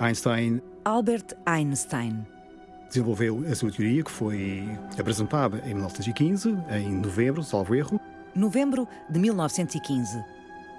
Einstein 0.00 0.62
Albert 0.84 1.34
Einstein. 1.44 2.24
desenvolveu 2.88 3.44
a 3.50 3.54
sua 3.54 3.70
teoria, 3.70 4.04
que 4.04 4.10
foi 4.10 4.64
apresentada 4.96 5.58
em 5.66 5.74
1915, 5.74 6.56
em 6.70 6.92
novembro, 6.92 7.42
salvo 7.42 7.74
erro. 7.74 8.00
Novembro 8.34 8.86
de 9.10 9.18
1915. 9.18 10.24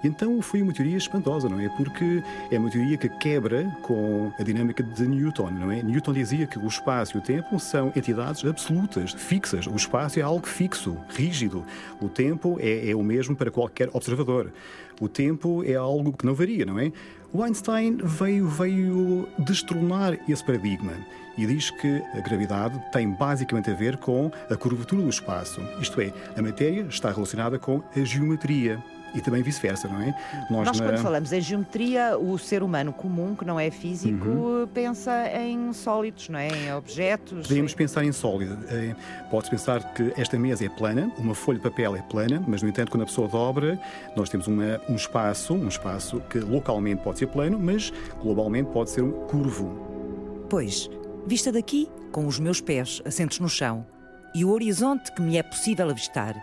E 0.02 0.08
então 0.08 0.40
foi 0.40 0.62
uma 0.62 0.72
teoria 0.72 0.96
espantosa, 0.96 1.48
não 1.48 1.60
é? 1.60 1.68
Porque 1.68 2.22
é 2.50 2.58
uma 2.58 2.70
teoria 2.70 2.96
que 2.96 3.08
quebra 3.08 3.64
com 3.82 4.32
a 4.38 4.42
dinâmica 4.42 4.82
de 4.82 5.06
Newton, 5.06 5.50
não 5.50 5.70
é? 5.70 5.82
Newton 5.82 6.14
dizia 6.14 6.46
que 6.46 6.58
o 6.58 6.66
espaço 6.66 7.16
e 7.16 7.20
o 7.20 7.22
tempo 7.22 7.60
são 7.60 7.92
entidades 7.94 8.42
absolutas, 8.44 9.12
fixas. 9.12 9.66
O 9.66 9.76
espaço 9.76 10.18
é 10.18 10.22
algo 10.22 10.46
fixo, 10.46 10.96
rígido. 11.10 11.64
O 12.00 12.08
tempo 12.08 12.56
é, 12.58 12.90
é 12.90 12.96
o 12.96 13.02
mesmo 13.02 13.36
para 13.36 13.50
qualquer 13.50 13.90
observador. 13.92 14.50
O 14.98 15.08
tempo 15.08 15.62
é 15.64 15.74
algo 15.74 16.14
que 16.14 16.24
não 16.24 16.34
varia, 16.34 16.64
não 16.64 16.78
é? 16.78 16.90
O 17.32 17.44
Einstein 17.44 17.98
veio, 18.02 18.48
veio 18.48 19.28
destronar 19.38 20.18
esse 20.28 20.44
paradigma 20.44 20.94
e 21.38 21.46
diz 21.46 21.70
que 21.70 22.02
a 22.12 22.20
gravidade 22.20 22.82
tem 22.90 23.08
basicamente 23.08 23.70
a 23.70 23.74
ver 23.74 23.96
com 23.98 24.32
a 24.50 24.56
curvatura 24.56 25.02
do 25.02 25.08
espaço. 25.08 25.60
Isto 25.80 26.00
é, 26.00 26.12
a 26.36 26.42
matéria 26.42 26.82
está 26.82 27.12
relacionada 27.12 27.56
com 27.56 27.84
a 27.94 28.00
geometria. 28.00 28.82
E 29.14 29.20
também 29.20 29.42
vice-versa, 29.42 29.88
não 29.88 30.00
é? 30.00 30.14
Nós, 30.50 30.80
quando 30.80 30.98
falamos 30.98 31.32
em 31.32 31.40
geometria, 31.40 32.16
o 32.18 32.38
ser 32.38 32.62
humano 32.62 32.92
comum, 32.92 33.34
que 33.34 33.44
não 33.44 33.58
é 33.58 33.70
físico, 33.70 34.28
Uhum. 34.28 34.66
pensa 34.72 35.26
em 35.36 35.72
sólidos, 35.72 36.28
não 36.28 36.38
é? 36.38 36.48
Em 36.48 36.72
objetos. 36.72 37.46
Podemos 37.48 37.72
em- 37.72 37.76
pensar 37.76 38.04
em 38.04 38.12
sólida. 38.12 38.58
Eh, 38.68 38.94
Pode-se 39.30 39.50
pensar 39.50 39.92
que 39.94 40.12
esta 40.16 40.38
mesa 40.38 40.64
é 40.64 40.68
plana, 40.68 41.10
uma 41.18 41.34
folha 41.34 41.58
de 41.58 41.62
papel 41.64 41.94
é 41.96 42.02
plana, 42.02 42.42
mas, 42.46 42.62
no 42.62 42.68
entanto, 42.68 42.90
quando 42.90 43.02
a 43.02 43.06
pessoa 43.06 43.28
dobra, 43.28 43.80
nós 44.16 44.28
temos 44.28 44.46
uma- 44.46 44.80
um 44.88 44.94
espaço, 44.94 45.54
um 45.54 45.68
espaço 45.68 46.20
que 46.28 46.38
localmente 46.38 47.02
pode 47.02 47.18
ser 47.18 47.26
plano, 47.26 47.58
mas 47.58 47.92
globalmente 48.22 48.70
pode 48.70 48.90
ser 48.90 49.02
um 49.02 49.12
curvo. 49.26 50.46
Pois, 50.48 50.88
vista 51.26 51.52
daqui, 51.52 51.88
com 52.12 52.26
os 52.26 52.38
meus 52.40 52.60
pés 52.60 53.00
assentos 53.04 53.38
no 53.38 53.48
chão 53.48 53.86
e 54.34 54.44
o 54.44 54.50
horizonte 54.50 55.12
que 55.12 55.22
me 55.22 55.36
é 55.36 55.42
possível 55.42 55.88
avistar, 55.88 56.34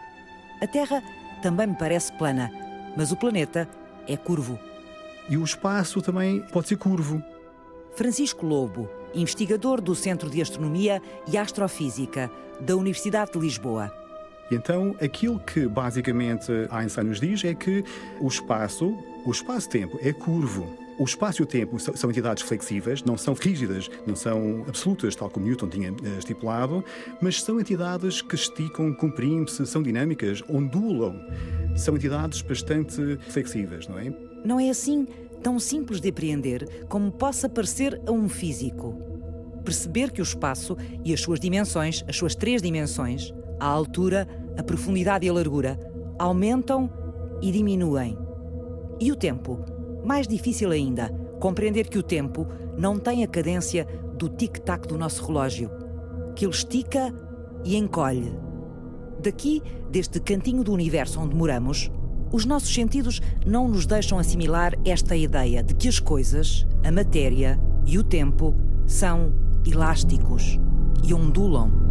a 0.62 0.68
Terra 0.68 1.02
também 1.42 1.68
me 1.68 1.76
parece 1.76 2.12
plana, 2.14 2.52
mas 2.96 3.12
o 3.12 3.16
planeta 3.16 3.68
é 4.08 4.18
curvo. 4.18 4.60
E 5.30 5.38
o 5.38 5.44
espaço 5.44 6.02
também 6.02 6.42
pode 6.52 6.68
ser 6.68 6.78
curvo. 6.78 7.22
Francisco 7.96 8.46
Lobo, 8.46 8.90
investigador 9.14 9.82
do 9.82 9.96
Centro 9.96 10.30
de 10.30 10.42
Astronomia 10.42 11.02
e 11.28 11.38
Astrofísica 11.38 12.32
da 12.60 12.76
Universidade 12.76 13.32
de 13.32 13.40
Lisboa. 13.40 13.92
E 14.50 14.56
então, 14.56 14.96
aquilo 15.02 15.40
que 15.40 15.68
basicamente 15.68 16.52
Einstein 16.72 17.08
nos 17.08 17.20
diz 17.20 17.44
é 17.44 17.54
que 17.54 17.84
o 18.20 18.28
espaço, 18.28 18.98
o 19.26 19.32
espaço-tempo 19.32 20.00
é 20.02 20.14
curvo. 20.14 20.87
O 21.00 21.04
espaço 21.04 21.42
e 21.42 21.44
o 21.44 21.46
tempo 21.46 21.78
são 21.80 22.10
entidades 22.10 22.42
flexíveis, 22.42 23.04
não 23.04 23.16
são 23.16 23.36
rígidas, 23.36 23.88
não 24.08 24.16
são 24.16 24.66
absolutas, 24.68 25.16
tal 25.16 25.30
como 25.30 25.46
Newton 25.46 25.70
tinha 25.70 25.90
eh, 25.90 26.18
estipulado, 26.18 26.84
mas 27.22 27.40
são 27.40 27.60
entidades 27.60 28.20
que 28.20 28.34
esticam, 28.34 28.92
comprimem-se, 28.96 29.64
são 29.68 29.84
dinâmicas, 29.84 30.44
ondulam. 30.50 31.22
São 31.76 31.96
entidades 31.96 32.42
bastante 32.42 33.20
flexíveis, 33.30 33.88
não 33.88 34.00
é? 34.00 34.12
Não 34.44 34.60
é 34.60 34.72
assim 34.72 35.08
tão 35.44 35.60
simples 35.60 36.02
de 36.02 36.10
apreender 36.10 36.88
como 36.90 37.12
possa 37.12 37.48
parecer 37.48 38.02
a 38.08 38.12
um 38.12 38.28
físico. 38.28 39.00
Perceber 39.64 40.12
que 40.12 40.22
o 40.22 40.24
espaço 40.24 40.76
e 41.06 41.14
as 41.14 41.22
suas 41.22 41.40
dimensões, 41.40 42.04
as 42.08 42.16
suas 42.16 42.34
três 42.34 42.60
dimensões, 42.60 43.32
a 43.60 43.68
altura, 43.68 44.28
a 44.58 44.64
profundidade 44.64 45.28
e 45.28 45.30
a 45.30 45.34
largura, 45.34 45.80
aumentam 46.18 46.90
e 47.40 47.52
diminuem. 47.52 48.18
E 49.00 49.12
o 49.12 49.16
tempo? 49.16 49.77
Mais 50.08 50.26
difícil 50.26 50.72
ainda, 50.72 51.10
compreender 51.38 51.90
que 51.90 51.98
o 51.98 52.04
tempo 52.04 52.48
não 52.78 52.98
tem 52.98 53.26
a 53.26 53.28
cadência 53.28 53.86
do 54.18 54.30
tic-tac 54.30 54.88
do 54.88 54.98
nosso 54.98 55.26
relógio, 55.26 55.70
que 56.34 56.46
ele 56.46 56.54
estica 56.54 57.14
e 57.66 57.76
encolhe. 57.76 58.32
Daqui, 59.22 59.62
deste 59.92 60.22
cantinho 60.22 60.64
do 60.64 60.72
universo 60.72 61.20
onde 61.20 61.36
moramos, 61.36 61.92
os 62.32 62.46
nossos 62.46 62.74
sentidos 62.74 63.22
não 63.46 63.68
nos 63.68 63.86
deixam 63.86 64.18
assimilar 64.18 64.76
esta 64.86 65.14
ideia 65.14 65.62
de 65.62 65.76
que 65.76 65.90
as 65.90 66.00
coisas, 66.00 66.66
a 66.86 66.92
matéria 66.92 67.60
e 67.86 67.98
o 67.98 68.04
tempo 68.04 68.56
são 68.86 69.34
elásticos 69.66 70.58
e 71.04 71.14
ondulam. 71.14 71.87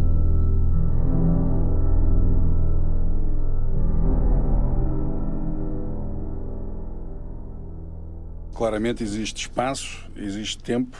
Claramente 8.57 9.03
existe 9.03 9.41
espaço, 9.41 10.09
existe 10.15 10.57
tempo 10.57 10.97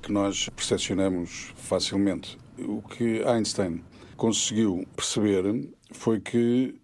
que 0.00 0.10
nós 0.10 0.48
percepcionamos 0.48 1.52
facilmente. 1.54 2.38
O 2.58 2.80
que 2.80 3.22
Einstein 3.24 3.84
conseguiu 4.16 4.88
perceber 4.96 5.68
foi 5.90 6.18
que 6.18 6.80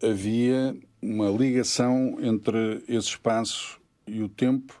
havia 0.00 0.76
uma 1.02 1.28
ligação 1.30 2.16
entre 2.20 2.84
esse 2.86 3.08
espaço 3.08 3.80
e 4.06 4.22
o 4.22 4.28
tempo 4.28 4.80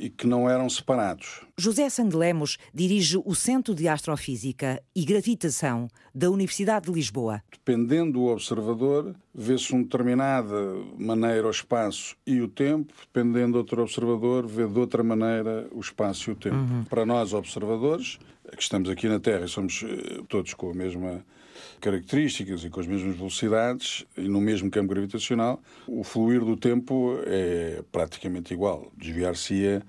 e 0.00 0.08
que 0.08 0.26
não 0.26 0.48
eram 0.48 0.68
separados. 0.68 1.42
José 1.56 1.88
Sandelemos 1.90 2.56
dirige 2.72 3.20
o 3.22 3.34
Centro 3.34 3.74
de 3.74 3.86
Astrofísica 3.86 4.82
e 4.96 5.04
Gravitação 5.04 5.88
da 6.14 6.30
Universidade 6.30 6.86
de 6.86 6.92
Lisboa. 6.92 7.42
Dependendo 7.52 8.12
do 8.12 8.24
observador, 8.24 9.14
vê-se 9.34 9.72
uma 9.72 9.82
determinada 9.82 10.74
maneira 10.98 11.46
o 11.46 11.50
espaço 11.50 12.16
e 12.26 12.40
o 12.40 12.48
tempo, 12.48 12.94
dependendo 13.12 13.52
do 13.52 13.58
outro 13.58 13.82
observador, 13.82 14.46
vê 14.46 14.66
de 14.66 14.78
outra 14.78 15.02
maneira 15.02 15.68
o 15.70 15.80
espaço 15.80 16.30
e 16.30 16.32
o 16.32 16.36
tempo. 16.36 16.56
Para 16.88 17.04
nós, 17.04 17.34
observadores, 17.34 18.18
que 18.56 18.62
estamos 18.62 18.88
aqui 18.88 19.06
na 19.06 19.20
Terra 19.20 19.44
e 19.44 19.48
somos 19.48 19.84
eh, 19.84 20.22
todos 20.28 20.54
com 20.54 20.70
a 20.70 20.74
mesma 20.74 21.24
características 21.80 22.64
e 22.64 22.70
com 22.70 22.80
as 22.80 22.86
mesmas 22.86 23.16
velocidades 23.16 24.04
e 24.16 24.28
no 24.28 24.40
mesmo 24.40 24.70
campo 24.70 24.88
gravitacional, 24.88 25.60
o 25.86 26.04
fluir 26.04 26.44
do 26.44 26.56
tempo 26.56 27.18
é 27.26 27.82
praticamente 27.90 28.52
igual. 28.52 28.90
Desviar-se-ia 28.96 29.82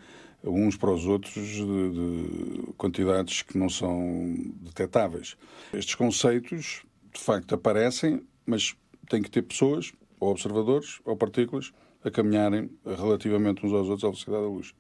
uns 0.43 0.75
para 0.75 0.91
os 0.91 1.05
outros 1.05 1.33
de, 1.33 1.63
de 1.63 2.73
quantidades 2.77 3.41
que 3.41 3.57
não 3.57 3.69
são 3.69 4.35
detectáveis. 4.61 5.37
Estes 5.73 5.95
conceitos, 5.95 6.83
de 7.13 7.19
facto, 7.19 7.53
aparecem, 7.53 8.21
mas 8.45 8.75
tem 9.09 9.21
que 9.21 9.29
ter 9.29 9.43
pessoas, 9.43 9.91
ou 10.19 10.31
observadores, 10.31 10.99
ou 11.05 11.15
partículas, 11.15 11.71
a 12.03 12.09
caminharem 12.09 12.69
relativamente 12.85 13.65
uns 13.65 13.73
aos 13.73 13.87
outros 13.87 14.03
à 14.03 14.07
velocidade 14.07 14.43
da 14.43 14.49
luz. 14.49 14.73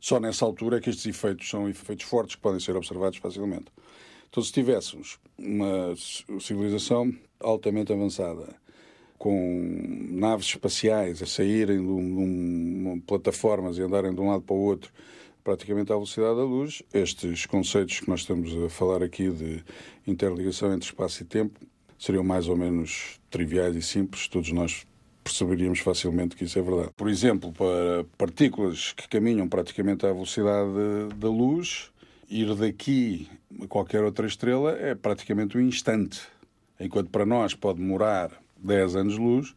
Só 0.00 0.18
nessa 0.18 0.44
altura 0.44 0.78
é 0.78 0.80
que 0.80 0.90
estes 0.90 1.06
efeitos 1.06 1.48
são 1.48 1.68
efeitos 1.68 2.06
fortes 2.06 2.34
que 2.34 2.40
podem 2.40 2.60
ser 2.60 2.74
observados 2.76 3.18
facilmente. 3.18 3.66
Então, 4.30 4.42
se 4.42 4.52
tivéssemos 4.52 5.18
uma 5.36 5.94
civilização 6.40 7.12
altamente 7.40 7.92
avançada, 7.92 8.54
com 9.18 10.08
naves 10.08 10.46
espaciais 10.46 11.20
a 11.20 11.26
saírem 11.26 11.78
de, 11.78 11.90
um, 11.92 12.94
de 12.94 13.00
plataformas 13.02 13.76
e 13.76 13.82
andarem 13.82 14.14
de 14.14 14.20
um 14.20 14.28
lado 14.28 14.42
para 14.42 14.54
o 14.54 14.60
outro, 14.60 14.92
praticamente 15.42 15.92
à 15.92 15.96
velocidade 15.96 16.36
da 16.36 16.44
luz, 16.44 16.82
estes 16.94 17.44
conceitos 17.44 18.00
que 18.00 18.08
nós 18.08 18.20
estamos 18.20 18.56
a 18.64 18.68
falar 18.68 19.02
aqui 19.02 19.30
de 19.30 19.64
interligação 20.06 20.72
entre 20.72 20.86
espaço 20.86 21.22
e 21.22 21.26
tempo 21.26 21.58
seriam 21.98 22.24
mais 22.24 22.48
ou 22.48 22.56
menos 22.56 23.20
triviais 23.30 23.76
e 23.76 23.82
simples, 23.82 24.26
todos 24.26 24.50
nós 24.52 24.86
perceberíamos 25.22 25.80
facilmente 25.80 26.34
que 26.34 26.44
isso 26.44 26.58
é 26.58 26.62
verdade. 26.62 26.90
Por 26.96 27.10
exemplo, 27.10 27.52
para 27.52 28.04
partículas 28.16 28.92
que 28.92 29.06
caminham 29.06 29.46
praticamente 29.46 30.06
à 30.06 30.12
velocidade 30.12 30.70
da 31.16 31.28
luz, 31.28 31.90
ir 32.30 32.54
daqui 32.54 33.28
a 33.60 33.66
qualquer 33.66 34.02
outra 34.04 34.26
estrela 34.26 34.72
é 34.78 34.94
praticamente 34.94 35.58
um 35.58 35.60
instante. 35.60 36.22
Enquanto 36.78 37.10
para 37.10 37.26
nós 37.26 37.54
pode 37.54 37.80
demorar 37.80 38.30
10 38.56 38.96
anos-luz, 38.96 39.54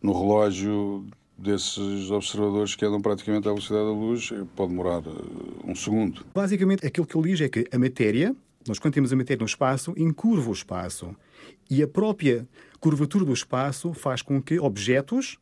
no 0.00 0.12
relógio 0.12 1.04
desses 1.36 2.10
observadores 2.10 2.74
que 2.74 2.84
andam 2.84 3.00
praticamente 3.00 3.48
à 3.48 3.50
velocidade 3.50 3.84
da 3.84 3.92
luz, 3.92 4.32
pode 4.56 4.70
demorar 4.70 5.02
um 5.64 5.74
segundo. 5.74 6.24
Basicamente, 6.34 6.86
aquilo 6.86 7.06
que 7.06 7.16
ele 7.16 7.30
diz 7.30 7.40
é 7.40 7.48
que 7.48 7.66
a 7.70 7.78
matéria, 7.78 8.34
nós 8.66 8.78
quando 8.78 8.94
temos 8.94 9.12
a 9.12 9.16
matéria 9.16 9.40
no 9.40 9.46
espaço, 9.46 9.92
encurva 9.96 10.50
o 10.50 10.52
espaço. 10.52 11.14
E 11.68 11.82
a 11.82 11.88
própria 11.88 12.48
curvatura 12.80 13.24
do 13.24 13.32
espaço 13.32 13.92
faz 13.92 14.22
com 14.22 14.40
que 14.40 14.58
objetos 14.58 15.38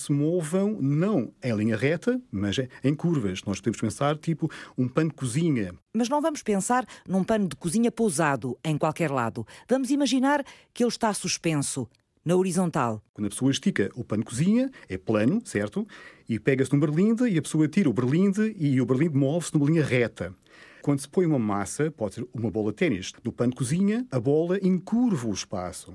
se 0.00 0.12
movam 0.12 0.78
não 0.80 1.32
em 1.42 1.54
linha 1.54 1.76
reta, 1.76 2.20
mas 2.30 2.56
em 2.84 2.94
curvas. 2.94 3.42
Nós 3.44 3.58
podemos 3.60 3.80
pensar 3.80 4.16
tipo 4.16 4.50
um 4.76 4.88
pano 4.88 5.10
de 5.10 5.16
cozinha. 5.16 5.74
Mas 5.94 6.08
não 6.08 6.20
vamos 6.20 6.42
pensar 6.42 6.86
num 7.06 7.24
pano 7.24 7.48
de 7.48 7.56
cozinha 7.56 7.90
pousado 7.90 8.58
em 8.64 8.78
qualquer 8.78 9.10
lado. 9.10 9.46
Vamos 9.68 9.90
imaginar 9.90 10.44
que 10.72 10.82
ele 10.82 10.88
está 10.88 11.12
suspenso 11.12 11.88
na 12.24 12.36
horizontal. 12.36 13.02
Quando 13.14 13.26
a 13.26 13.30
pessoa 13.30 13.50
estica 13.50 13.90
o 13.94 14.04
pano 14.04 14.22
de 14.22 14.28
cozinha, 14.28 14.70
é 14.88 14.98
plano, 14.98 15.40
certo? 15.44 15.86
E 16.28 16.38
pega-se 16.38 16.72
num 16.72 16.80
berlinde 16.80 17.28
e 17.28 17.38
a 17.38 17.42
pessoa 17.42 17.66
tira 17.66 17.88
o 17.88 17.92
berlinde 17.92 18.54
e 18.58 18.80
o 18.80 18.86
berlinde 18.86 19.16
move-se 19.16 19.54
numa 19.54 19.66
linha 19.66 19.84
reta. 19.84 20.34
Quando 20.82 21.00
se 21.00 21.08
põe 21.08 21.26
uma 21.26 21.38
massa, 21.38 21.90
pode 21.90 22.16
ser 22.16 22.28
uma 22.32 22.50
bola 22.50 22.70
de 22.70 22.76
ténis, 22.76 23.12
no 23.24 23.32
pano 23.32 23.50
de 23.50 23.56
cozinha, 23.56 24.06
a 24.10 24.20
bola 24.20 24.58
encurva 24.62 25.28
o 25.28 25.32
espaço. 25.32 25.94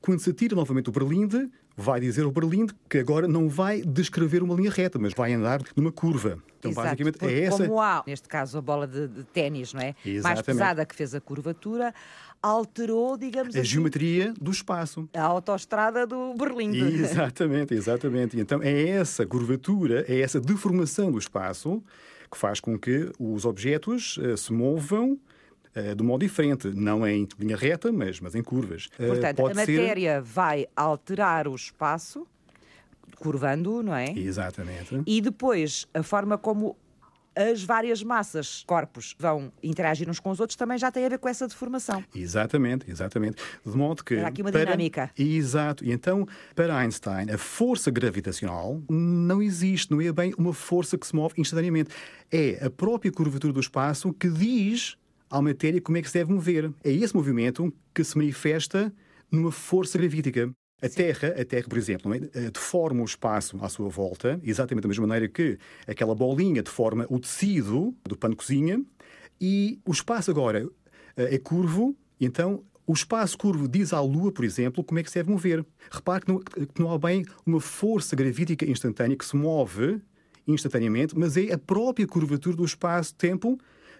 Quando 0.00 0.18
se 0.18 0.32
tira 0.32 0.56
novamente 0.56 0.88
o 0.88 0.92
berlinde, 0.92 1.48
vai 1.76 2.00
dizer 2.00 2.24
ao 2.24 2.30
Berlim 2.30 2.66
que 2.88 2.98
agora 2.98 3.26
não 3.26 3.48
vai 3.48 3.82
descrever 3.82 4.42
uma 4.42 4.54
linha 4.54 4.70
reta, 4.70 4.98
mas 4.98 5.12
vai 5.14 5.32
andar 5.32 5.60
numa 5.76 5.92
curva. 5.92 6.38
Então, 6.58 6.70
Exato, 6.70 6.86
basicamente, 6.86 7.24
é 7.24 7.44
essa. 7.44 7.66
Como 7.66 7.80
há, 7.80 8.04
neste 8.06 8.28
caso, 8.28 8.58
a 8.58 8.60
bola 8.60 8.86
de, 8.86 9.08
de 9.08 9.24
ténis, 9.24 9.74
não 9.74 9.80
é? 9.80 9.94
Exatamente. 10.04 10.22
Mais 10.22 10.42
pesada 10.42 10.86
que 10.86 10.94
fez 10.94 11.14
a 11.14 11.20
curvatura, 11.20 11.92
alterou, 12.40 13.16
digamos 13.16 13.56
a 13.56 13.58
assim. 13.58 13.60
A 13.60 13.64
geometria 13.64 14.34
do 14.40 14.50
espaço. 14.50 15.08
A 15.14 15.22
autoestrada 15.22 16.06
do 16.06 16.34
Berlim. 16.34 16.76
Exatamente, 16.76 17.74
exatamente. 17.74 18.38
Então, 18.38 18.62
é 18.62 18.88
essa 18.88 19.26
curvatura, 19.26 20.04
é 20.08 20.20
essa 20.20 20.40
deformação 20.40 21.10
do 21.10 21.18
espaço 21.18 21.82
que 22.30 22.38
faz 22.38 22.60
com 22.60 22.78
que 22.78 23.10
os 23.18 23.44
objetos 23.44 24.16
uh, 24.16 24.36
se 24.36 24.52
movam 24.52 25.18
uh, 25.76 25.94
de 25.94 26.02
modo 26.02 26.20
diferente, 26.20 26.68
não 26.68 27.06
em 27.06 27.26
linha 27.38 27.56
reta, 27.56 27.92
mas, 27.92 28.20
mas 28.20 28.34
em 28.34 28.42
curvas. 28.42 28.88
Eh, 28.98 29.06
Portanto, 29.06 29.46
a 29.46 29.54
matéria 29.54 30.14
ser... 30.16 30.22
vai 30.22 30.66
alterar 30.74 31.48
o 31.48 31.54
espaço, 31.54 32.26
curvando, 33.16 33.82
não 33.82 33.94
é? 33.94 34.10
Exatamente. 34.12 35.02
E 35.06 35.20
depois, 35.20 35.86
a 35.94 36.02
forma 36.02 36.36
como 36.36 36.76
as 37.34 37.62
várias 37.62 38.02
massas, 38.02 38.62
corpos, 38.66 39.14
vão 39.18 39.50
interagir 39.62 40.08
uns 40.08 40.20
com 40.20 40.30
os 40.30 40.40
outros, 40.40 40.56
também 40.56 40.76
já 40.78 40.90
tem 40.90 41.04
a 41.06 41.08
ver 41.08 41.18
com 41.18 41.28
essa 41.28 41.48
deformação. 41.48 42.04
Exatamente, 42.14 42.90
exatamente. 42.90 43.42
De 43.64 43.76
modo 43.76 44.04
que. 44.04 44.16
Há 44.16 44.28
aqui 44.28 44.42
uma 44.42 44.52
para... 44.52 44.64
dinâmica. 44.64 45.10
Exato. 45.18 45.84
E 45.84 45.92
então, 45.92 46.26
para 46.54 46.76
Einstein, 46.76 47.30
a 47.30 47.38
força 47.38 47.90
gravitacional 47.90 48.80
não 48.88 49.42
existe, 49.42 49.90
não 49.90 50.00
é 50.00 50.12
bem 50.12 50.34
uma 50.36 50.52
força 50.52 50.98
que 50.98 51.06
se 51.06 51.14
move 51.14 51.34
instantaneamente. 51.38 51.90
É 52.30 52.64
a 52.64 52.70
própria 52.70 53.10
curvatura 53.10 53.52
do 53.52 53.60
espaço 53.60 54.12
que 54.12 54.28
diz 54.28 54.96
à 55.32 55.40
matéria 55.40 55.80
como 55.80 55.96
é 55.96 56.02
que 56.02 56.08
se 56.08 56.18
deve 56.18 56.32
mover. 56.32 56.70
É 56.84 56.92
esse 56.92 57.16
movimento 57.16 57.72
que 57.94 58.04
se 58.04 58.16
manifesta 58.16 58.92
numa 59.30 59.50
força 59.50 59.96
gravítica. 59.96 60.52
A 60.82 60.88
Terra, 60.88 61.28
a 61.28 61.44
Terra, 61.44 61.66
por 61.68 61.78
exemplo, 61.78 62.12
é? 62.12 62.18
Eh, 62.34 62.50
deforma 62.50 63.02
o 63.02 63.04
espaço 63.04 63.56
à 63.62 63.68
sua 63.68 63.88
volta, 63.88 64.38
exatamente 64.42 64.82
da 64.82 64.88
mesma 64.88 65.06
maneira 65.06 65.32
que 65.32 65.58
aquela 65.86 66.14
bolinha 66.14 66.62
deforma 66.62 67.06
o 67.08 67.18
tecido 67.18 67.94
do 68.04 68.16
pano 68.16 68.34
de 68.34 68.38
cozinha, 68.38 68.84
e 69.40 69.80
o 69.86 69.92
espaço 69.92 70.30
agora 70.30 70.68
eh, 71.16 71.36
é 71.36 71.38
curvo, 71.38 71.96
então 72.20 72.64
o 72.86 72.92
espaço 72.92 73.38
curvo 73.38 73.68
diz 73.68 73.92
à 73.92 74.00
Lua, 74.00 74.32
por 74.32 74.44
exemplo, 74.44 74.82
como 74.84 74.98
é 74.98 75.02
que 75.02 75.10
se 75.10 75.14
deve 75.14 75.30
mover. 75.30 75.64
Repare 75.90 76.24
que 76.24 76.32
não, 76.32 76.40
que 76.40 76.82
não 76.82 76.92
há 76.92 76.98
bem 76.98 77.24
uma 77.46 77.60
força 77.60 78.16
gravítica 78.16 78.68
instantânea 78.68 79.16
que 79.16 79.24
se 79.24 79.36
move 79.36 80.00
instantaneamente, 80.46 81.16
mas 81.16 81.36
é 81.36 81.52
a 81.52 81.58
própria 81.58 82.06
curvatura 82.06 82.56
do 82.56 82.64
espaço-tempo 82.64 83.56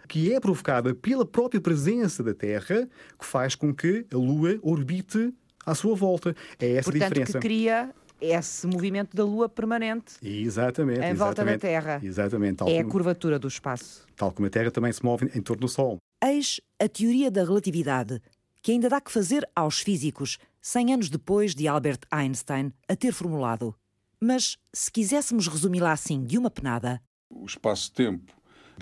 que 0.08 0.32
é 0.32 0.40
provocada 0.40 0.94
pela 0.94 1.24
própria 1.24 1.60
presença 1.60 2.22
da 2.22 2.34
Terra, 2.34 2.88
que 3.18 3.24
faz 3.24 3.54
com 3.54 3.74
que 3.74 4.06
a 4.12 4.16
Lua 4.16 4.58
orbite 4.62 5.32
à 5.64 5.74
sua 5.74 5.94
volta. 5.94 6.34
É 6.58 6.72
essa 6.72 6.90
Portanto, 6.90 7.04
a 7.04 7.08
diferença. 7.08 7.38
que 7.38 7.46
cria 7.46 7.94
esse 8.20 8.66
movimento 8.66 9.16
da 9.16 9.24
Lua 9.24 9.48
permanente 9.48 10.14
exatamente, 10.22 11.00
em 11.00 11.14
volta 11.14 11.42
exatamente, 11.42 11.54
da 11.54 11.58
Terra. 11.58 12.00
Exatamente. 12.02 12.62
é 12.62 12.64
como, 12.64 12.80
a 12.80 12.84
curvatura 12.84 13.38
do 13.38 13.48
espaço. 13.48 14.06
Tal 14.16 14.30
como 14.30 14.46
a 14.46 14.50
Terra 14.50 14.70
também 14.70 14.92
se 14.92 15.04
move 15.04 15.30
em 15.34 15.42
torno 15.42 15.62
do 15.62 15.68
Sol. 15.68 15.98
Eis 16.22 16.60
a 16.80 16.88
teoria 16.88 17.30
da 17.30 17.42
relatividade, 17.42 18.22
que 18.62 18.70
ainda 18.70 18.88
dá 18.88 19.00
que 19.00 19.10
fazer 19.10 19.48
aos 19.56 19.80
físicos, 19.80 20.38
100 20.60 20.94
anos 20.94 21.10
depois 21.10 21.54
de 21.54 21.66
Albert 21.66 22.00
Einstein 22.12 22.72
a 22.88 22.94
ter 22.94 23.12
formulado. 23.12 23.74
Mas, 24.20 24.56
se 24.72 24.90
quiséssemos 24.92 25.48
resumi-la 25.48 25.90
assim 25.90 26.22
de 26.22 26.38
uma 26.38 26.48
penada... 26.48 27.02
O 27.28 27.44
espaço-tempo 27.44 28.32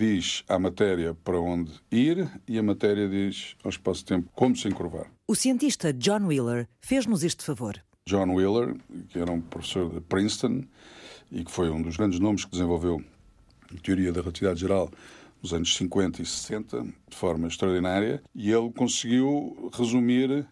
diz 0.01 0.43
à 0.49 0.59
matéria 0.59 1.13
para 1.13 1.39
onde 1.39 1.71
ir 1.93 2.27
e 2.49 2.59
a 2.59 2.63
matéria 2.63 3.07
diz 3.07 3.55
ao 3.63 3.69
espaço-tempo 3.69 4.31
como 4.35 4.57
se 4.57 4.67
encurvar. 4.67 5.13
O 5.29 5.35
cientista 5.35 5.93
John 5.93 6.27
Wheeler 6.27 6.67
fez-nos 6.81 7.23
este 7.23 7.45
favor. 7.45 7.75
John 8.09 8.35
Wheeler, 8.35 8.77
que 9.11 9.19
era 9.19 9.31
um 9.31 9.43
professor 9.43 9.93
de 9.93 10.01
Princeton 10.01 10.65
e 11.31 11.45
que 11.45 11.51
foi 11.51 11.69
um 11.69 11.83
dos 11.83 11.99
grandes 11.99 12.19
nomes 12.19 12.47
que 12.47 12.51
desenvolveu 12.51 13.05
a 13.71 13.81
teoria 13.83 14.11
da 14.11 14.23
relatividade 14.23 14.61
geral 14.61 14.91
nos 15.43 15.53
anos 15.53 15.77
50 15.77 16.23
e 16.23 16.27
60, 16.27 16.83
de 16.83 17.17
forma 17.17 17.47
extraordinária, 17.47 18.23
e 18.35 18.51
ele 18.51 18.73
conseguiu 18.73 19.71
resumir 19.75 20.47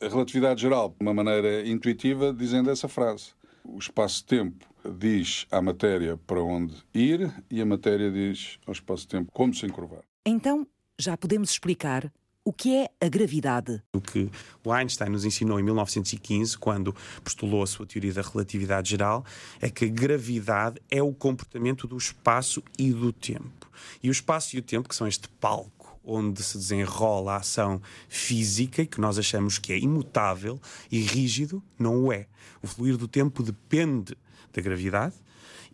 a 0.00 0.08
relatividade 0.08 0.62
geral 0.62 0.88
de 0.88 0.96
uma 1.00 1.12
maneira 1.12 1.68
intuitiva, 1.68 2.32
dizendo 2.32 2.70
essa 2.70 2.88
frase: 2.88 3.32
o 3.68 3.78
espaço-tempo 3.78 4.66
diz 4.98 5.46
à 5.50 5.60
matéria 5.60 6.16
para 6.26 6.42
onde 6.42 6.74
ir 6.94 7.32
e 7.50 7.60
a 7.60 7.66
matéria 7.66 8.10
diz 8.10 8.58
ao 8.66 8.72
espaço-tempo 8.72 9.30
como 9.32 9.54
se 9.54 9.66
encurvar. 9.66 10.02
Então, 10.24 10.66
já 10.98 11.16
podemos 11.16 11.50
explicar 11.50 12.10
o 12.44 12.52
que 12.52 12.76
é 12.76 12.88
a 13.04 13.08
gravidade? 13.08 13.82
O 13.92 14.00
que 14.00 14.30
o 14.64 14.72
Einstein 14.72 15.10
nos 15.10 15.24
ensinou 15.24 15.58
em 15.58 15.64
1915, 15.64 16.56
quando 16.56 16.94
postulou 17.24 17.60
a 17.60 17.66
sua 17.66 17.84
teoria 17.84 18.14
da 18.14 18.22
relatividade 18.22 18.90
geral, 18.90 19.24
é 19.60 19.68
que 19.68 19.84
a 19.84 19.88
gravidade 19.88 20.80
é 20.88 21.02
o 21.02 21.12
comportamento 21.12 21.88
do 21.88 21.96
espaço 21.96 22.62
e 22.78 22.92
do 22.92 23.12
tempo. 23.12 23.68
E 24.00 24.08
o 24.08 24.12
espaço 24.12 24.54
e 24.54 24.60
o 24.60 24.62
tempo, 24.62 24.88
que 24.88 24.94
são 24.94 25.08
este 25.08 25.28
palco 25.28 25.75
onde 26.06 26.42
se 26.42 26.56
desenrola 26.56 27.32
a 27.32 27.36
ação 27.38 27.82
física 28.08 28.82
e 28.82 28.86
que 28.86 29.00
nós 29.00 29.18
achamos 29.18 29.58
que 29.58 29.72
é 29.72 29.78
imutável 29.78 30.60
e 30.90 31.00
rígido, 31.00 31.62
não 31.78 32.04
o 32.04 32.12
é. 32.12 32.26
O 32.62 32.66
fluir 32.66 32.96
do 32.96 33.08
tempo 33.08 33.42
depende 33.42 34.16
da 34.52 34.62
gravidade 34.62 35.14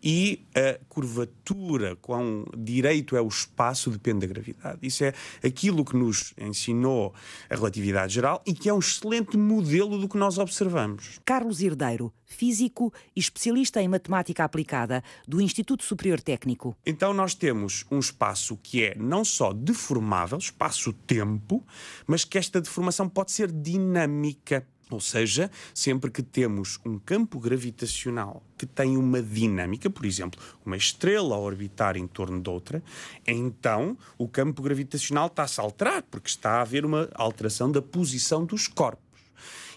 e 0.03 0.45
a 0.53 0.77
curvatura, 0.89 1.95
quão 1.95 2.45
direito 2.57 3.15
é 3.15 3.21
o 3.21 3.27
espaço, 3.27 3.89
depende 3.89 4.27
da 4.27 4.33
gravidade. 4.33 4.79
Isso 4.81 5.03
é 5.05 5.13
aquilo 5.43 5.85
que 5.85 5.95
nos 5.95 6.33
ensinou 6.37 7.13
a 7.49 7.55
relatividade 7.55 8.13
geral 8.13 8.41
e 8.45 8.53
que 8.53 8.67
é 8.67 8.73
um 8.73 8.79
excelente 8.79 9.37
modelo 9.37 9.97
do 9.97 10.09
que 10.09 10.17
nós 10.17 10.37
observamos. 10.37 11.19
Carlos 11.23 11.61
Herdeiro, 11.61 12.13
físico 12.25 12.93
e 13.15 13.19
especialista 13.19 13.81
em 13.81 13.87
matemática 13.87 14.43
aplicada 14.43 15.03
do 15.27 15.39
Instituto 15.39 15.83
Superior 15.83 16.19
Técnico. 16.19 16.75
Então 16.85 17.13
nós 17.13 17.33
temos 17.33 17.85
um 17.89 17.99
espaço 17.99 18.57
que 18.61 18.83
é 18.83 18.95
não 18.97 19.23
só 19.23 19.53
deformável, 19.53 20.37
espaço-tempo, 20.37 21.65
mas 22.05 22.25
que 22.25 22.37
esta 22.37 22.59
deformação 22.59 23.07
pode 23.07 23.31
ser 23.31 23.51
dinâmica. 23.51 24.67
Ou 24.93 24.99
seja, 24.99 25.49
sempre 25.73 26.11
que 26.11 26.21
temos 26.21 26.79
um 26.85 26.99
campo 26.99 27.39
gravitacional 27.39 28.43
que 28.55 28.65
tem 28.65 28.95
uma 28.95 29.21
dinâmica, 29.21 29.89
por 29.89 30.05
exemplo, 30.05 30.39
uma 30.63 30.77
estrela 30.77 31.35
a 31.35 31.39
orbitar 31.39 31.97
em 31.97 32.05
torno 32.05 32.39
de 32.39 32.49
outra, 32.49 32.83
então 33.25 33.97
o 34.17 34.27
campo 34.27 34.61
gravitacional 34.61 35.27
está-se 35.27 35.59
a 35.59 35.63
alterar, 35.63 36.03
porque 36.03 36.29
está 36.29 36.51
a 36.51 36.61
haver 36.61 36.85
uma 36.85 37.09
alteração 37.15 37.71
da 37.71 37.81
posição 37.81 38.45
dos 38.45 38.67
corpos. 38.67 39.03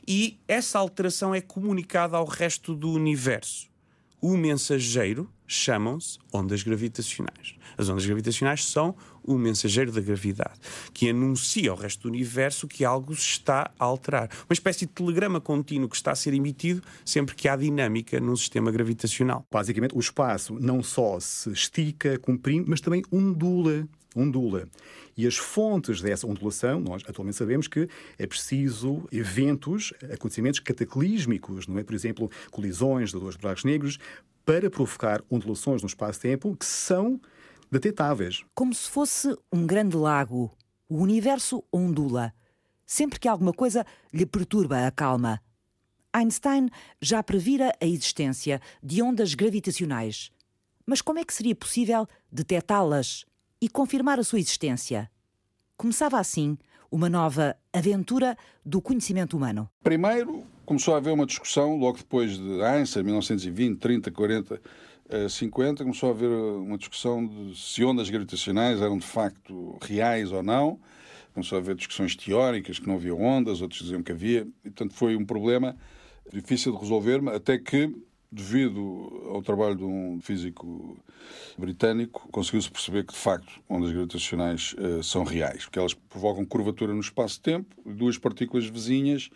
E 0.06 0.38
essa 0.46 0.78
alteração 0.78 1.34
é 1.34 1.40
comunicada 1.40 2.16
ao 2.16 2.26
resto 2.26 2.74
do 2.74 2.92
universo. 2.92 3.68
O 4.20 4.36
mensageiro 4.36 5.28
chamam-se 5.46 6.18
ondas 6.32 6.62
gravitacionais. 6.62 7.54
As 7.78 7.88
ondas 7.88 8.04
gravitacionais 8.04 8.64
são 8.64 8.94
o 9.26 9.36
mensageiro 9.38 9.92
da 9.92 10.00
gravidade, 10.00 10.54
que 10.92 11.10
anuncia 11.10 11.70
ao 11.70 11.76
resto 11.76 12.02
do 12.02 12.08
universo 12.08 12.68
que 12.68 12.84
algo 12.84 13.14
se 13.14 13.22
está 13.22 13.70
a 13.78 13.84
alterar. 13.84 14.28
Uma 14.48 14.54
espécie 14.54 14.86
de 14.86 14.92
telegrama 14.92 15.40
contínuo 15.40 15.88
que 15.88 15.96
está 15.96 16.12
a 16.12 16.16
ser 16.16 16.34
emitido 16.34 16.82
sempre 17.04 17.34
que 17.34 17.48
há 17.48 17.56
dinâmica 17.56 18.20
no 18.20 18.36
sistema 18.36 18.70
gravitacional. 18.70 19.44
Basicamente, 19.50 19.96
o 19.96 20.00
espaço 20.00 20.54
não 20.60 20.82
só 20.82 21.18
se 21.20 21.50
estica, 21.50 22.18
comprime, 22.18 22.64
mas 22.68 22.80
também 22.80 23.02
ondula. 23.10 23.86
Ondula. 24.14 24.68
E 25.16 25.26
as 25.26 25.36
fontes 25.36 26.02
dessa 26.02 26.26
ondulação, 26.26 26.78
nós 26.80 27.02
atualmente 27.06 27.36
sabemos 27.36 27.66
que 27.66 27.88
é 28.18 28.26
preciso 28.26 29.02
eventos, 29.10 29.92
acontecimentos 30.12 30.60
cataclísmicos, 30.60 31.66
não 31.66 31.78
é? 31.78 31.84
Por 31.84 31.94
exemplo, 31.94 32.30
colisões 32.50 33.10
de 33.10 33.18
dois 33.18 33.36
buracos 33.36 33.64
negros, 33.64 33.98
para 34.44 34.70
provocar 34.70 35.22
ondulações 35.30 35.82
no 35.82 35.88
espaço-tempo 35.88 36.56
que 36.56 36.64
são 36.64 37.20
detetáveis. 37.70 38.44
Como 38.54 38.74
se 38.74 38.88
fosse 38.88 39.36
um 39.52 39.66
grande 39.66 39.96
lago. 39.96 40.50
O 40.88 40.98
universo 40.98 41.64
ondula. 41.72 42.32
Sempre 42.86 43.18
que 43.18 43.28
alguma 43.28 43.52
coisa 43.52 43.84
lhe 44.12 44.24
perturba 44.24 44.86
a 44.86 44.90
calma. 44.90 45.40
Einstein 46.12 46.68
já 47.00 47.22
previra 47.22 47.72
a 47.80 47.86
existência 47.86 48.60
de 48.82 49.02
ondas 49.02 49.34
gravitacionais. 49.34 50.30
Mas 50.86 51.02
como 51.02 51.18
é 51.18 51.24
que 51.24 51.34
seria 51.34 51.54
possível 51.54 52.08
detectá-las 52.30 53.26
e 53.60 53.68
confirmar 53.68 54.20
a 54.20 54.24
sua 54.24 54.38
existência? 54.38 55.10
Começava 55.76 56.18
assim 56.18 56.56
uma 56.90 57.10
nova 57.10 57.56
aventura 57.72 58.36
do 58.64 58.80
conhecimento 58.80 59.36
humano. 59.36 59.68
Primeiro, 59.82 60.44
começou 60.64 60.94
a 60.94 60.98
haver 60.98 61.12
uma 61.12 61.26
discussão, 61.26 61.76
logo 61.76 61.98
depois 61.98 62.38
de 62.38 62.62
Einstein, 62.62 63.02
1920, 63.02 63.78
30, 63.78 64.10
40, 64.10 64.60
50, 65.28 65.84
começou 65.84 66.08
a 66.08 66.12
haver 66.12 66.30
uma 66.30 66.76
discussão 66.76 67.26
de 67.26 67.56
se 67.58 67.84
ondas 67.84 68.10
gravitacionais 68.10 68.80
eram 68.80 68.98
de 68.98 69.06
facto 69.06 69.78
reais 69.82 70.32
ou 70.32 70.42
não. 70.42 70.78
Começou 71.32 71.56
a 71.56 71.60
haver 71.60 71.74
discussões 71.74 72.16
teóricas 72.16 72.78
que 72.78 72.88
não 72.88 72.94
havia 72.94 73.14
ondas, 73.14 73.60
outros 73.60 73.82
diziam 73.82 74.02
que 74.02 74.12
havia. 74.12 74.48
E, 74.64 74.70
portanto, 74.70 74.94
foi 74.94 75.16
um 75.16 75.24
problema 75.24 75.76
difícil 76.32 76.72
de 76.72 76.78
resolver, 76.78 77.20
até 77.28 77.58
que, 77.58 77.94
devido 78.32 79.22
ao 79.30 79.42
trabalho 79.42 79.76
de 79.76 79.84
um 79.84 80.18
físico 80.20 80.98
britânico, 81.56 82.28
conseguiu-se 82.30 82.70
perceber 82.70 83.04
que, 83.04 83.12
de 83.12 83.18
facto, 83.18 83.60
ondas 83.68 83.92
gravitacionais 83.92 84.74
uh, 84.78 85.02
são 85.02 85.24
reais, 85.24 85.64
porque 85.64 85.78
elas 85.78 85.94
provocam 85.94 86.44
curvatura 86.44 86.92
no 86.92 87.00
espaço-tempo, 87.00 87.74
duas 87.84 88.18
partículas 88.18 88.66
vizinhas, 88.66 89.30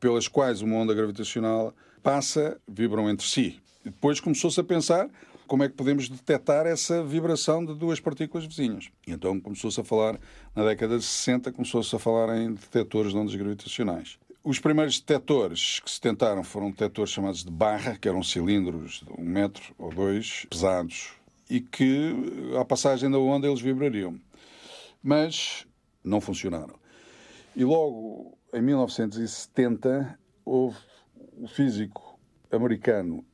pelas 0.00 0.28
quais 0.28 0.60
uma 0.60 0.76
onda 0.76 0.92
gravitacional 0.92 1.74
passa, 2.02 2.60
vibram 2.68 3.08
entre 3.08 3.26
si. 3.26 3.60
Depois 3.84 4.18
começou-se 4.18 4.58
a 4.58 4.64
pensar 4.64 5.10
como 5.46 5.62
é 5.62 5.68
que 5.68 5.74
podemos 5.74 6.08
detectar 6.08 6.66
essa 6.66 7.04
vibração 7.04 7.64
de 7.64 7.74
duas 7.74 8.00
partículas 8.00 8.46
vizinhas. 8.46 8.90
E 9.06 9.12
então 9.12 9.38
começou-se 9.38 9.78
a 9.78 9.84
falar, 9.84 10.18
na 10.54 10.64
década 10.64 10.96
de 10.96 11.04
60, 11.04 11.52
começou-se 11.52 11.94
a 11.94 11.98
falar 11.98 12.36
em 12.38 12.54
detectores 12.54 13.12
de 13.12 13.18
ondas 13.18 13.34
gravitacionais. 13.34 14.18
Os 14.42 14.58
primeiros 14.58 14.98
detectores 14.98 15.80
que 15.80 15.90
se 15.90 16.00
tentaram 16.00 16.42
foram 16.42 16.70
detectores 16.70 17.10
chamados 17.10 17.44
de 17.44 17.50
barra, 17.50 17.96
que 17.96 18.08
eram 18.08 18.22
cilindros 18.22 19.02
de 19.06 19.20
um 19.20 19.24
metro 19.24 19.74
ou 19.78 19.92
dois, 19.92 20.46
pesados, 20.50 21.12
e 21.48 21.60
que, 21.60 22.14
à 22.58 22.64
passagem 22.64 23.10
da 23.10 23.18
onda, 23.18 23.46
eles 23.46 23.60
vibrariam. 23.60 24.18
Mas 25.02 25.66
não 26.02 26.20
funcionaram. 26.20 26.74
E 27.54 27.64
logo 27.64 28.36
em 28.52 28.62
1970 28.62 30.18
houve 30.44 30.78
o 31.38 31.46
físico 31.46 32.18
americano 32.50 33.24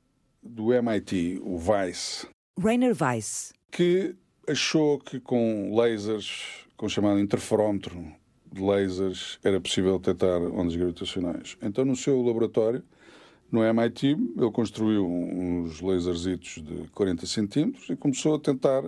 do 0.43 0.73
MIT, 0.73 1.41
o 1.43 1.57
Weiss, 1.57 2.27
Rainer 2.59 2.97
Weiss. 3.01 3.53
que 3.71 4.15
achou 4.49 4.99
que 4.99 5.21
com 5.21 5.75
lasers, 5.75 6.67
com 6.77 6.87
o 6.87 6.89
chamado 6.89 7.21
interferómetro 7.21 8.05
de 8.53 8.61
lasers, 8.61 9.39
era 9.45 9.61
possível 9.61 9.99
detectar 9.99 10.41
ondas 10.43 10.75
gravitacionais. 10.75 11.57
Então, 11.63 11.85
no 11.85 11.95
seu 11.95 12.21
laboratório, 12.23 12.83
no 13.51 13.63
MIT, 13.65 14.07
ele 14.37 14.51
construiu 14.53 15.07
uns 15.07 15.81
laserzitos 15.81 16.63
de 16.63 16.89
40 16.95 17.27
centímetros 17.27 17.89
e 17.89 17.97
começou 17.97 18.37
a 18.37 18.39
tentar 18.39 18.85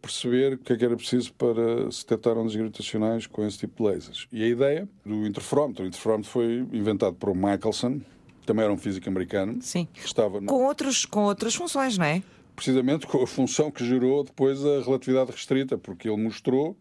perceber 0.00 0.54
o 0.54 0.58
que 0.58 0.72
é 0.72 0.76
que 0.76 0.84
era 0.84 0.96
preciso 0.96 1.32
para 1.34 1.90
se 1.90 2.02
detectar 2.02 2.36
ondas 2.36 2.56
gravitacionais 2.56 3.26
com 3.26 3.46
esse 3.46 3.58
tipo 3.58 3.76
de 3.76 3.90
lasers. 3.90 4.26
E 4.32 4.42
a 4.42 4.48
ideia 4.48 4.88
do 5.06 5.26
interferómetro, 5.26 5.84
o 5.84 5.86
interferómetro 5.86 6.30
foi 6.30 6.66
inventado 6.72 7.14
por 7.14 7.34
Michelson, 7.34 8.00
também 8.46 8.64
era 8.64 8.72
um 8.72 8.76
físico 8.76 9.08
americano, 9.08 9.60
Sim. 9.62 9.86
estava 10.04 10.40
no- 10.40 10.46
Com, 10.46 10.64
outros, 10.64 11.04
com 11.04 11.24
outras 11.24 11.54
funções, 11.54 11.96
não 11.98 12.04
é? 12.06 12.22
precisamente 12.54 13.06
com 13.06 13.22
a 13.22 13.26
função 13.26 13.70
que 13.70 13.84
gerou 13.84 14.22
depois 14.24 14.64
a 14.64 14.82
relatividade 14.82 15.30
restrita, 15.32 15.78
porque 15.78 16.08
ele 16.08 16.22
mostrou 16.22 16.76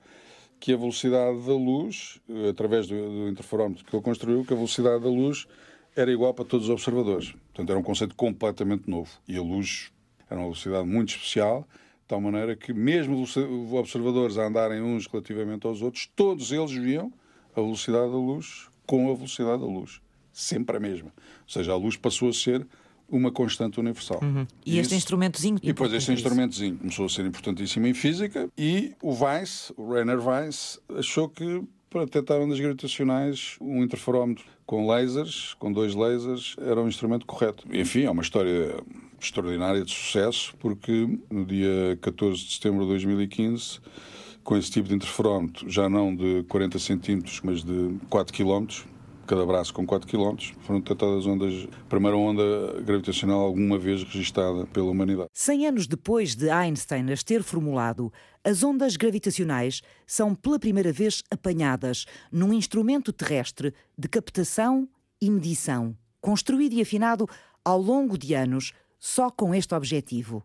que 0.59 0.73
a 0.73 0.77
velocidade 0.77 1.39
da 1.45 1.53
luz, 1.53 2.19
eh, 2.29 2.49
através 2.49 2.87
do, 2.87 2.95
do 2.95 3.29
interferómetro 3.29 3.83
que 3.85 3.95
ele 3.95 4.03
construiu, 4.03 4.43
que 4.45 4.53
a 4.53 4.55
velocidade 4.55 5.01
da 5.03 5.09
luz 5.09 5.47
era 5.95 6.11
igual 6.11 6.33
para 6.33 6.45
todos 6.45 6.67
os 6.67 6.71
observadores. 6.71 7.31
Portanto, 7.31 7.69
era 7.69 7.79
um 7.79 7.83
conceito 7.83 8.13
completamente 8.15 8.87
novo. 8.89 9.09
E 9.27 9.35
a 9.37 9.41
luz 9.41 9.91
era 10.29 10.39
uma 10.39 10.47
velocidade 10.47 10.87
muito 10.87 11.09
especial, 11.15 11.61
de 12.01 12.07
tal 12.07 12.21
maneira 12.21 12.55
que, 12.55 12.73
mesmo 12.73 13.21
os 13.21 13.35
observadores 13.73 14.37
a 14.37 14.45
andarem 14.47 14.81
uns 14.81 15.07
relativamente 15.07 15.65
aos 15.65 15.81
outros, 15.81 16.05
todos 16.15 16.51
eles 16.51 16.71
viam 16.71 17.11
a 17.55 17.61
velocidade 17.61 18.11
da 18.11 18.17
luz 18.17 18.67
com 18.85 19.09
a 19.11 19.15
velocidade 19.15 19.61
da 19.61 19.67
luz. 19.67 19.99
Sempre 20.31 20.77
a 20.77 20.79
mesma. 20.79 21.07
Ou 21.07 21.49
seja, 21.53 21.71
a 21.71 21.75
luz 21.75 21.97
passou 21.97 22.29
a 22.29 22.33
ser 22.33 22.65
uma 23.09 23.29
constante 23.31 23.79
universal. 23.79 24.21
E 24.65 24.77
este 24.79 24.87
Isso- 24.91 24.95
instrumentozinho. 24.95 25.57
e 25.61 25.67
depois 25.67 25.91
este 25.91 26.13
instrumentozinho 26.13 26.77
começou 26.77 27.05
a 27.05 27.09
ser 27.09 27.25
importantíssimo 27.25 27.85
em 27.87 27.93
física 27.93 28.49
e 28.57 28.93
o 29.01 29.11
Weiss, 29.13 29.73
o 29.75 29.91
Rainer 29.93 30.25
Weiss, 30.25 30.79
achou 30.97 31.27
que 31.27 31.61
para 31.89 32.05
detectar 32.05 32.39
ondas 32.39 32.57
gravitacionais, 32.57 33.57
um 33.59 33.83
interferómetro 33.83 34.45
com 34.65 34.87
lasers, 34.87 35.53
com 35.55 35.73
dois 35.73 35.93
lasers, 35.93 36.55
era 36.61 36.81
um 36.81 36.87
instrumento 36.87 37.25
correto. 37.25 37.67
Enfim, 37.69 38.03
é 38.03 38.09
uma 38.09 38.21
história 38.21 38.81
extraordinária 39.19 39.83
de 39.83 39.91
sucesso, 39.91 40.55
porque 40.57 41.19
no 41.29 41.43
dia 41.43 41.97
14 42.01 42.45
de 42.45 42.53
setembro 42.53 42.83
de 42.83 42.91
2015, 42.91 43.79
com 44.41 44.55
esse 44.55 44.71
tipo 44.71 44.87
de 44.87 44.95
interferómetro, 44.95 45.69
já 45.69 45.89
não 45.89 46.15
de 46.15 46.43
40 46.47 46.79
centímetros, 46.79 47.41
mas 47.43 47.61
de 47.61 47.93
4 48.09 48.33
quilómetros, 48.33 48.85
cada 49.31 49.45
braço 49.45 49.73
com 49.73 49.85
4 49.85 50.05
km, 50.09 50.35
foram 50.59 50.81
detectadas 50.81 51.25
ondas, 51.25 51.65
primeira 51.87 52.17
onda 52.17 52.81
gravitacional 52.81 53.39
alguma 53.39 53.77
vez 53.77 54.03
registada 54.03 54.65
pela 54.65 54.91
humanidade. 54.91 55.29
100 55.33 55.67
anos 55.67 55.87
depois 55.87 56.35
de 56.35 56.49
Einstein 56.49 57.09
as 57.09 57.23
ter 57.23 57.41
formulado, 57.41 58.11
as 58.43 58.61
ondas 58.61 58.97
gravitacionais 58.97 59.81
são 60.05 60.35
pela 60.35 60.59
primeira 60.59 60.91
vez 60.91 61.23
apanhadas 61.31 62.05
num 62.29 62.51
instrumento 62.51 63.13
terrestre 63.13 63.73
de 63.97 64.09
captação 64.09 64.85
e 65.21 65.31
medição, 65.31 65.95
construído 66.19 66.73
e 66.73 66.81
afinado 66.81 67.25
ao 67.63 67.81
longo 67.81 68.17
de 68.17 68.33
anos 68.33 68.73
só 68.99 69.29
com 69.29 69.55
este 69.55 69.73
objetivo. 69.73 70.43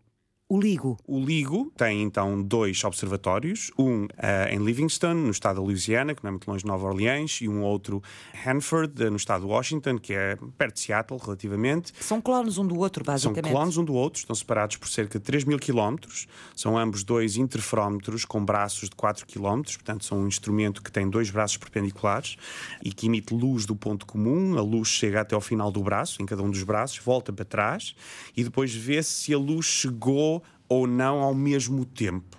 O 0.49 0.61
LIGO. 0.61 0.97
O 1.05 1.19
LIGO 1.19 1.69
tem 1.75 2.01
então 2.03 2.41
dois 2.41 2.81
observatórios, 2.85 3.69
um 3.77 4.07
eh, 4.17 4.55
em 4.55 4.63
Livingston, 4.63 5.13
no 5.13 5.31
estado 5.31 5.55
da 5.57 5.61
Louisiana, 5.61 6.15
que 6.15 6.23
não 6.23 6.29
é 6.29 6.31
muito 6.31 6.49
longe 6.49 6.63
de 6.63 6.67
Nova 6.69 6.87
Orleans, 6.87 7.39
e 7.41 7.49
um 7.49 7.63
outro 7.63 8.01
Hanford, 8.45 9.03
eh, 9.03 9.09
no 9.09 9.17
estado 9.17 9.41
de 9.41 9.47
Washington, 9.51 9.97
que 9.97 10.13
é 10.13 10.37
perto 10.57 10.75
de 10.75 10.79
Seattle, 10.79 11.19
relativamente. 11.21 11.91
São 11.99 12.21
clones 12.21 12.57
um 12.57 12.65
do 12.65 12.79
outro, 12.79 13.03
São 13.03 13.13
basicamente. 13.13 13.51
clones 13.51 13.75
um 13.75 13.83
do 13.83 13.93
outro, 13.93 14.19
estão 14.19 14.33
separados 14.33 14.77
por 14.77 14.87
cerca 14.87 15.19
de 15.19 15.25
3 15.25 15.43
mil 15.43 15.59
quilómetros. 15.59 16.27
São 16.55 16.77
ambos 16.77 17.03
dois 17.03 17.35
interferómetros 17.35 18.23
com 18.23 18.45
braços 18.45 18.87
de 18.89 18.95
4 18.95 19.25
quilómetros, 19.25 19.75
portanto, 19.75 20.05
são 20.05 20.19
um 20.19 20.27
instrumento 20.29 20.81
que 20.81 20.89
tem 20.93 21.09
dois 21.09 21.29
braços 21.29 21.57
perpendiculares 21.57 22.37
e 22.81 22.93
que 22.93 23.07
emite 23.07 23.33
luz 23.33 23.65
do 23.65 23.75
ponto 23.75 24.05
comum. 24.05 24.57
A 24.57 24.61
luz 24.61 24.87
chega 24.87 25.19
até 25.19 25.35
ao 25.35 25.41
final 25.41 25.69
do 25.69 25.83
braço, 25.83 26.21
em 26.21 26.25
cada 26.25 26.41
um 26.41 26.49
dos 26.49 26.63
braços, 26.63 26.99
volta 26.99 27.33
para 27.33 27.43
trás 27.43 27.93
e 28.33 28.45
depois 28.45 28.73
vê-se 28.73 29.09
se 29.11 29.33
a 29.33 29.37
luz 29.37 29.65
chegou 29.65 30.36
ou 30.67 30.87
não 30.87 31.19
ao 31.19 31.33
mesmo 31.33 31.85
tempo. 31.85 32.37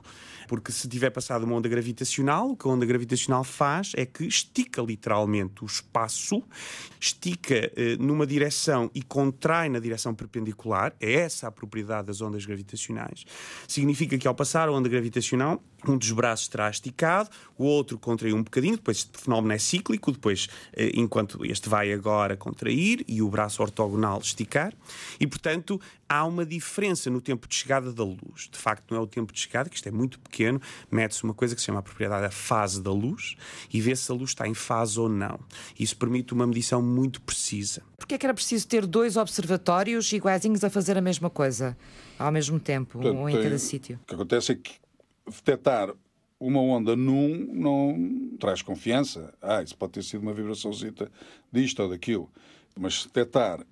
Porque 0.49 0.73
se 0.73 0.89
tiver 0.89 1.11
passado 1.11 1.45
uma 1.45 1.55
onda 1.55 1.69
gravitacional, 1.69 2.51
o 2.51 2.57
que 2.57 2.67
a 2.67 2.71
onda 2.71 2.87
gravitacional 2.87 3.45
faz 3.45 3.93
é 3.95 4.07
que 4.07 4.25
estica 4.25 4.81
literalmente 4.81 5.63
o 5.63 5.67
espaço, 5.67 6.43
estica 6.99 7.71
eh, 7.77 7.97
numa 8.01 8.27
direção 8.27 8.91
e 8.95 9.03
contrai 9.03 9.69
na 9.69 9.79
direção 9.79 10.15
perpendicular. 10.15 10.95
É 10.99 11.13
essa 11.13 11.49
a 11.49 11.51
propriedade 11.51 12.07
das 12.07 12.23
ondas 12.23 12.47
gravitacionais. 12.47 13.25
Significa 13.69 14.17
que 14.17 14.27
ao 14.27 14.35
passar 14.35 14.69
a 14.69 14.73
onda 14.73 14.89
gravitacional, 14.89 15.63
um 15.87 15.97
dos 15.97 16.11
braços 16.11 16.49
terá 16.49 16.69
esticado, 16.69 17.31
o 17.57 17.65
outro 17.65 17.99
contraiu 17.99 18.37
um 18.37 18.43
bocadinho, 18.43 18.77
depois 18.77 18.99
este 18.99 19.19
fenómeno 19.19 19.53
é 19.53 19.59
cíclico, 19.59 20.11
depois, 20.11 20.49
eh, 20.73 20.91
enquanto 20.95 21.45
este 21.45 21.69
vai 21.69 21.93
agora 21.93 22.37
contrair 22.37 23.05
e 23.07 23.23
o 23.23 23.29
braço 23.29 23.63
ortogonal 23.63 24.19
esticar, 24.21 24.73
e 25.21 25.27
portanto 25.27 25.81
há 26.09 26.25
uma 26.25 26.45
diferença 26.45 27.11
no 27.11 27.21
tempo 27.21 27.47
de 27.47 27.55
chegada 27.55 27.93
da 27.93 28.03
luz. 28.03 28.49
De 28.51 28.59
facto, 28.59 28.91
não 28.91 28.99
é 28.99 29.01
o 29.01 29.07
tempo 29.07 29.33
de 29.33 29.41
chegada, 29.41 29.69
que 29.69 29.77
isto 29.77 29.89
é 29.89 29.93
muito 29.93 30.19
pequeno, 30.19 30.61
mede-se 30.91 31.23
uma 31.23 31.35
coisa 31.35 31.55
que 31.55 31.61
se 31.61 31.67
chama 31.67 31.81
a 31.81 31.83
propriedade 31.83 32.23
da 32.23 32.31
fase 32.31 32.83
da 32.83 32.91
luz 32.91 33.37
e 33.73 33.81
vê 33.81 33.95
se 33.95 34.11
a 34.11 34.15
luz 34.15 34.31
está 34.31 34.49
em 34.49 34.55
fase 34.55 34.99
ou 34.99 35.09
não. 35.09 35.39
Isso 35.79 35.97
permite 35.97 36.33
uma 36.33 36.47
medição 36.47 36.81
muito 36.81 37.21
precisa. 37.21 37.83
Porquê 37.99 38.15
é 38.15 38.19
que 38.19 38.25
era 38.25 38.35
preciso 38.35 38.67
ter 38.67 38.87
dois 38.87 39.17
observatórios 39.17 40.11
iguaizinhos 40.13 40.65
a 40.65 40.71
fazer 40.71 40.97
a 40.97 41.01
mesma 41.01 41.29
coisa 41.29 41.77
ao 42.19 42.33
mesmo 42.33 42.59
tempo, 42.59 42.99
Portanto, 42.99 43.17
um 43.17 43.29
em 43.29 43.41
cada 43.41 43.59
sítio? 43.59 44.01
O 44.03 44.07
que 44.07 44.15
acontece 44.15 44.53
é 44.53 44.55
que 44.57 44.73
detectar 45.29 45.95
uma 46.41 46.61
onda 46.61 46.95
num 46.95 47.37
não 47.53 48.37
traz 48.39 48.63
confiança. 48.63 49.35
Ah, 49.43 49.63
isso 49.63 49.77
pode 49.77 49.93
ter 49.93 50.03
sido 50.03 50.23
uma 50.23 50.33
vibraçãozita 50.33 51.11
disto 51.53 51.83
ou 51.83 51.89
daquilo. 51.89 52.31
Mas 52.79 53.03
se 53.03 53.07
detectar 53.09 53.65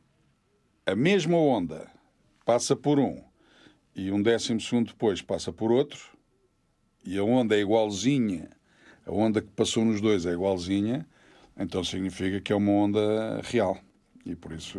a 0.85 0.95
mesma 0.95 1.37
onda 1.37 1.91
passa 2.45 2.75
por 2.75 2.99
um 2.99 3.23
e 3.95 4.11
um 4.11 4.23
décimo 4.23 4.61
segundo 4.61 4.89
depois 4.89 5.23
passa 5.23 5.53
por 5.53 5.71
outro 5.71 6.17
e 7.05 7.17
a 7.19 7.25
onda 7.25 7.57
é 7.57 7.61
igualzinha, 7.61 8.51
a 9.05 9.13
onda 9.13 9.41
que 9.41 9.49
passou 9.49 9.85
nos 9.85 10.01
dois 10.01 10.27
é 10.27 10.33
igualzinha, 10.33 11.07
então 11.57 11.85
significa 11.85 12.41
que 12.41 12.53
é 12.53 12.57
uma 12.57 12.73
onda 12.73 13.41
real. 13.45 13.79
E 14.27 14.35
por 14.35 14.51
isso 14.51 14.79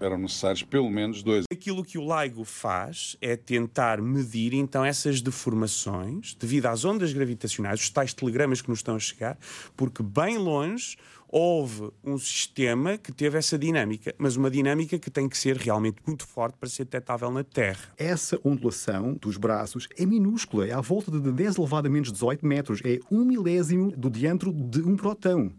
eram 0.00 0.18
necessários 0.18 0.64
pelo 0.64 0.90
menos 0.90 1.22
dois. 1.22 1.44
Aquilo 1.50 1.84
que 1.84 1.96
o 1.96 2.02
LIGO 2.02 2.44
faz 2.44 3.16
é 3.20 3.36
tentar 3.36 4.02
medir 4.02 4.52
então 4.52 4.84
essas 4.84 5.22
deformações 5.22 6.34
devido 6.34 6.66
às 6.66 6.84
ondas 6.84 7.12
gravitacionais, 7.12 7.80
os 7.80 7.88
tais 7.88 8.12
telegramas 8.12 8.60
que 8.60 8.68
nos 8.68 8.80
estão 8.80 8.96
a 8.96 8.98
chegar, 8.98 9.38
porque 9.76 10.02
bem 10.02 10.38
longe 10.38 10.96
houve 11.28 11.90
um 12.02 12.18
sistema 12.18 12.98
que 12.98 13.12
teve 13.12 13.38
essa 13.38 13.56
dinâmica, 13.56 14.12
mas 14.18 14.34
uma 14.34 14.50
dinâmica 14.50 14.98
que 14.98 15.08
tem 15.08 15.28
que 15.28 15.38
ser 15.38 15.56
realmente 15.56 15.98
muito 16.04 16.26
forte 16.26 16.56
para 16.58 16.68
ser 16.68 16.84
detectável 16.84 17.30
na 17.30 17.44
Terra. 17.44 17.92
Essa 17.96 18.40
ondulação 18.42 19.14
dos 19.14 19.36
braços 19.36 19.86
é 19.96 20.04
minúscula, 20.04 20.66
é 20.66 20.72
à 20.72 20.80
volta 20.80 21.12
de 21.12 21.30
10 21.30 21.56
elevado 21.56 21.86
a 21.86 21.90
menos 21.90 22.10
18 22.10 22.44
metros, 22.44 22.80
é 22.84 22.98
um 23.08 23.24
milésimo 23.24 23.92
do 23.92 24.10
diâmetro 24.10 24.52
de 24.52 24.82
um 24.82 24.96
próton. 24.96 25.52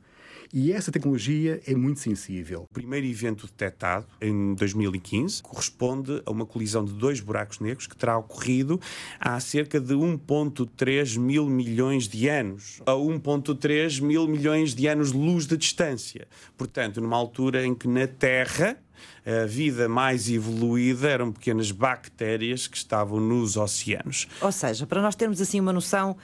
E 0.54 0.74
essa 0.74 0.92
tecnologia 0.92 1.62
é 1.66 1.74
muito 1.74 2.02
sensível. 2.02 2.64
O 2.70 2.74
primeiro 2.74 3.06
evento 3.06 3.48
detectado, 3.48 4.06
em 4.20 4.54
2015, 4.54 5.42
corresponde 5.42 6.22
a 6.26 6.32
uma 6.32 6.46
colisão 6.46 6.84
de 6.84 6.92
dois 6.92 7.22
buracos 7.22 7.60
negros 7.60 7.88
que 7.88 7.96
terá 7.96 8.18
ocorrido 8.18 8.80
há 9.18 9.40
cerca 9.40 9.80
de 9.80 9.94
1,3 9.94 11.18
mil 11.18 11.48
milhões 11.48 12.06
de 12.06 12.28
anos, 12.28 12.82
a 12.86 12.92
1,3 12.92 14.02
mil 14.02 14.28
milhões 14.28 14.76
de 14.76 14.88
anos-luz 14.88 15.48
de 15.48 15.56
distância. 15.56 16.28
Portanto, 16.58 17.00
numa 17.00 17.16
altura 17.16 17.66
em 17.66 17.74
que 17.74 17.88
na 17.88 18.06
Terra 18.06 18.78
a 19.26 19.46
vida 19.46 19.88
mais 19.88 20.30
evoluída 20.30 21.10
eram 21.10 21.32
pequenas 21.32 21.72
bactérias 21.72 22.68
que 22.68 22.76
estavam 22.76 23.22
nos 23.22 23.56
oceanos. 23.56 24.28
Ou 24.42 24.52
seja, 24.52 24.86
para 24.86 25.02
nós 25.02 25.16
termos 25.16 25.40
assim 25.40 25.62
uma 25.62 25.72
noção 25.72 26.18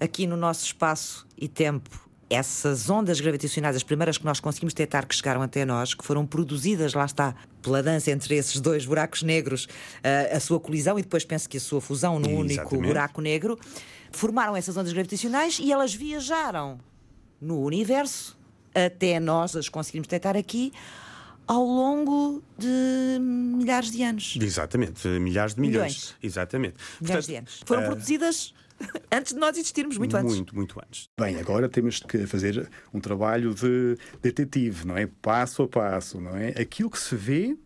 aqui 0.00 0.26
no 0.26 0.36
nosso 0.36 0.64
espaço 0.64 1.26
e 1.36 1.46
tempo, 1.46 2.09
essas 2.30 2.88
ondas 2.88 3.20
gravitacionais, 3.20 3.74
as 3.74 3.82
primeiras 3.82 4.16
que 4.16 4.24
nós 4.24 4.38
conseguimos 4.38 4.72
detectar 4.72 5.06
que 5.06 5.14
chegaram 5.14 5.42
até 5.42 5.64
nós, 5.64 5.92
que 5.94 6.04
foram 6.04 6.24
produzidas, 6.24 6.94
lá 6.94 7.04
está, 7.04 7.34
pela 7.60 7.82
dança 7.82 8.12
entre 8.12 8.36
esses 8.36 8.60
dois 8.60 8.86
buracos 8.86 9.24
negros, 9.24 9.66
a, 10.02 10.36
a 10.36 10.40
sua 10.40 10.60
colisão 10.60 10.96
e 10.96 11.02
depois 11.02 11.24
penso 11.24 11.48
que 11.48 11.56
a 11.56 11.60
sua 11.60 11.80
fusão 11.80 12.20
num 12.20 12.36
único 12.36 12.80
buraco 12.80 13.20
negro, 13.20 13.58
formaram 14.12 14.56
essas 14.56 14.76
ondas 14.76 14.92
gravitacionais 14.92 15.58
e 15.58 15.72
elas 15.72 15.92
viajaram 15.92 16.78
no 17.40 17.60
universo 17.60 18.38
até 18.72 19.18
nós 19.18 19.56
as 19.56 19.68
conseguimos 19.68 20.06
detectar 20.06 20.36
aqui 20.36 20.72
ao 21.46 21.64
longo 21.64 22.40
de 22.56 23.18
milhares 23.20 23.90
de 23.90 24.04
anos. 24.04 24.38
Exatamente, 24.40 25.08
milhares 25.08 25.54
de 25.54 25.60
milhões. 25.60 25.94
milhões. 25.94 26.16
Exatamente. 26.22 26.76
Milhares 27.00 27.26
Portanto, 27.26 27.26
de 27.26 27.36
anos. 27.36 27.60
Foram 27.66 27.82
uh... 27.82 27.86
produzidas 27.86 28.54
antes 29.12 29.32
de 29.32 29.38
nós 29.38 29.56
existirmos, 29.56 29.96
muito, 29.96 30.12
muito 30.12 30.26
antes. 30.26 30.36
Muito, 30.36 30.56
muito 30.56 30.80
antes. 30.80 31.08
Bem, 31.18 31.38
agora 31.38 31.68
temos 31.68 32.00
que 32.00 32.26
fazer 32.26 32.68
um 32.92 33.00
trabalho 33.00 33.54
de 33.54 33.96
detetive, 34.22 34.86
não 34.86 34.96
é? 34.96 35.06
Passo 35.20 35.62
a 35.62 35.68
passo, 35.68 36.20
não 36.20 36.36
é? 36.36 36.48
Aquilo 36.50 36.90
que 36.90 36.98
se 36.98 37.14
vê 37.14 37.56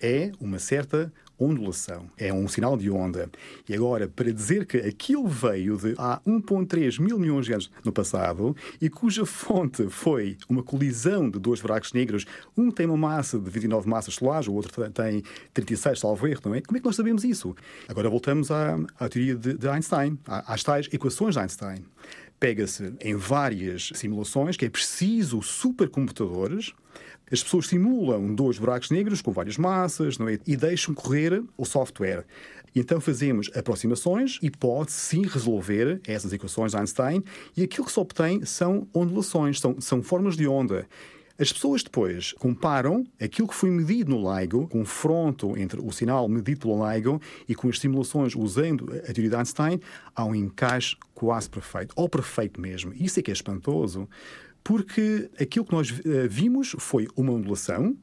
é 0.00 0.32
uma 0.40 0.58
certa 0.58 1.12
ondulação, 1.42 2.06
é 2.16 2.32
um 2.32 2.46
sinal 2.48 2.76
de 2.76 2.90
onda. 2.90 3.30
E 3.68 3.74
agora, 3.74 4.08
para 4.08 4.32
dizer 4.32 4.66
que 4.66 4.76
aquilo 4.78 5.26
veio 5.26 5.76
de 5.76 5.94
há 5.98 6.20
1,3 6.26 7.00
mil 7.00 7.18
milhões 7.18 7.46
de 7.46 7.52
anos 7.52 7.70
no 7.84 7.92
passado 7.92 8.56
e 8.80 8.88
cuja 8.88 9.24
fonte 9.26 9.88
foi 9.88 10.36
uma 10.48 10.62
colisão 10.62 11.28
de 11.28 11.38
dois 11.38 11.60
buracos 11.60 11.92
negros, 11.92 12.26
um 12.56 12.70
tem 12.70 12.86
uma 12.86 12.96
massa 12.96 13.38
de 13.38 13.50
29 13.50 13.88
massas 13.88 14.14
solares, 14.14 14.48
o 14.48 14.52
outro 14.52 14.90
tem 14.90 15.22
36, 15.52 16.00
salvo 16.00 16.26
erro, 16.26 16.40
não 16.44 16.54
é? 16.54 16.60
Como 16.60 16.76
é 16.76 16.80
que 16.80 16.86
nós 16.86 16.96
sabemos 16.96 17.24
isso? 17.24 17.54
Agora 17.88 18.08
voltamos 18.08 18.50
à, 18.50 18.78
à 18.98 19.08
teoria 19.08 19.34
de, 19.34 19.54
de 19.54 19.68
Einstein, 19.68 20.18
às 20.26 20.62
tais 20.62 20.88
equações 20.92 21.34
de 21.34 21.40
Einstein 21.40 21.84
pega-se 22.42 22.92
em 23.00 23.14
várias 23.14 23.92
simulações 23.94 24.56
que 24.56 24.64
é 24.64 24.68
preciso 24.68 25.40
supercomputadores 25.42 26.72
as 27.32 27.42
pessoas 27.42 27.66
simulam 27.66 28.34
dois 28.34 28.58
buracos 28.58 28.90
negros 28.90 29.22
com 29.22 29.32
várias 29.32 29.56
massas 29.56 30.18
não 30.18 30.28
é? 30.28 30.38
e 30.46 30.54
deixam 30.54 30.94
correr 30.94 31.42
o 31.56 31.64
software. 31.64 32.26
E 32.74 32.80
então 32.80 33.00
fazemos 33.00 33.50
aproximações 33.54 34.38
e 34.42 34.50
pode 34.50 34.92
sim 34.92 35.22
resolver 35.22 36.00
essas 36.06 36.32
equações 36.32 36.72
de 36.72 36.78
Einstein 36.78 37.24
e 37.56 37.62
aquilo 37.62 37.86
que 37.86 37.92
se 37.92 37.98
obtém 38.00 38.44
são 38.44 38.86
ondulações, 38.94 39.60
são, 39.60 39.80
são 39.80 40.02
formas 40.02 40.36
de 40.36 40.46
onda. 40.46 40.86
As 41.38 41.52
pessoas 41.52 41.82
depois 41.82 42.32
comparam 42.34 43.06
aquilo 43.20 43.48
que 43.48 43.54
foi 43.54 43.70
medido 43.70 44.10
no 44.10 44.38
LIGO, 44.38 44.68
confronto 44.68 45.56
entre 45.56 45.80
o 45.80 45.90
sinal 45.90 46.28
medido 46.28 46.60
pelo 46.60 46.88
LIGO 46.88 47.20
e 47.48 47.54
com 47.54 47.68
as 47.68 47.78
simulações 47.78 48.36
usando 48.36 48.92
a 48.92 49.12
teoria 49.12 49.30
de 49.30 49.36
Einstein, 49.36 49.80
há 50.14 50.24
um 50.24 50.34
encaixe 50.34 50.96
quase 51.14 51.48
perfeito, 51.48 51.94
ou 51.96 52.08
perfeito 52.08 52.60
mesmo. 52.60 52.92
Isso 52.94 53.18
é 53.18 53.22
que 53.22 53.30
é 53.30 53.34
espantoso, 53.34 54.06
porque 54.62 55.30
aquilo 55.40 55.64
que 55.64 55.72
nós 55.72 55.90
uh, 55.90 56.28
vimos 56.28 56.74
foi 56.78 57.08
uma 57.16 57.32
ondulação, 57.32 57.96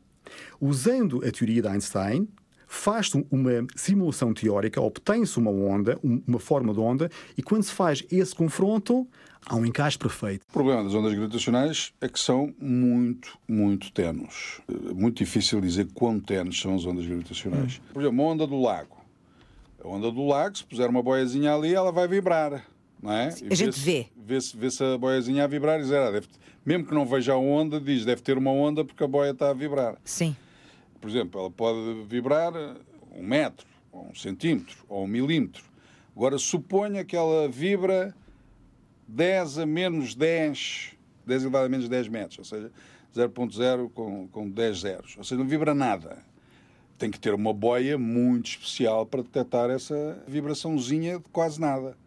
usando 0.60 1.24
a 1.26 1.32
teoria 1.32 1.62
de 1.62 1.68
Einstein, 1.68 2.28
faz-se 2.70 3.26
uma 3.32 3.66
simulação 3.76 4.32
teórica, 4.32 4.80
obtém-se 4.80 5.40
uma 5.40 5.50
onda, 5.50 6.00
uma 6.04 6.40
forma 6.40 6.72
de 6.72 6.80
onda, 6.80 7.10
e 7.36 7.42
quando 7.42 7.64
se 7.64 7.72
faz 7.72 8.06
esse 8.12 8.36
confronto, 8.36 9.08
há 9.44 9.56
um 9.56 9.66
encaixe 9.66 9.98
perfeito. 9.98 10.44
O 10.48 10.54
problema 10.54 10.84
das 10.84 10.94
ondas 10.94 11.12
gravitacionais 11.12 11.92
é 12.00 12.08
que 12.08 12.20
são 12.20 12.54
muito, 12.60 13.40
muito 13.48 13.92
tenues. 13.92 14.62
É 14.70 14.94
muito 14.94 15.18
difícil 15.18 15.60
dizer 15.60 15.88
quão 15.96 16.20
tenues 16.20 16.60
são 16.60 16.76
as 16.76 16.86
ondas 16.86 17.08
gravitacionais. 17.08 17.82
Hum. 17.84 17.94
Por 17.94 18.02
exemplo, 18.04 18.22
uma 18.22 18.32
onda 18.32 18.46
do 18.46 18.62
lago. 18.62 19.00
A 19.84 19.88
onda 19.88 20.12
do 20.12 20.28
lago, 20.28 20.56
se 20.56 20.64
puser 20.64 20.90
uma 20.90 21.02
boiazinha 21.02 21.56
ali, 21.56 21.74
ela 21.74 21.92
vai 21.92 22.08
vibrar. 22.08 22.64
Não 23.02 23.12
é? 23.12 23.28
a 23.28 23.56
gente 23.56 23.80
vê. 23.80 24.08
Vê-se 24.16 24.56
vê 24.56 24.70
-se 24.70 24.84
a 24.84 24.98
boiazinha 24.98 25.46
a 25.46 25.48
vibrar 25.48 25.80
e 25.80 25.84
dizer, 25.84 26.00
ah, 26.00 26.12
deve, 26.12 26.28
mesmo 26.66 26.86
que 26.86 26.94
não 26.94 27.06
veja 27.06 27.34
a 27.34 27.38
onda, 27.38 27.80
diz 27.80 28.06
deve 28.06 28.22
ter 28.22 28.38
uma 28.38 28.52
onda 28.52 28.84
porque 28.84 29.04
a 29.04 29.08
boia 29.08 29.32
está 29.32 29.50
a 29.50 29.54
vibrar. 29.54 29.98
Sim. 30.04 30.36
Por 31.00 31.10
exemplo, 31.10 31.40
ela 31.40 31.50
pode 31.50 32.04
vibrar 32.08 32.54
um 33.12 33.24
metro, 33.24 33.66
ou 33.92 34.08
um 34.10 34.16
centímetro, 34.16 34.78
ou 34.88 35.06
um 35.06 35.08
milímetro. 35.08 35.64
Agora, 36.16 36.38
suponha 36.38 37.06
que 37.06 37.16
ela 37.16 37.48
vibra 37.48 38.14
10 39.08 39.60
a 39.60 39.66
menos 39.66 40.14
10, 40.14 40.92
10 41.26 41.42
elevado 41.44 41.66
a 41.66 41.70
menos 41.70 41.88
10 41.88 42.08
metros, 42.10 42.40
ou 42.40 42.46
seja, 42.46 42.72
0.0 43.16 43.90
com, 43.92 44.28
com 44.28 44.50
10 44.50 44.80
zeros. 44.80 45.16
Ou 45.18 45.24
seja, 45.24 45.40
não 45.40 45.48
vibra 45.48 45.74
nada. 45.74 46.18
Tem 46.98 47.10
que 47.10 47.20
ter 47.20 47.34
uma 47.34 47.54
boia 47.54 47.98
muito 47.98 48.50
especial 48.50 49.06
para 49.06 49.24
detectar 49.24 49.70
essa 49.70 50.22
vibraçãozinha 50.28 51.20
de 51.20 51.30
quase 51.32 51.60
nada. 51.60 51.98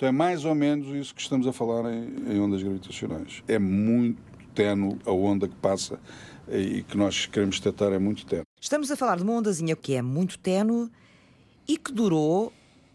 Então 0.00 0.08
é 0.08 0.12
mais 0.12 0.46
ou 0.46 0.54
menos 0.54 0.88
isso 0.96 1.14
que 1.14 1.20
estamos 1.20 1.46
a 1.46 1.52
falar 1.52 1.92
em, 1.92 2.32
em 2.32 2.40
ondas 2.40 2.62
gravitacionais. 2.62 3.42
É 3.46 3.58
muito 3.58 4.18
tenue 4.54 4.98
a 5.04 5.12
onda 5.12 5.46
que 5.46 5.54
passa 5.56 6.00
e 6.48 6.82
que 6.84 6.96
nós 6.96 7.26
queremos 7.26 7.60
detectar 7.60 7.92
é 7.92 7.98
muito 7.98 8.24
tenue. 8.24 8.44
Estamos 8.58 8.90
a 8.90 8.96
falar 8.96 9.18
de 9.18 9.24
uma 9.24 9.34
ondazinha 9.34 9.76
que 9.76 9.92
é 9.92 10.00
muito 10.00 10.38
tenue 10.38 10.88
e 11.68 11.76
que 11.76 11.92
durou 11.92 12.50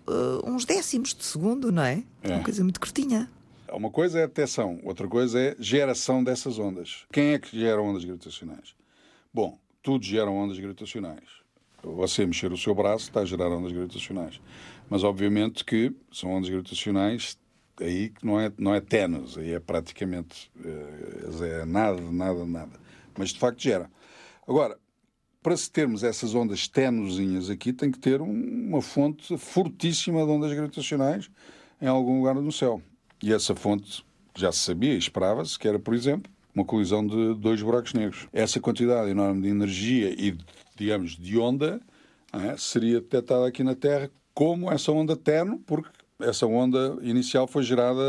uh, 0.07 0.49
uns 0.49 0.65
décimos 0.65 1.13
de 1.13 1.23
segundo, 1.23 1.71
não 1.71 1.83
é? 1.83 2.03
é? 2.23 2.29
Uma 2.29 2.43
coisa 2.43 2.63
muito 2.63 2.79
curtinha. 2.79 3.29
Uma 3.71 3.91
coisa 3.91 4.21
é 4.21 4.23
a 4.23 4.25
detecção, 4.25 4.79
outra 4.83 5.07
coisa 5.07 5.39
é 5.39 5.55
geração 5.59 6.23
dessas 6.23 6.57
ondas. 6.57 7.05
Quem 7.13 7.33
é 7.33 7.37
que 7.37 7.55
gera 7.55 7.79
ondas 7.79 8.03
gravitacionais? 8.03 8.73
Bom, 9.31 9.59
tudo 9.83 10.03
gera 10.03 10.31
ondas 10.31 10.57
gravitacionais. 10.57 11.44
Você 11.93 12.25
mexer 12.25 12.51
o 12.51 12.57
seu 12.57 12.73
braço 12.73 13.05
está 13.05 13.21
a 13.21 13.25
gerar 13.25 13.49
ondas 13.49 13.71
gravitacionais. 13.71 14.41
Mas 14.89 15.03
obviamente 15.03 15.63
que 15.63 15.93
são 16.11 16.31
ondas 16.31 16.49
gravitacionais 16.49 17.37
aí 17.79 18.09
que 18.09 18.25
não 18.25 18.39
é, 18.39 18.51
não 18.57 18.73
é 18.73 18.79
tenues, 18.79 19.37
aí 19.37 19.51
é 19.51 19.59
praticamente 19.59 20.51
é, 20.63 21.65
nada, 21.65 22.01
nada, 22.01 22.45
nada. 22.45 22.79
Mas 23.17 23.29
de 23.29 23.39
facto 23.39 23.61
gera. 23.61 23.89
Agora, 24.47 24.77
para 25.41 25.55
se 25.55 25.71
termos 25.71 26.03
essas 26.03 26.33
ondas 26.33 26.67
tenuzinhas 26.67 27.49
aqui, 27.49 27.71
tem 27.71 27.91
que 27.91 27.99
ter 27.99 28.21
um, 28.21 28.67
uma 28.67 28.81
fonte 28.81 29.37
fortíssima 29.37 30.25
de 30.25 30.31
ondas 30.31 30.53
gravitacionais 30.53 31.29
em 31.81 31.87
algum 31.87 32.17
lugar 32.17 32.35
no 32.35 32.51
céu. 32.51 32.81
E 33.21 33.33
essa 33.33 33.55
fonte 33.55 34.03
já 34.35 34.51
se 34.51 34.59
sabia 34.59 34.95
esperava-se 34.95 35.57
que 35.57 35.67
era, 35.67 35.79
por 35.79 35.93
exemplo, 35.93 36.31
uma 36.55 36.63
colisão 36.65 37.05
de 37.05 37.35
dois 37.35 37.61
buracos 37.61 37.93
negros. 37.93 38.27
Essa 38.31 38.59
quantidade 38.59 39.09
enorme 39.11 39.41
de 39.41 39.49
energia 39.49 40.09
e, 40.09 40.37
digamos, 40.75 41.17
de 41.17 41.37
onda 41.37 41.81
é, 42.31 42.55
seria 42.57 43.01
detectada 43.01 43.45
aqui 43.45 43.63
na 43.63 43.75
Terra 43.75 44.09
como 44.33 44.71
essa 44.71 44.91
onda 44.91 45.15
terno, 45.15 45.59
porque 45.59 45.89
essa 46.19 46.45
onda 46.45 46.97
inicial 47.01 47.45
foi 47.47 47.63
gerada 47.63 48.01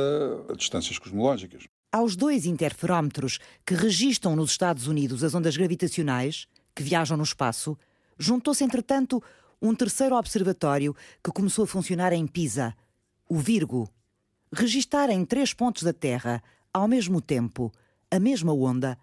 a 0.48 0.54
distâncias 0.54 0.98
cosmológicas. 0.98 1.64
Aos 1.92 2.14
dois 2.14 2.46
interferómetros 2.46 3.38
que 3.64 3.74
registram 3.74 4.36
nos 4.36 4.50
Estados 4.50 4.86
Unidos 4.86 5.24
as 5.24 5.34
ondas 5.34 5.56
gravitacionais, 5.56 6.46
que 6.74 6.82
viajam 6.82 7.16
no 7.16 7.22
espaço, 7.22 7.76
juntou-se, 8.18 8.62
entretanto, 8.62 9.22
um 9.60 9.74
terceiro 9.74 10.14
observatório 10.14 10.94
que 11.24 11.32
começou 11.32 11.64
a 11.64 11.68
funcionar 11.68 12.12
em 12.12 12.26
Pisa, 12.26 12.74
o 13.28 13.38
Virgo. 13.38 13.88
Registar 14.52 15.10
em 15.10 15.24
três 15.24 15.54
pontos 15.54 15.82
da 15.82 15.92
Terra, 15.92 16.42
ao 16.72 16.86
mesmo 16.86 17.20
tempo, 17.20 17.72
a 18.10 18.18
mesma 18.20 18.52
onda, 18.52 18.98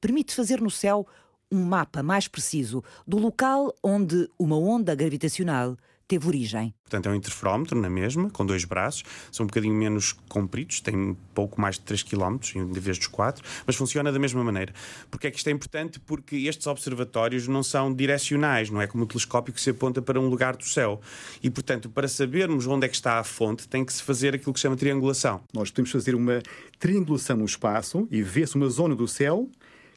permite 0.00 0.34
fazer 0.34 0.60
no 0.60 0.70
céu 0.70 1.06
um 1.50 1.64
mapa 1.64 2.02
mais 2.02 2.28
preciso 2.28 2.84
do 3.06 3.18
local 3.18 3.74
onde 3.82 4.28
uma 4.38 4.58
onda 4.58 4.94
gravitacional 4.94 5.76
teve 6.08 6.26
origem. 6.26 6.74
Portanto, 6.82 7.06
é 7.06 7.12
um 7.12 7.14
interferómetro 7.14 7.78
na 7.78 7.90
mesma, 7.90 8.30
com 8.30 8.46
dois 8.46 8.64
braços, 8.64 9.04
são 9.30 9.44
um 9.44 9.46
bocadinho 9.46 9.74
menos 9.74 10.12
compridos, 10.26 10.80
tem 10.80 11.14
pouco 11.34 11.60
mais 11.60 11.76
de 11.76 11.82
3 11.82 12.02
km 12.02 12.38
em 12.56 12.72
vez 12.72 12.96
dos 12.96 13.06
4, 13.06 13.44
mas 13.66 13.76
funciona 13.76 14.10
da 14.10 14.18
mesma 14.18 14.42
maneira. 14.42 14.72
Porque 15.10 15.26
é 15.26 15.30
que 15.30 15.36
isto 15.36 15.48
é 15.48 15.52
importante? 15.52 16.00
Porque 16.00 16.36
estes 16.36 16.66
observatórios 16.66 17.46
não 17.46 17.62
são 17.62 17.92
direcionais, 17.92 18.70
não 18.70 18.80
é 18.80 18.86
como 18.86 19.04
o 19.04 19.06
telescópio 19.06 19.52
que 19.52 19.60
se 19.60 19.68
aponta 19.68 20.00
para 20.00 20.18
um 20.18 20.28
lugar 20.28 20.56
do 20.56 20.64
céu. 20.64 20.98
E, 21.42 21.50
portanto, 21.50 21.90
para 21.90 22.08
sabermos 22.08 22.66
onde 22.66 22.86
é 22.86 22.88
que 22.88 22.96
está 22.96 23.18
a 23.18 23.24
fonte, 23.24 23.68
tem 23.68 23.84
que 23.84 23.92
se 23.92 24.02
fazer 24.02 24.34
aquilo 24.34 24.54
que 24.54 24.58
se 24.58 24.62
chama 24.62 24.76
triangulação. 24.76 25.42
Nós 25.52 25.70
podemos 25.70 25.90
fazer 25.90 26.14
uma 26.14 26.42
triangulação 26.78 27.36
no 27.36 27.44
espaço 27.44 28.08
e 28.10 28.22
ver-se 28.22 28.56
uma 28.56 28.68
zona 28.68 28.96
do 28.96 29.06
céu 29.06 29.50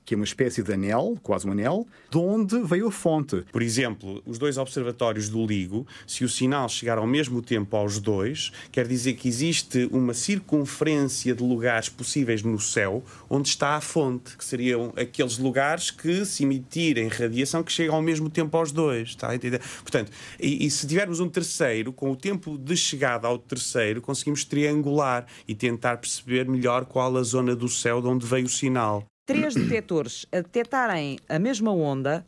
que 0.06 0.14
é 0.14 0.18
uma 0.18 0.26
espécie 0.26 0.64
de 0.64 0.74
anel, 0.74 1.18
quase 1.22 1.48
um 1.48 1.52
anel, 1.52 1.88
de 2.10 2.18
onde 2.18 2.60
veio 2.62 2.88
a 2.88 2.92
fonte. 2.92 3.44
Por 3.52 3.62
exemplo, 3.62 4.22
os 4.26 4.38
dois 4.38 4.58
observatórios 4.58 5.30
do 5.30 5.46
LIGO, 5.46 5.86
se 6.06 6.24
o 6.24 6.30
sinal 6.30 6.68
chegar 6.68 6.98
ao 6.98 7.08
mesmo 7.08 7.42
tempo 7.42 7.76
aos 7.76 8.00
dois, 8.00 8.52
quer 8.72 8.88
dizer 8.88 9.14
que 9.14 9.28
existe 9.28 9.88
uma 9.92 10.14
circunferência 10.14 11.34
de 11.34 11.44
lugares 11.44 11.90
possíveis 11.90 12.42
no 12.44 12.60
céu 12.60 13.04
onde 13.30 13.48
está 13.48 13.76
a 13.76 13.82
fonte, 13.82 14.38
que 14.38 14.44
seriam 14.44 14.94
aqueles 14.96 15.38
lugares 15.38 15.92
que, 15.92 16.26
se 16.26 16.44
emitirem 16.44 17.08
radiação, 17.08 17.64
que 17.64 17.72
chegam 17.72 17.96
ao 17.96 18.02
mesmo 18.02 18.30
tempo 18.30 18.58
aos 18.58 18.72
dois. 18.72 19.10
Está 19.10 19.30
a 19.30 19.36
entender? 19.36 19.62
Portanto, 19.82 20.12
e, 20.40 20.66
e 20.66 20.72
se 20.72 20.88
tivermos 20.88 21.20
um 21.20 21.30
terceiro, 21.30 21.94
com 21.94 22.12
o 22.12 22.16
tempo 22.16 22.58
de 22.58 22.76
chegada 22.76 23.28
ao 23.28 23.38
terceiro, 23.38 24.02
conseguimos 24.02 24.44
triangular 24.44 25.26
e 25.48 25.56
tentar 25.56 25.98
perceber 25.98 26.48
melhor 26.48 26.86
qual 26.86 27.16
a 27.18 27.24
zona 27.24 27.56
do 27.56 27.70
céu 27.70 28.02
de 28.02 28.08
onde 28.08 28.26
veio 28.26 28.46
o 28.46 28.50
sinal 28.50 29.06
três 29.32 29.56
detectores 29.56 30.26
a 30.32 30.38
detectarem 30.38 31.18
a 31.30 31.40
mesma 31.40 31.72
onda 31.72 32.26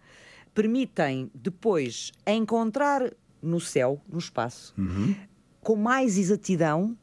permitem 0.53 1.29
depois 1.33 2.11
encontrar 2.25 3.11
no 3.41 3.59
céu, 3.59 4.01
no 4.07 4.19
espaço, 4.19 4.73
uhum. 4.77 5.13
com 5.59 5.75
mais 5.75 6.17
exatidão 6.17 6.97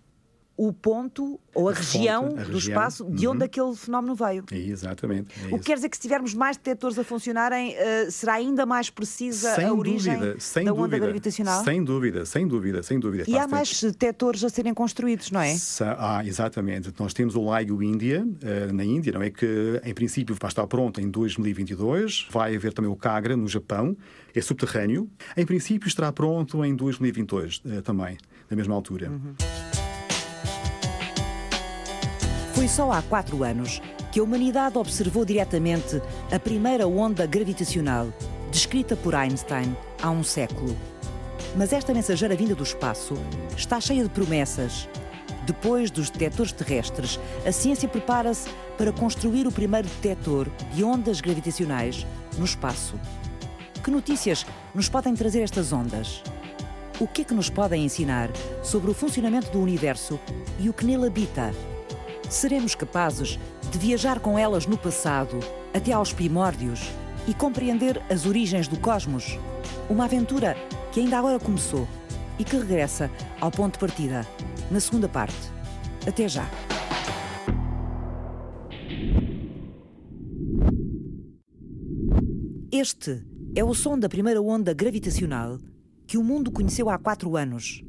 o 0.62 0.74
ponto 0.74 1.40
ou 1.54 1.68
a, 1.68 1.72
A 1.72 1.74
região 1.74 2.22
fonte, 2.30 2.40
a 2.40 2.44
do 2.44 2.52
região. 2.52 2.58
espaço 2.58 3.04
de 3.10 3.26
onde 3.26 3.38
Uhum. 3.38 3.44
aquele 3.44 3.74
fenómeno 3.76 4.14
veio. 4.14 4.44
Exatamente. 4.52 5.30
é 5.40 5.46
O 5.46 5.48
que 5.48 5.54
isso. 5.56 5.64
quer 5.64 5.74
dizer 5.76 5.88
que 5.88 5.96
se 5.96 6.02
tivermos 6.02 6.34
mais 6.34 6.56
detectores 6.58 6.98
a 6.98 7.02
funcionarem, 7.04 7.74
eh, 7.76 8.10
será 8.10 8.34
ainda 8.34 8.66
mais 8.66 8.90
precisa 8.90 9.54
sem 9.54 9.64
a 9.64 9.72
origem 9.72 10.14
dúvida, 10.18 10.36
sem 10.38 10.64
da 10.66 10.72
onda 10.72 10.82
dúvida, 10.82 10.98
gravitacional? 10.98 11.64
Sem 11.64 11.82
dúvida, 11.82 12.26
sem 12.26 12.46
dúvida, 12.46 12.82
sem 12.82 13.00
dúvida. 13.00 13.24
E 13.26 13.38
há 13.38 13.48
mais 13.48 13.80
detectores 13.82 14.44
a 14.44 14.48
serem 14.50 14.74
construídos, 14.74 15.30
não 15.30 15.40
é? 15.40 15.56
Ah, 15.98 16.22
exatamente. 16.26 16.92
Nós 16.98 17.14
temos 17.14 17.34
o 17.36 17.56
LIGO 17.56 17.82
Índia, 17.82 18.26
eh, 18.42 18.70
na 18.70 18.84
Índia, 18.84 19.12
não 19.12 19.22
é? 19.22 19.30
Que 19.30 19.80
em 19.82 19.94
princípio 19.94 20.36
vai 20.38 20.48
estar 20.50 20.66
pronto 20.66 21.00
em 21.00 21.08
2022. 21.08 22.26
Vai 22.30 22.54
haver 22.54 22.72
também 22.74 22.90
o 22.90 22.96
CAGRA 22.96 23.34
no 23.36 23.48
Japão, 23.48 23.96
é 24.34 24.40
subterrâneo. 24.42 25.08
Em 25.36 25.46
princípio 25.46 25.88
estará 25.88 26.12
pronto 26.12 26.62
em 26.64 26.74
2022 26.76 27.62
eh, 27.66 27.80
também, 27.80 28.18
na 28.50 28.56
mesma 28.56 28.74
altura. 28.74 29.10
Foi 32.60 32.68
só 32.68 32.92
há 32.92 33.00
quatro 33.00 33.42
anos 33.42 33.80
que 34.12 34.20
a 34.20 34.22
humanidade 34.22 34.76
observou 34.76 35.24
diretamente 35.24 35.98
a 36.30 36.38
primeira 36.38 36.86
onda 36.86 37.24
gravitacional, 37.24 38.12
descrita 38.50 38.94
por 38.94 39.14
Einstein 39.14 39.74
há 40.02 40.10
um 40.10 40.22
século. 40.22 40.76
Mas 41.56 41.72
esta 41.72 41.94
mensageira 41.94 42.36
vinda 42.36 42.54
do 42.54 42.62
espaço 42.62 43.14
está 43.56 43.80
cheia 43.80 44.02
de 44.02 44.10
promessas. 44.10 44.86
Depois 45.46 45.90
dos 45.90 46.10
detectores 46.10 46.52
terrestres, 46.52 47.18
a 47.46 47.50
ciência 47.50 47.88
prepara-se 47.88 48.50
para 48.76 48.92
construir 48.92 49.46
o 49.46 49.52
primeiro 49.52 49.88
detector 49.88 50.46
de 50.74 50.84
ondas 50.84 51.22
gravitacionais 51.22 52.06
no 52.36 52.44
espaço. 52.44 53.00
Que 53.82 53.90
notícias 53.90 54.44
nos 54.74 54.86
podem 54.86 55.14
trazer 55.14 55.40
estas 55.40 55.72
ondas? 55.72 56.22
O 57.00 57.08
que 57.08 57.22
é 57.22 57.24
que 57.24 57.32
nos 57.32 57.48
podem 57.48 57.86
ensinar 57.86 58.28
sobre 58.62 58.90
o 58.90 58.94
funcionamento 58.94 59.50
do 59.50 59.62
universo 59.62 60.20
e 60.58 60.68
o 60.68 60.74
que 60.74 60.84
nele 60.84 61.06
habita? 61.06 61.54
Seremos 62.30 62.76
capazes 62.76 63.40
de 63.72 63.76
viajar 63.76 64.20
com 64.20 64.38
elas 64.38 64.64
no 64.64 64.78
passado, 64.78 65.40
até 65.74 65.92
aos 65.92 66.12
primórdios, 66.12 66.80
e 67.26 67.34
compreender 67.34 68.00
as 68.08 68.24
origens 68.24 68.68
do 68.68 68.78
cosmos? 68.78 69.36
Uma 69.90 70.04
aventura 70.04 70.54
que 70.92 71.00
ainda 71.00 71.18
agora 71.18 71.40
começou 71.40 71.88
e 72.38 72.44
que 72.44 72.56
regressa 72.56 73.10
ao 73.40 73.50
ponto 73.50 73.72
de 73.72 73.80
partida, 73.80 74.24
na 74.70 74.78
segunda 74.78 75.08
parte. 75.08 75.34
Até 76.06 76.28
já! 76.28 76.48
Este 82.70 83.26
é 83.56 83.64
o 83.64 83.74
som 83.74 83.98
da 83.98 84.08
primeira 84.08 84.40
onda 84.40 84.72
gravitacional 84.72 85.58
que 86.06 86.16
o 86.16 86.22
mundo 86.22 86.52
conheceu 86.52 86.88
há 86.88 86.96
quatro 86.96 87.36
anos. 87.36 87.82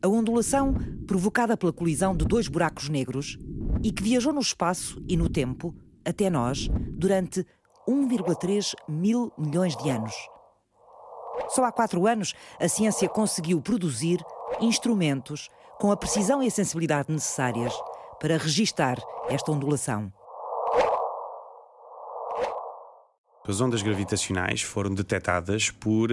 A 0.00 0.06
ondulação, 0.06 0.74
provocada 1.06 1.56
pela 1.56 1.72
colisão 1.72 2.16
de 2.16 2.24
dois 2.24 2.46
buracos 2.46 2.88
negros 2.88 3.36
e 3.82 3.90
que 3.90 4.02
viajou 4.02 4.32
no 4.32 4.40
espaço 4.40 5.02
e 5.08 5.16
no 5.16 5.28
tempo 5.28 5.74
até 6.04 6.30
nós 6.30 6.68
durante 6.92 7.44
1,3 7.88 8.74
mil 8.88 9.32
milhões 9.36 9.76
de 9.76 9.90
anos. 9.90 10.14
Só 11.48 11.64
há 11.64 11.72
quatro 11.72 12.06
anos 12.06 12.32
a 12.60 12.68
ciência 12.68 13.08
conseguiu 13.08 13.60
produzir 13.60 14.24
instrumentos 14.60 15.48
com 15.80 15.90
a 15.90 15.96
precisão 15.96 16.42
e 16.42 16.46
a 16.46 16.50
sensibilidade 16.50 17.10
necessárias 17.10 17.72
para 18.20 18.38
registar 18.38 18.98
esta 19.28 19.50
ondulação. 19.50 20.12
As 23.48 23.62
ondas 23.62 23.80
gravitacionais 23.80 24.60
foram 24.60 24.94
detectadas 24.94 25.70
por 25.70 26.10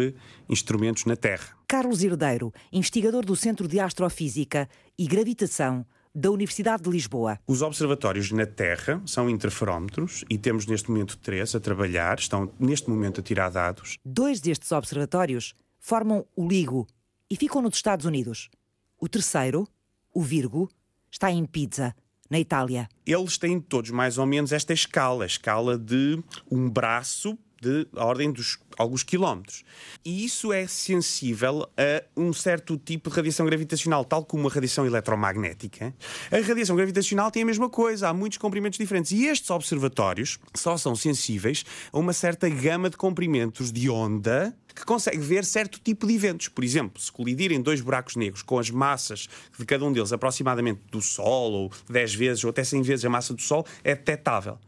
instrumentos 0.48 1.04
na 1.04 1.17
Terra. 1.17 1.50
Carlos 1.67 2.02
Herdeiro, 2.02 2.54
investigador 2.71 3.26
do 3.26 3.36
Centro 3.36 3.67
de 3.67 3.78
Astrofísica 3.78 4.69
e 4.98 5.06
Gravitação 5.06 5.86
da 6.15 6.32
Universidade 6.32 6.84
de 6.84 6.89
Lisboa. 6.89 7.38
Os 7.45 7.62
observatórios 7.62 8.32
na 8.32 8.45
Terra 8.45 9.02
são 9.06 9.30
interferómetros 9.30 10.24
e 10.30 10.38
temos 10.38 10.65
neste 10.65 10.89
momento 10.89 11.17
três 11.17 11.54
a 11.54 11.60
trabalhar, 11.60 12.17
estão 12.17 12.50
neste 12.58 12.89
momento 12.89 13.19
a 13.19 13.24
tirar 13.24 13.50
dados. 13.50 13.98
Dois 14.06 14.39
destes 14.39 14.71
observatórios 14.71 15.54
formam 15.78 16.26
o 16.38 16.48
LIGO 16.48 16.88
e 17.30 17.36
ficam 17.36 17.62
nos 17.62 17.76
Estados 17.76 18.06
Unidos. 18.06 18.50
O 18.98 19.10
terceiro, 19.10 19.67
o 20.13 20.21
Virgo, 20.21 20.69
está 21.12 21.30
em 21.30 21.45
Pisa, 21.45 21.93
na 22.30 22.40
Itália. 22.40 22.88
Eles 23.06 23.38
têm 23.38 23.60
todos 23.60 23.92
mais 23.92 24.18
ou 24.18 24.26
menos 24.26 24.52
esta 24.52 24.74
escala, 24.74 25.24
a 25.24 25.28
escala 25.28 25.78
de 25.78 26.22
um 26.52 26.70
braço 26.70 27.38
de 27.65 27.88
ordem 27.95 28.32
dos 28.32 28.60
alguns 28.78 29.04
quilómetros. 29.04 29.63
E 30.04 30.23
isso 30.23 30.54
é 30.54 30.67
sensível 30.67 31.67
a 31.78 32.04
um 32.15 32.32
certo 32.32 32.78
tipo 32.78 33.10
de 33.10 33.15
radiação 33.15 33.45
gravitacional, 33.45 34.06
tal 34.06 34.23
como 34.23 34.47
a 34.47 34.51
radiação 34.51 34.86
eletromagnética. 34.86 35.93
A 36.32 36.45
radiação 36.45 36.75
gravitacional 36.75 37.32
tem 37.32 37.43
a 37.43 37.45
mesma 37.45 37.69
coisa, 37.69 38.10
há 38.10 38.13
muitos 38.13 38.38
comprimentos 38.38 38.78
diferentes. 38.78 39.12
E 39.12 39.25
estes 39.25 39.49
observatórios 39.49 40.38
só 40.54 40.78
são 40.78 40.95
sensíveis 40.95 41.65
a 41.91 41.97
uma 41.97 42.13
certa 42.13 42.47
gama 42.49 42.89
de 42.89 42.97
comprimentos 42.97 43.71
de 43.71 43.89
onda 43.89 44.56
que 44.75 44.84
consegue 44.84 45.19
ver 45.19 45.45
certo 45.45 45.80
tipo 45.80 46.06
de 46.06 46.15
eventos. 46.15 46.49
Por 46.49 46.63
exemplo, 46.63 47.01
se 47.01 47.10
colidirem 47.10 47.62
dois 47.62 47.80
buracos 47.80 48.17
negros 48.17 48.41
com 48.41 48.60
as 48.60 48.69
massas 48.69 49.30
de 49.58 49.65
cada 49.65 49.86
um 49.86 49.93
deles 49.93 50.12
aproximadamente 50.12 50.82
do 50.91 51.01
Sol, 51.01 51.51
ou 51.54 51.71
10 51.89 52.13
vezes, 52.13 52.43
ou 52.43 52.49
até 52.49 52.63
100 52.63 52.82
vezes 52.82 53.06
a 53.06 53.10
massa 53.10 53.34
do 53.34 53.41
Sol, 53.41 53.65
é 53.86 53.95
detectável. 53.95 54.60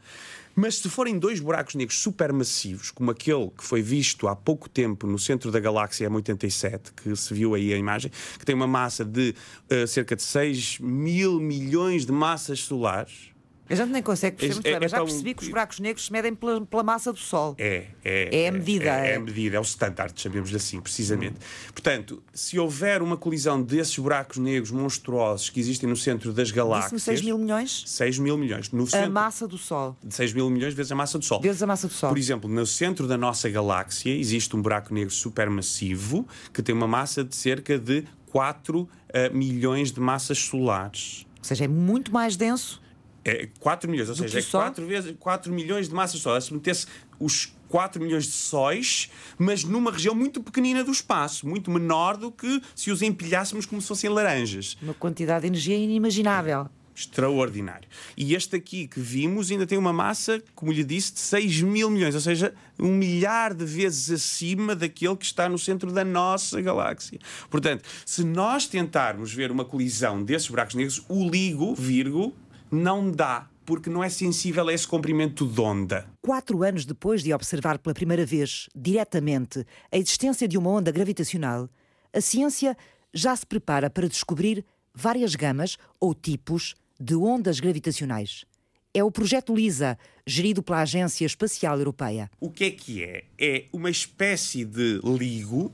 Mas 0.60 0.80
se 0.80 0.90
forem 0.90 1.20
dois 1.20 1.40
buracos 1.40 1.76
negros 1.76 2.00
supermassivos, 2.00 2.90
como 2.90 3.12
aquele 3.12 3.52
que 3.52 3.64
foi 3.64 3.80
visto 3.80 4.28
há 4.28 4.36
pouco 4.36 4.68
tempo 4.68 5.06
no 5.06 5.20
centro 5.20 5.52
da 5.52 5.60
galáxia 5.60 6.10
M87, 6.10 6.94
que 6.96 7.16
se 7.16 7.32
viu 7.32 7.54
aí 7.54 7.72
a 7.72 7.78
imagem, 7.78 8.12
que 8.40 8.44
tem 8.44 8.56
uma 8.56 8.66
massa 8.66 9.06
de 9.06 9.36
uh, 9.72 9.86
cerca 9.86 10.16
de 10.16 10.24
6 10.24 10.80
mil 10.80 11.40
milhões 11.40 12.08
de 12.08 12.12
massas 12.12 12.62
solares, 12.62 13.30
A 13.70 13.76
gente 13.76 13.90
nem 13.92 14.02
consegue 14.02 14.38
perceber 14.38 14.52
É- 14.52 14.54
muito 14.56 14.64
bem, 14.64 14.74
é 14.76 14.80
mas 14.80 14.92
já 14.92 14.98
tão- 14.98 15.06
percebi 15.06 15.34
que 15.34 15.44
os 15.44 15.50
buracos 15.50 15.80
negros 15.80 16.06
se 16.06 16.12
medem 16.12 16.34
pela, 16.34 16.66
pela 16.66 16.84
massa 16.84 17.12
do 17.12 17.20
Sol. 17.20 17.56
É, 17.58 17.86
é, 18.04 18.44
É 18.44 18.48
a 18.48 18.52
medida, 18.52 18.86
É, 18.86 19.08
é 19.08 19.12
é. 19.12 19.16
a 19.16 19.20
medida, 19.20 19.58
é 19.58 19.60
o 19.60 19.64
standard, 19.64 20.14
chamemos 20.20 20.54
assim, 20.56 20.80
precisamente. 20.80 21.36
Portanto, 21.74 22.24
se 22.34 22.58
houver 22.58 23.02
uma 23.02 23.18
colisão 23.18 23.62
desses 23.62 23.98
buracos 23.98 24.38
negros 24.38 24.72
monstruosos 24.72 25.50
que 25.50 25.60
existem 25.60 25.90
no 25.90 25.96
centro 25.98 26.32
das 26.32 26.50
galáxias. 26.52 27.04
6 27.04 27.22
mil 27.22 27.38
milhões? 27.38 27.84
6 27.88 28.18
mil 28.20 28.38
milhões. 28.38 28.72
No 28.72 28.84
A 28.84 28.88
centro, 28.88 29.12
massa 29.12 29.48
do 29.48 29.58
Sol. 29.58 29.98
de 30.04 30.14
6 30.16 30.34
mil 30.34 30.50
milhões 30.50 30.74
vezes 30.74 30.92
a 30.92 30.96
massa 30.96 31.18
do 31.20 31.26
Sol. 31.26 31.42
Vezes 31.42 31.62
a 31.62 31.68
massa 31.68 31.88
do 31.88 31.94
Sol. 31.94 32.10
Por 32.10 32.18
exemplo, 32.18 32.50
no 32.50 32.66
centro 32.66 33.08
da 33.08 33.18
nossa 33.18 33.50
galáxia 33.50 34.12
existe 34.18 34.56
um 34.56 34.62
buraco 34.62 34.94
negro 34.94 35.14
supermassivo 35.14 36.28
que 36.54 36.62
tem 36.62 36.74
uma 36.74 36.88
massa 36.88 37.24
de 37.24 37.36
cerca 37.36 37.78
de 37.78 38.04
4 38.28 38.88
eh, 39.10 39.30
milhões 39.30 39.92
de 39.92 40.00
massas 40.00 40.38
solares. 40.38 41.26
Ou 41.40 41.44
seja, 41.44 41.66
é 41.66 41.68
muito 41.68 42.12
mais 42.12 42.36
denso. 42.36 42.82
É 43.30 43.50
4 43.60 43.90
milhões, 43.90 44.08
ou 44.10 44.16
Do 44.16 44.22
seja, 44.22 44.38
é 44.38 44.42
o 44.42 44.44
Sol? 44.44 44.62
4, 44.62 44.88
vezes, 44.88 45.16
4 45.20 45.54
milhões 45.54 45.90
de 45.90 45.94
massas 45.94 46.22
solares. 46.22 46.46
Se 46.46 46.54
metesse 46.54 46.88
os 47.20 47.54
4 47.68 48.02
milhões 48.02 48.26
de 48.26 48.32
sóis, 48.32 49.10
mas 49.38 49.64
numa 49.64 49.92
região 49.92 50.16
muito 50.16 50.42
pequenina 50.42 50.84
do 50.84 50.92
espaço, 50.92 51.46
muito 51.46 51.70
menor 51.70 52.16
do 52.16 52.32
que 52.32 52.62
se 52.74 52.90
os 52.92 53.02
empilhássemos 53.02 53.66
como 53.66 53.82
se 53.82 53.88
fossem 53.88 54.10
laranjas. 54.10 54.78
Uma 54.82 54.94
quantidade 54.94 55.42
de 55.42 55.48
energia 55.48 55.76
inimaginável. 55.76 56.70
Extraordinário. 56.96 57.88
E 58.16 58.34
este 58.34 58.56
aqui 58.56 58.88
que 58.88 59.00
vimos 59.00 59.52
ainda 59.52 59.68
tem 59.68 59.78
uma 59.78 59.94
massa, 59.94 60.42
como 60.56 60.72
lhe 60.72 60.84
disse, 60.84 61.14
de 61.14 61.20
6 61.20 61.62
mil 61.62 61.92
milhões, 61.92 62.16
ou 62.16 62.22
seja, 62.22 62.56
um 62.80 62.92
milhar 62.92 63.54
de 63.54 63.66
vezes 63.66 64.10
acima 64.10 64.76
daquele 64.76 65.16
que 65.16 65.26
está 65.26 65.48
no 65.48 65.60
centro 65.60 65.92
da 65.92 66.04
nossa 66.04 66.60
galáxia. 66.60 67.20
Portanto, 67.52 67.84
se 68.04 68.24
nós 68.24 68.66
tentarmos 68.66 69.32
ver 69.32 69.52
uma 69.52 69.64
colisão 69.64 70.24
desses 70.24 70.48
buracos 70.48 70.74
negros, 70.74 71.06
o 71.08 71.30
LIGO, 71.30 71.76
Virgo, 71.76 72.34
não 72.72 73.12
dá, 73.12 73.50
porque 73.66 73.90
não 73.90 74.04
é 74.04 74.10
sensível 74.10 74.68
a 74.68 74.74
esse 74.74 74.88
comprimento 74.88 75.46
de 75.46 75.60
onda. 75.60 76.08
Quatro 76.22 76.64
anos 76.64 76.86
depois 76.86 77.22
de 77.22 77.34
observar 77.34 77.78
pela 77.80 77.94
primeira 77.94 78.26
vez, 78.26 78.70
diretamente, 78.76 79.66
a 79.92 79.98
existência 79.98 80.48
de 80.48 80.58
uma 80.58 80.70
onda 80.70 80.92
gravitacional, 80.92 81.70
a 82.14 82.22
ciência 82.22 82.78
já 83.14 83.36
se 83.36 83.46
prepara 83.46 83.90
para 83.90 84.08
descobrir 84.08 84.66
várias 84.94 85.36
gamas 85.36 85.78
ou 86.00 86.14
tipos 86.14 86.76
de 87.00 87.16
ondas 87.16 87.60
gravitacionais. 87.60 88.46
É 88.94 89.04
o 89.04 89.12
projeto 89.12 89.54
LISA, 89.54 89.98
gerido 90.26 90.64
pela 90.64 90.82
Agência 90.82 91.26
Espacial 91.26 91.78
Europeia. 91.78 92.32
O 92.40 92.50
que 92.50 92.64
é 92.64 92.72
que 92.72 93.04
é? 93.04 93.26
É 93.38 93.66
uma 93.72 93.90
espécie 93.90 94.66
de 94.66 95.00
LIGO, 95.04 95.72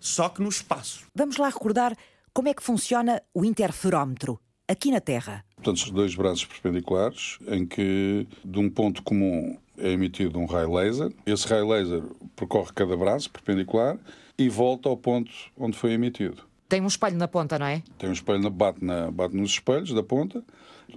só 0.00 0.28
que 0.28 0.42
no 0.42 0.48
espaço. 0.48 1.04
Vamos 1.14 1.36
lá 1.36 1.48
recordar 1.48 1.96
como 2.32 2.48
é 2.48 2.54
que 2.54 2.62
funciona 2.62 3.22
o 3.32 3.44
interferómetro, 3.44 4.40
aqui 4.66 4.90
na 4.90 5.00
Terra. 5.00 5.44
Portanto, 5.56 5.90
dois 5.90 6.14
braços 6.14 6.44
perpendiculares 6.44 7.38
em 7.48 7.66
que 7.66 8.26
de 8.44 8.58
um 8.58 8.68
ponto 8.68 9.02
comum 9.02 9.56
é 9.78 9.90
emitido 9.90 10.38
um 10.38 10.44
raio 10.44 10.72
laser. 10.72 11.10
Esse 11.24 11.48
raio 11.48 11.66
laser 11.66 12.02
percorre 12.36 12.70
cada 12.74 12.96
braço 12.96 13.30
perpendicular 13.30 13.98
e 14.38 14.48
volta 14.50 14.88
ao 14.88 14.96
ponto 14.96 15.32
onde 15.56 15.76
foi 15.76 15.92
emitido. 15.92 16.42
Tem 16.68 16.80
um 16.82 16.86
espelho 16.86 17.16
na 17.16 17.26
ponta, 17.26 17.58
não 17.58 17.66
é? 17.66 17.82
Tem 17.96 18.08
um 18.08 18.12
espelho, 18.12 18.40
na- 18.40 18.50
bate, 18.50 18.84
na, 18.84 19.10
bate 19.10 19.34
nos 19.34 19.52
espelhos 19.52 19.92
da 19.94 20.02
ponta 20.02 20.44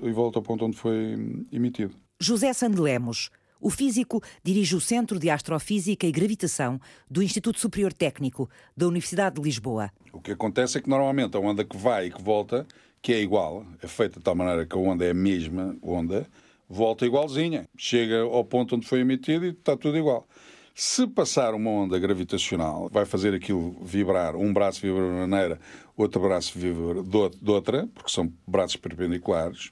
e 0.01 0.11
volta 0.11 0.39
ao 0.39 0.43
ponto 0.43 0.65
onde 0.65 0.75
foi 0.77 1.15
emitido. 1.51 1.95
José 2.19 2.51
Sandelemos, 2.53 3.29
O 3.61 3.69
físico 3.69 4.23
dirige 4.41 4.73
o 4.73 4.79
Centro 4.79 5.19
de 5.19 5.29
Astrofísica 5.29 6.07
e 6.07 6.11
Gravitação 6.13 6.79
do 7.11 7.21
Instituto 7.21 7.59
Superior 7.59 7.91
Técnico 7.91 8.49
da 8.75 8.87
Universidade 8.87 9.35
de 9.35 9.41
Lisboa. 9.41 9.91
O 10.13 10.21
que 10.21 10.31
acontece 10.31 10.77
é 10.77 10.81
que 10.81 10.89
normalmente 10.89 11.35
a 11.35 11.41
onda 11.41 11.65
que 11.65 11.75
vai 11.75 12.07
e 12.07 12.11
que 12.11 12.21
volta, 12.21 12.65
que 13.01 13.13
é 13.13 13.21
igual, 13.21 13.65
é 13.81 13.87
feita 13.87 14.19
de 14.19 14.23
tal 14.23 14.35
maneira 14.35 14.65
que 14.65 14.75
a 14.75 14.79
onda 14.79 15.05
é 15.05 15.11
a 15.11 15.13
mesma 15.13 15.75
onda, 15.81 16.27
volta 16.67 17.05
igualzinha. 17.05 17.67
Chega 17.77 18.21
ao 18.21 18.43
ponto 18.43 18.75
onde 18.75 18.87
foi 18.87 18.99
emitida 18.99 19.45
e 19.45 19.49
está 19.49 19.75
tudo 19.75 19.97
igual. 19.97 20.27
Se 20.75 21.05
passar 21.07 21.53
uma 21.53 21.69
onda 21.69 21.99
gravitacional, 21.99 22.89
vai 22.89 23.05
fazer 23.05 23.33
aquilo 23.33 23.75
vibrar, 23.81 24.35
um 24.35 24.53
braço 24.53 24.81
vibra 24.81 25.01
de 25.01 25.09
uma 25.09 25.27
maneira, 25.27 25.59
outro 25.97 26.21
braço 26.21 26.57
vibra 26.57 27.03
de 27.03 27.51
outra, 27.51 27.87
porque 27.93 28.09
são 28.09 28.31
braços 28.47 28.77
perpendiculares. 28.77 29.71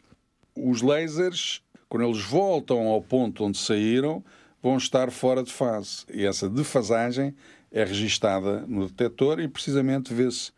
Os 0.54 0.82
lasers, 0.82 1.62
quando 1.88 2.06
eles 2.06 2.22
voltam 2.22 2.88
ao 2.88 3.02
ponto 3.02 3.46
onde 3.46 3.58
saíram, 3.58 4.24
vão 4.62 4.76
estar 4.76 5.10
fora 5.12 5.44
de 5.44 5.52
fase. 5.52 6.04
E 6.14 6.26
essa 6.26 6.50
defasagem 6.50 7.34
é 7.72 7.86
registada 7.86 8.66
no 8.68 8.88
detector 8.88 9.40
e 9.40 9.48
precisamente 9.48 10.14
vê-se, 10.14 10.52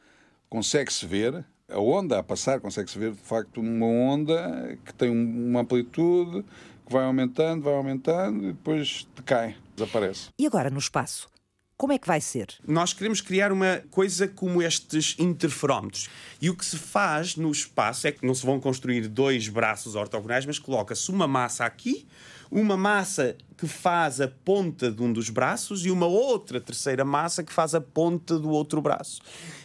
consegue-se 0.49 1.05
ver 1.05 1.45
a 1.69 1.79
onda 1.79 2.19
a 2.19 2.23
passar, 2.23 2.59
consegue-se 2.59 2.97
ver 2.97 3.11
de 3.11 3.21
facto 3.21 3.59
uma 3.59 3.85
onda 3.85 4.77
que 4.85 4.93
tem 4.93 5.09
uma 5.09 5.61
amplitude 5.61 6.43
que 6.85 6.91
vai 6.91 7.05
aumentando, 7.05 7.63
vai 7.63 7.73
aumentando 7.73 8.43
e 8.45 8.47
depois 8.47 9.07
decai, 9.15 9.55
desaparece. 9.75 10.29
E 10.37 10.45
agora 10.45 10.69
no 10.69 10.79
espaço? 10.79 11.29
Como 11.77 11.93
é 11.93 11.97
que 11.97 12.07
vai 12.07 12.19
ser? 12.19 12.47
Nós 12.67 12.91
queremos 12.91 13.21
criar 13.21 13.53
uma 13.53 13.81
coisa 13.89 14.27
como 14.27 14.61
estes 14.61 15.15
interferómetros. 15.17 16.09
E 16.41 16.49
o 16.49 16.55
que 16.55 16.65
se 16.65 16.77
faz 16.77 17.37
no 17.37 17.49
espaço 17.49 18.05
é 18.05 18.11
que 18.11 18.25
não 18.25 18.35
se 18.35 18.45
vão 18.45 18.59
construir 18.59 19.07
dois 19.07 19.47
braços 19.47 19.95
ortogonais, 19.95 20.45
mas 20.45 20.59
coloca-se 20.59 21.09
uma 21.09 21.25
massa 21.25 21.63
aqui, 21.63 22.05
uma 22.51 22.75
massa 22.75 23.35
que 23.57 23.67
faz 23.67 24.21
a 24.21 24.27
ponta 24.27 24.91
de 24.91 25.01
um 25.03 25.11
dos 25.11 25.29
braços 25.29 25.85
e 25.85 25.91
uma 25.91 26.05
outra 26.05 26.59
terceira 26.61 27.03
massa 27.03 27.43
que 27.43 27.51
faz 27.51 27.75
a 27.75 27.81
ponta 27.81 28.39
do 28.39 28.49
outro 28.49 28.81
braço. 28.81 29.21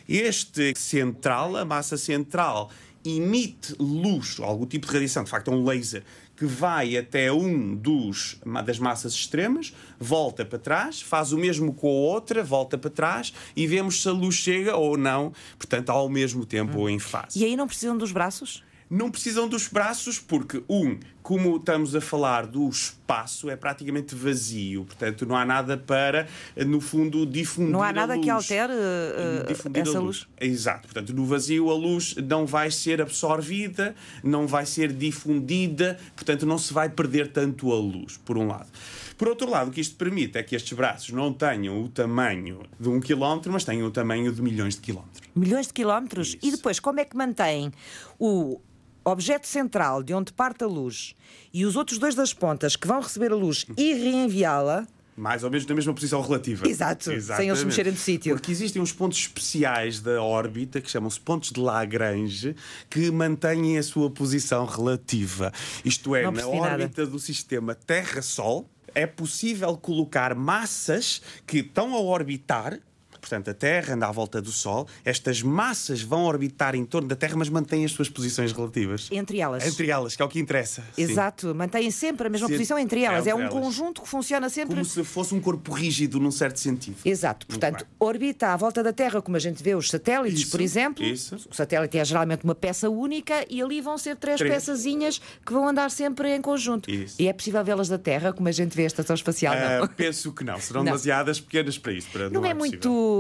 Este 0.09 0.75
central, 0.77 1.57
a 1.57 1.65
massa 1.65 1.97
central, 1.97 2.71
emite 3.05 3.75
luz, 3.79 4.39
algum 4.41 4.67
tipo 4.67 4.87
de 4.87 4.93
radiação, 4.93 5.25
de 5.25 5.31
facto 5.31 5.51
é 5.51 5.55
um 5.55 5.65
laser, 5.65 6.03
que 6.37 6.47
vai 6.47 6.97
até 6.97 7.33
um 7.33 7.77
dos, 7.77 8.41
das 8.65 8.79
massas 8.79 9.13
extremas, 9.13 9.73
volta 10.01 10.45
para 10.45 10.59
trás, 10.59 11.01
faz 11.01 11.33
o 11.33 11.39
mesmo 11.39 11.73
com 11.73 11.87
a 11.87 11.93
outra, 11.93 12.43
volta 12.43 12.77
para 12.77 12.91
trás 12.91 13.33
e 13.55 13.67
vemos 13.67 14.03
se 14.03 14.09
a 14.09 14.13
luz 14.13 14.35
chega 14.35 14.77
ou 14.77 14.97
não, 14.97 15.33
portanto, 15.57 15.91
ao 15.91 16.09
mesmo 16.09 16.45
tempo 16.45 16.81
ou 16.81 16.91
em 16.91 16.99
fase. 16.99 17.39
E 17.39 17.45
aí 17.45 17.57
não 17.57 17.67
precisam 17.67 17.97
dos 17.97 18.11
braços? 18.11 18.65
Não 18.91 19.11
precisam 19.11 19.49
dos 19.49 19.67
braços 19.67 20.19
porque, 20.19 20.63
um, 20.69 20.99
como 21.23 21.57
estamos 21.57 21.97
a 21.97 22.01
falar 22.01 22.47
do 22.47 22.69
espaço, 22.69 23.49
é 23.49 23.57
praticamente 23.57 24.15
vazio. 24.15 24.85
Portanto, 24.85 25.25
não 25.25 25.37
há 25.37 25.45
nada 25.45 25.77
para, 25.77 26.29
no 26.67 26.81
fundo, 26.81 27.25
difundir 27.25 27.73
Não 27.73 27.83
há 27.83 27.93
nada 27.93 28.19
que 28.19 28.29
altere 28.29 28.73
uh, 28.73 29.79
essa 29.79 29.99
luz. 29.99 30.27
luz. 30.27 30.29
Exato. 30.39 30.83
Portanto, 30.83 31.15
no 31.15 31.25
vazio 31.25 31.71
a 31.71 31.75
luz 31.75 32.15
não 32.17 32.45
vai 32.45 32.71
ser 32.71 33.01
absorvida, 33.01 33.95
não 34.23 34.47
vai 34.47 34.67
ser 34.67 34.93
difundida, 34.93 35.99
portanto, 36.15 36.45
não 36.45 36.59
se 36.59 36.73
vai 36.73 36.89
perder 36.91 37.29
tanto 37.29 37.73
a 37.73 37.77
luz, 37.77 38.19
por 38.19 38.37
um 38.37 38.47
lado. 38.47 38.69
Por 39.17 39.29
outro 39.29 39.49
lado, 39.49 39.69
o 39.69 39.73
que 39.73 39.81
isto 39.81 39.97
permite 39.97 40.37
é 40.37 40.43
que 40.43 40.55
estes 40.57 40.73
braços 40.73 41.11
não 41.11 41.33
tenham 41.33 41.83
o 41.83 41.89
tamanho 41.89 42.61
de 42.79 42.89
um 42.89 43.01
quilómetro, 43.01 43.53
mas 43.53 43.65
tenham 43.65 43.87
o 43.87 43.91
tamanho 43.91 44.33
de 44.33 44.43
milhões 44.43 44.75
de 44.75 44.81
quilómetros. 44.81 45.23
Milhões 45.35 45.69
de 45.69 45.73
quilómetros? 45.73 46.29
Isso. 46.29 46.39
E 46.43 46.51
depois, 46.51 46.81
como 46.81 47.01
é 47.01 47.05
que 47.05 47.17
mantém 47.17 47.73
o 48.19 48.61
objeto 49.05 49.47
central 49.47 50.03
de 50.03 50.15
onde 50.15 50.33
parte 50.33 50.65
a 50.65 50.67
luz 50.67 51.15
e 51.53 51.65
os 51.65 51.77
outros 51.77 51.99
dois 51.99 52.15
das 52.15 52.33
pontas 52.33 52.77
que 52.77 52.87
vão 52.87 53.01
receber 53.01 53.33
a 53.33 53.37
luz 53.37 53.67
e 53.77 53.93
reenviá-la. 53.93 54.87
Mais 55.17 55.45
ou 55.45 55.51
menos 55.51 55.65
na 55.67 55.75
mesma 55.77 55.95
posição 55.95 56.21
relativa. 56.21 56.67
Exato, 56.67 57.13
Exatamente. 57.13 57.37
sem 57.37 57.49
eles 57.49 57.63
mexerem 57.63 57.93
de 57.93 58.01
sítio. 58.01 58.35
Porque 58.35 58.51
existem 58.51 58.83
uns 58.83 58.93
pontos 58.93 59.19
especiais 59.19 60.01
da 60.01 60.21
órbita, 60.21 60.81
que 60.81 60.91
chamam-se 60.91 61.21
pontos 61.21 61.53
de 61.53 61.61
Lagrange, 61.61 62.57
que 62.91 63.13
mantêm 63.13 63.79
a 63.79 63.83
sua 63.85 64.11
posição 64.11 64.65
relativa. 64.65 65.53
Isto 65.85 66.17
é, 66.17 66.29
na 66.29 66.47
órbita 66.49 67.03
nada. 67.03 67.07
do 67.07 67.21
sistema 67.21 67.77
Terra-Sol, 67.77 68.69
é 68.93 69.07
possível 69.07 69.77
colocar 69.77 70.35
massas 70.35 71.23
que 71.47 71.59
estão 71.59 71.95
a 71.95 72.01
orbitar 72.01 72.81
portanto, 73.25 73.51
a 73.51 73.55
Terra 73.55 73.95
anda 73.95 74.07
à 74.07 74.13
volta 74.13 74.41
do 74.41 74.53
Sol, 74.53 74.87
estas 75.05 75.43
massas 75.43 76.03
vão 76.03 76.25
orbitar 76.25 76.75
em 76.75 76.85
torno 76.85 77.09
da 77.09 77.17
Terra, 77.17 77.35
mas 77.37 77.49
mantêm 77.49 77.85
as 77.85 77.93
suas 77.93 78.09
posições 78.09 78.53
relativas. 78.53 79.09
Entre 79.11 79.41
elas. 79.41 79.67
Entre 79.67 79.89
elas, 79.91 80.15
que 80.15 80.21
é 80.21 80.25
o 80.25 80.29
que 80.29 80.39
interessa. 80.39 80.85
Exato, 80.97 81.49
Sim. 81.49 81.55
mantêm 81.55 81.91
sempre 81.91 82.27
a 82.27 82.31
mesma 82.31 82.47
Sim. 82.49 82.55
posição 82.55 82.79
entre 82.79 83.03
elas. 83.03 83.27
É, 83.27 83.31
é 83.31 83.35
um 83.35 83.41
elas. 83.41 83.53
conjunto 83.53 84.03
que 84.03 84.09
funciona 84.09 84.51
sempre. 84.51 84.75
Como 84.75 84.85
se 84.85 85.03
fosse 85.05 85.35
um 85.35 85.41
corpo 85.41 85.73
rígido, 85.73 86.21
num 86.21 86.31
certo 86.31 86.61
sentido. 86.61 86.97
Exato, 87.05 87.47
portanto, 87.47 87.87
orbita 87.99 88.49
à 88.49 88.57
volta 88.57 88.83
da 88.83 88.93
Terra, 88.93 89.23
como 89.23 89.37
a 89.37 89.41
gente 89.41 89.63
vê 89.63 89.75
os 89.75 89.89
satélites, 89.89 90.43
isso, 90.43 90.51
por 90.51 90.61
exemplo. 90.61 91.03
Isso. 91.03 91.37
O 91.51 91.55
satélite 91.55 91.97
é 91.97 92.05
geralmente 92.05 92.45
uma 92.45 92.55
peça 92.55 92.91
única 92.91 93.45
e 93.49 93.63
ali 93.63 93.81
vão 93.81 93.97
ser 93.97 94.17
três, 94.17 94.39
três. 94.39 94.53
peçazinhas 94.53 95.21
que 95.45 95.53
vão 95.53 95.67
andar 95.67 95.91
sempre 95.91 96.35
em 96.35 96.43
conjunto. 96.43 96.91
Isso. 96.91 97.17
E 97.19 97.27
é 97.27 97.33
possível 97.33 97.65
vê-las 97.65 97.89
da 97.89 97.99
Terra, 97.99 98.33
como 98.33 98.49
a 98.49 98.53
gente 98.53 98.77
vê 98.77 98.85
a 98.85 98.87
estação 98.87 99.15
espacial? 99.15 99.55
Uh? 99.55 99.89
Penso 99.97 100.33
que 100.33 100.45
não. 100.45 100.61
Serão 100.61 100.81
não. 100.81 100.87
demasiadas 100.87 101.41
pequenas 101.41 101.79
para 101.79 101.93
isso. 101.93 102.09
Para 102.11 102.29
não, 102.29 102.43
não 102.43 102.47
é, 102.47 102.51
é 102.51 102.55
muito 102.55 103.14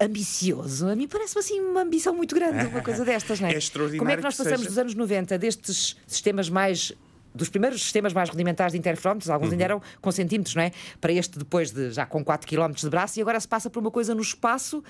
ambicioso. 0.00 0.88
A 0.88 0.96
mim 0.96 1.06
parece-me 1.06 1.40
assim 1.40 1.60
uma 1.60 1.82
ambição 1.82 2.14
muito 2.14 2.34
grande, 2.34 2.66
uma 2.66 2.80
coisa 2.80 3.04
destas, 3.04 3.38
não 3.40 3.48
é? 3.48 3.52
É 3.54 3.58
extraordinário. 3.58 3.98
Como 3.98 4.10
é 4.10 4.16
que 4.16 4.22
nós 4.22 4.36
passamos 4.36 4.66
dos 4.66 4.78
anos 4.78 4.94
90 4.94 5.38
destes 5.38 5.96
sistemas 6.06 6.48
mais 6.48 6.92
dos 7.34 7.48
primeiros 7.48 7.80
sistemas 7.80 8.12
mais 8.12 8.28
rudimentares 8.28 8.72
de 8.72 8.78
interferómetros, 8.78 9.30
alguns 9.30 9.48
uhum. 9.48 9.52
ainda 9.52 9.64
eram 9.64 9.82
com 10.00 10.10
centímetros, 10.10 10.54
não 10.54 10.62
é? 10.62 10.72
Para 11.00 11.12
este 11.12 11.38
depois 11.38 11.70
de 11.70 11.92
já 11.92 12.04
com 12.04 12.24
4 12.24 12.48
km 12.48 12.72
de 12.72 12.90
braço, 12.90 13.18
e 13.18 13.22
agora 13.22 13.38
se 13.38 13.46
passa 13.46 13.70
por 13.70 13.80
uma 13.80 13.90
coisa 13.90 14.14
no 14.14 14.22
espaço 14.22 14.82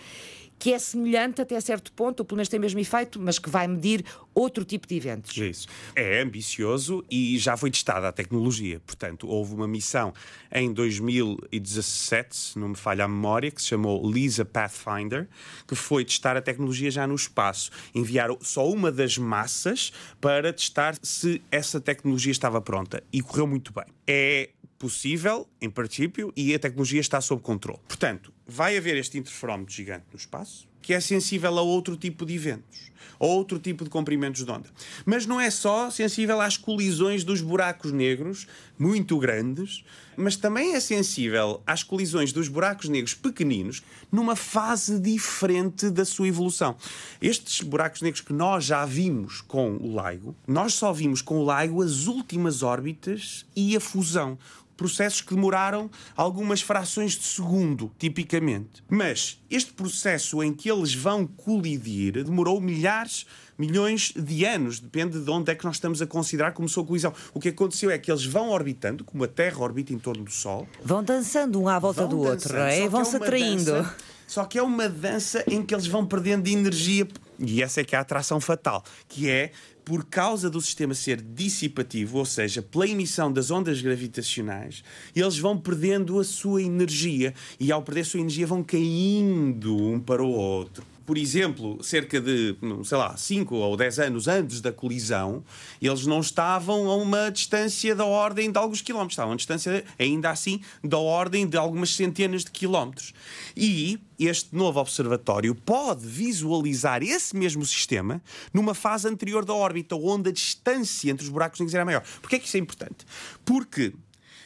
que 0.61 0.75
é 0.75 0.79
semelhante 0.79 1.40
até 1.40 1.59
certo 1.59 1.90
ponto, 1.92 2.20
ou 2.20 2.25
pelo 2.27 2.37
menos 2.37 2.51
tem 2.51 2.59
o 2.59 2.61
mesmo 2.61 2.79
efeito, 2.79 3.18
mas 3.18 3.38
que 3.38 3.49
vai 3.49 3.66
medir 3.66 4.05
outro 4.35 4.62
tipo 4.62 4.87
de 4.87 4.94
eventos. 4.94 5.35
Isso. 5.35 5.66
É 5.96 6.20
ambicioso 6.20 7.03
e 7.11 7.38
já 7.38 7.57
foi 7.57 7.70
testada 7.70 8.07
a 8.07 8.12
tecnologia. 8.12 8.79
Portanto, 8.87 9.27
houve 9.27 9.55
uma 9.55 9.66
missão 9.66 10.12
em 10.53 10.70
2017, 10.70 12.37
se 12.37 12.59
não 12.59 12.68
me 12.68 12.77
falha 12.77 13.07
a 13.07 13.09
memória, 13.09 13.51
que 13.51 13.61
se 13.61 13.68
chamou 13.68 14.07
LISA 14.09 14.44
Pathfinder, 14.44 15.27
que 15.66 15.75
foi 15.75 16.05
testar 16.05 16.37
a 16.37 16.42
tecnologia 16.42 16.90
já 16.90 17.07
no 17.07 17.14
espaço. 17.14 17.70
Enviaram 17.94 18.37
só 18.42 18.68
uma 18.68 18.92
das 18.92 19.16
massas 19.16 19.90
para 20.20 20.53
testar 20.53 20.94
se 21.03 21.40
essa 21.51 21.81
tecnologia 21.81 22.33
estava 22.33 22.61
pronta. 22.61 23.03
E 23.11 23.23
correu 23.23 23.46
muito 23.46 23.73
bem. 23.73 23.87
É 24.07 24.51
possível, 24.81 25.47
em 25.61 25.69
princípio, 25.69 26.33
e 26.35 26.55
a 26.55 26.59
tecnologia 26.59 27.03
está 27.03 27.21
sob 27.21 27.43
controle. 27.43 27.79
Portanto, 27.87 28.33
vai 28.47 28.79
haver 28.79 28.97
este 28.97 29.19
interferómetro 29.19 29.75
gigante 29.75 30.07
no 30.11 30.16
espaço, 30.19 30.66
que 30.81 30.95
é 30.95 31.01
sensível 31.01 31.59
a 31.59 31.61
outro 31.61 31.99
tipo 31.99 32.25
de 32.25 32.35
eventos, 32.35 32.90
a 33.21 33.27
outro 33.27 33.59
tipo 33.59 33.85
de 33.85 33.90
comprimentos 33.90 34.43
de 34.43 34.51
onda. 34.51 34.71
Mas 35.05 35.27
não 35.27 35.38
é 35.38 35.51
só 35.51 35.90
sensível 35.90 36.40
às 36.40 36.57
colisões 36.57 37.23
dos 37.23 37.43
buracos 37.43 37.93
negros, 37.93 38.47
muito 38.79 39.19
grandes, 39.19 39.85
mas 40.16 40.37
também 40.37 40.75
é 40.75 40.81
sensível 40.81 41.62
às 41.66 41.83
colisões 41.83 42.33
dos 42.33 42.49
buracos 42.49 42.88
negros 42.88 43.12
pequeninos, 43.12 43.83
numa 44.11 44.35
fase 44.35 44.99
diferente 44.99 45.90
da 45.90 46.07
sua 46.07 46.29
evolução. 46.29 46.75
Estes 47.21 47.61
buracos 47.61 48.01
negros 48.01 48.23
que 48.23 48.33
nós 48.33 48.64
já 48.64 48.87
vimos 48.87 49.43
com 49.43 49.77
o 49.77 50.01
LIGO, 50.01 50.35
nós 50.47 50.73
só 50.73 50.90
vimos 50.90 51.21
com 51.21 51.45
o 51.45 51.61
LIGO 51.61 51.83
as 51.83 52.07
últimas 52.07 52.62
órbitas 52.62 53.45
e 53.55 53.77
a 53.77 53.81
fusão 53.81 54.38
processos 54.81 55.21
que 55.21 55.35
demoraram 55.35 55.90
algumas 56.16 56.62
frações 56.62 57.12
de 57.12 57.25
segundo, 57.25 57.93
tipicamente. 57.99 58.83
Mas 58.88 59.38
este 59.51 59.75
processo 59.75 60.43
em 60.43 60.55
que 60.55 60.71
eles 60.71 60.95
vão 60.95 61.27
colidir 61.27 62.25
demorou 62.25 62.59
milhares, 62.62 63.27
milhões 63.59 64.11
de 64.16 64.47
anos, 64.47 64.81
depende 64.81 65.21
de 65.21 65.31
onde 65.31 65.53
é 65.53 65.55
que 65.55 65.66
nós 65.66 65.77
estamos 65.77 66.01
a 66.01 66.07
considerar 66.07 66.53
como 66.53 66.66
sua 66.66 66.83
colisão. 66.83 67.12
O 67.35 67.38
que 67.38 67.51
aconteceu 67.51 67.90
é 67.90 67.99
que 67.99 68.11
eles 68.11 68.25
vão 68.25 68.49
orbitando, 68.49 69.05
como 69.05 69.23
a 69.23 69.29
Terra 69.29 69.59
orbita 69.61 69.93
em 69.93 69.99
torno 69.99 70.25
do 70.25 70.31
Sol. 70.31 70.66
Vão 70.83 71.05
dançando 71.05 71.61
um 71.61 71.69
à 71.69 71.79
volta 71.79 72.07
do 72.07 72.19
outro, 72.19 72.57
é? 72.57 72.88
vão 72.88 73.05
se 73.05 73.16
é 73.16 73.19
atraindo. 73.19 73.73
Dança, 73.73 73.97
só 74.27 74.45
que 74.45 74.59
é 74.59 74.62
uma 74.62 74.88
dança 74.88 75.45
em 75.47 75.62
que 75.62 75.75
eles 75.75 75.87
vão 75.87 76.07
perdendo 76.07 76.49
energia. 76.49 77.07
E 77.38 77.62
essa 77.62 77.83
é 77.83 77.85
que 77.85 77.95
é 77.95 77.99
a 77.99 78.01
atração 78.01 78.40
fatal, 78.40 78.83
que 79.07 79.29
é 79.29 79.53
por 79.85 80.05
causa 80.05 80.51
do 80.51 80.61
sistema 80.61 80.95
ser 80.95 81.21
dissipativo, 81.21 82.19
ou 82.19 82.25
seja, 82.25 82.62
pela 82.62 82.88
emissão 82.88 83.33
das 83.33 83.51
ondas 83.51 83.81
gravitacionais, 83.81 84.83
eles 85.14 85.38
vão 85.38 85.59
perdendo 85.59 86.19
a 86.19 86.25
sua 86.25 86.62
energia 86.62 87.35
e, 87.59 87.71
ao 87.73 87.83
perder 87.83 88.01
a 88.01 88.05
sua 88.05 88.21
energia, 88.21 88.47
vão 88.47 88.62
caindo 88.62 89.77
um 89.77 89.99
para 90.01 90.23
o 90.23 90.31
outro 90.31 90.89
por 91.11 91.18
exemplo, 91.18 91.83
cerca 91.83 92.20
de, 92.20 92.57
sei 92.85 92.96
lá, 92.96 93.16
5 93.16 93.53
ou 93.53 93.77
10 93.77 93.99
anos 93.99 94.29
antes 94.29 94.61
da 94.61 94.73
colisão, 94.73 95.42
eles 95.83 96.07
não 96.07 96.20
estavam 96.20 96.88
a 96.88 96.94
uma 96.94 97.31
distância 97.31 97.96
da 97.96 98.05
ordem 98.05 98.49
de 98.49 98.57
alguns 98.57 98.81
quilómetros, 98.81 99.14
estavam 99.14 99.31
a 99.31 99.33
uma 99.33 99.37
distância, 99.37 99.85
ainda 99.99 100.31
assim, 100.31 100.61
da 100.85 100.99
ordem 100.99 101.49
de 101.49 101.57
algumas 101.57 101.96
centenas 101.96 102.44
de 102.44 102.53
quilómetros. 102.53 103.12
E 103.57 103.99
este 104.20 104.55
novo 104.55 104.79
observatório 104.79 105.53
pode 105.53 106.07
visualizar 106.07 107.03
esse 107.03 107.37
mesmo 107.37 107.66
sistema 107.66 108.23
numa 108.55 108.73
fase 108.73 109.09
anterior 109.09 109.44
da 109.44 109.53
órbita, 109.53 109.96
onde 109.96 110.29
a 110.29 110.33
distância 110.33 111.11
entre 111.11 111.25
os 111.25 111.29
buracos 111.29 111.59
negros 111.59 111.75
era 111.75 111.85
maior. 111.85 112.05
Porquê 112.20 112.37
é 112.37 112.38
que 112.38 112.46
isso 112.46 112.57
é 112.57 112.61
importante? 112.61 113.05
Porque 113.44 113.92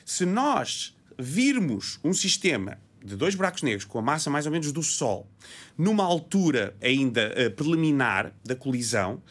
Se 0.06 0.24
nós 0.24 0.96
virmos 1.18 1.98
um 2.02 2.14
sistema 2.14 2.78
de 3.04 3.16
dois 3.16 3.34
buracos 3.34 3.62
negros 3.62 3.84
com 3.84 3.98
a 3.98 4.02
massa 4.02 4.30
mais 4.30 4.46
ou 4.46 4.52
menos 4.52 4.72
do 4.72 4.82
Sol, 4.82 5.28
numa 5.76 6.02
altura 6.02 6.74
ainda 6.82 7.32
uh, 7.32 7.50
preliminar 7.50 8.32
da 8.42 8.56
colisão, 8.56 9.22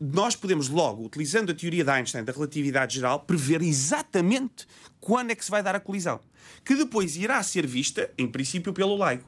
nós 0.00 0.36
podemos 0.36 0.68
logo, 0.68 1.04
utilizando 1.04 1.50
a 1.50 1.54
teoria 1.54 1.82
de 1.82 1.90
Einstein 1.90 2.22
da 2.22 2.32
relatividade 2.32 2.94
geral, 2.94 3.20
prever 3.20 3.60
exatamente 3.62 4.66
quando 5.00 5.32
é 5.32 5.34
que 5.34 5.44
se 5.44 5.50
vai 5.50 5.60
dar 5.60 5.74
a 5.74 5.80
colisão, 5.80 6.20
que 6.64 6.76
depois 6.76 7.16
irá 7.16 7.42
ser 7.42 7.66
vista, 7.66 8.08
em 8.16 8.28
princípio, 8.28 8.72
pelo 8.72 9.02
leigo. 9.04 9.24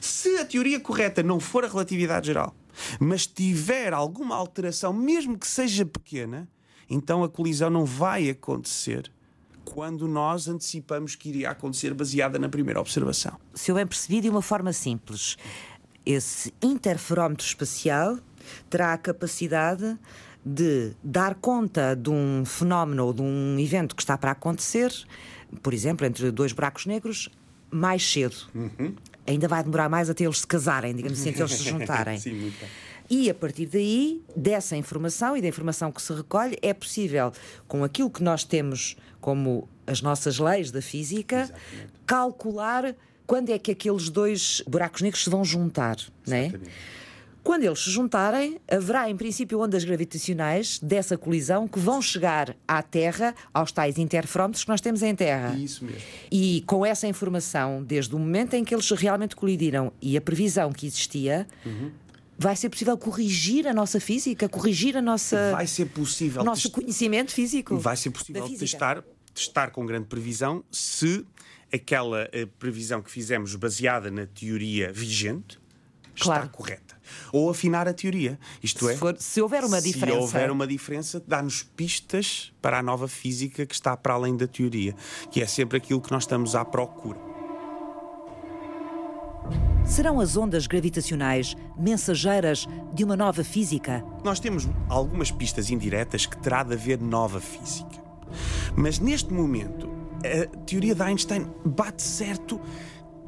Se 0.00 0.36
a 0.38 0.44
teoria 0.44 0.78
correta 0.78 1.22
não 1.22 1.40
for 1.40 1.64
a 1.64 1.68
relatividade 1.68 2.26
geral, 2.26 2.54
mas 3.00 3.26
tiver 3.26 3.92
alguma 3.92 4.36
alteração, 4.36 4.92
mesmo 4.92 5.36
que 5.36 5.46
seja 5.46 5.84
pequena, 5.84 6.48
então 6.88 7.24
a 7.24 7.28
colisão 7.28 7.70
não 7.70 7.84
vai 7.84 8.30
acontecer 8.30 9.10
quando 9.72 10.06
nós 10.06 10.48
antecipamos 10.48 11.16
que 11.16 11.30
iria 11.30 11.50
acontecer 11.50 11.94
baseada 11.94 12.38
na 12.38 12.48
primeira 12.48 12.78
observação. 12.78 13.38
Se 13.54 13.70
eu 13.70 13.74
bem 13.74 13.86
percebi, 13.86 14.20
de 14.20 14.28
uma 14.28 14.42
forma 14.42 14.70
simples, 14.70 15.38
esse 16.04 16.52
interferómetro 16.62 17.46
espacial 17.46 18.18
terá 18.68 18.92
a 18.92 18.98
capacidade 18.98 19.98
de 20.44 20.92
dar 21.02 21.36
conta 21.36 21.96
de 21.96 22.10
um 22.10 22.44
fenómeno 22.44 23.06
ou 23.06 23.12
de 23.14 23.22
um 23.22 23.58
evento 23.58 23.96
que 23.96 24.02
está 24.02 24.18
para 24.18 24.32
acontecer, 24.32 24.92
por 25.62 25.72
exemplo, 25.72 26.06
entre 26.06 26.30
dois 26.30 26.52
buracos 26.52 26.84
negros, 26.84 27.30
mais 27.70 28.06
cedo. 28.06 28.36
Uhum. 28.54 28.94
Ainda 29.26 29.48
vai 29.48 29.62
demorar 29.62 29.88
mais 29.88 30.10
até 30.10 30.24
eles 30.24 30.40
se 30.40 30.46
casarem, 30.46 30.94
digamos 30.94 31.18
assim, 31.18 31.30
até 31.30 31.40
eles 31.40 31.52
se 31.52 31.64
juntarem. 31.64 32.18
Sim, 32.20 32.34
muito 32.34 32.60
bem. 32.60 32.68
E 33.08 33.28
a 33.30 33.34
partir 33.34 33.66
daí, 33.66 34.22
dessa 34.34 34.76
informação 34.76 35.36
e 35.36 35.42
da 35.42 35.48
informação 35.48 35.92
que 35.92 36.00
se 36.00 36.12
recolhe, 36.12 36.58
é 36.62 36.72
possível, 36.72 37.32
com 37.68 37.84
aquilo 37.84 38.10
que 38.10 38.22
nós 38.22 38.44
temos 38.44 38.96
como 39.20 39.68
as 39.86 40.00
nossas 40.02 40.38
leis 40.38 40.70
da 40.70 40.82
física, 40.82 41.42
Exatamente. 41.42 41.92
calcular 42.06 42.94
quando 43.26 43.50
é 43.50 43.58
que 43.58 43.70
aqueles 43.70 44.08
dois 44.08 44.62
buracos 44.66 45.00
negros 45.00 45.24
se 45.24 45.30
vão 45.30 45.44
juntar, 45.44 45.96
não 46.26 46.36
é? 46.36 46.52
Quando 47.42 47.64
eles 47.64 47.80
se 47.80 47.90
juntarem, 47.90 48.60
haverá 48.70 49.10
em 49.10 49.16
princípio 49.16 49.60
ondas 49.60 49.82
gravitacionais 49.82 50.78
dessa 50.78 51.18
colisão 51.18 51.66
que 51.66 51.78
vão 51.78 52.00
chegar 52.00 52.54
à 52.68 52.80
Terra, 52.82 53.34
aos 53.52 53.72
tais 53.72 53.98
interferómetros 53.98 54.62
que 54.62 54.70
nós 54.70 54.80
temos 54.80 55.02
em 55.02 55.12
Terra. 55.14 55.56
Isso 55.56 55.84
mesmo. 55.84 56.00
E 56.30 56.62
com 56.66 56.86
essa 56.86 57.08
informação, 57.08 57.82
desde 57.82 58.14
o 58.14 58.18
momento 58.18 58.54
em 58.54 58.62
que 58.62 58.72
eles 58.72 58.88
realmente 58.90 59.34
colidiram 59.34 59.92
e 60.00 60.16
a 60.16 60.20
previsão 60.20 60.72
que 60.72 60.86
existia, 60.86 61.48
uhum. 61.66 61.90
Vai 62.42 62.56
ser 62.56 62.68
possível 62.68 62.98
corrigir 62.98 63.66
a 63.66 63.72
nossa 63.72 64.00
física, 64.00 64.48
corrigir 64.48 64.96
a 64.96 65.02
nossa. 65.02 65.52
Vai 65.52 65.66
ser 65.66 65.86
possível. 65.86 66.42
O 66.42 66.44
nosso 66.44 66.70
conhecimento 66.70 67.32
físico. 67.32 67.78
Vai 67.78 67.96
ser 67.96 68.10
possível 68.10 68.48
testar, 68.58 69.04
testar 69.32 69.70
com 69.70 69.86
grande 69.86 70.06
previsão 70.06 70.64
se 70.70 71.24
aquela 71.72 72.28
eh, 72.32 72.46
previsão 72.58 73.00
que 73.00 73.10
fizemos 73.10 73.54
baseada 73.54 74.10
na 74.10 74.26
teoria 74.26 74.92
vigente 74.92 75.58
claro. 76.20 76.44
está 76.44 76.56
correta. 76.56 77.00
Ou 77.32 77.50
afinar 77.50 77.88
a 77.88 77.94
teoria. 77.94 78.38
Isto 78.62 78.86
se 78.86 78.92
é, 78.92 78.96
for, 78.96 79.16
se 79.18 79.40
houver 79.40 79.64
uma 79.64 79.80
diferença. 79.80 80.16
Se 80.16 80.22
houver 80.22 80.50
uma 80.50 80.66
diferença, 80.66 81.22
dá-nos 81.26 81.62
pistas 81.62 82.52
para 82.60 82.78
a 82.78 82.82
nova 82.82 83.08
física 83.08 83.64
que 83.64 83.74
está 83.74 83.96
para 83.96 84.14
além 84.14 84.36
da 84.36 84.46
teoria, 84.46 84.94
que 85.30 85.40
é 85.40 85.46
sempre 85.46 85.78
aquilo 85.78 86.00
que 86.00 86.10
nós 86.10 86.24
estamos 86.24 86.54
à 86.54 86.64
procura. 86.64 87.31
Serão 89.84 90.20
as 90.20 90.36
ondas 90.36 90.66
gravitacionais 90.66 91.56
mensageiras 91.76 92.66
de 92.94 93.04
uma 93.04 93.16
nova 93.16 93.42
física? 93.42 94.02
Nós 94.24 94.38
temos 94.38 94.68
algumas 94.88 95.30
pistas 95.30 95.70
indiretas 95.70 96.24
que 96.24 96.36
terá 96.38 96.62
de 96.62 96.74
haver 96.74 97.00
nova 97.00 97.40
física. 97.40 98.00
Mas 98.76 98.98
neste 98.98 99.32
momento, 99.32 99.90
a 100.24 100.46
teoria 100.64 100.94
de 100.94 101.02
Einstein 101.02 101.46
bate 101.64 102.02
certo 102.02 102.60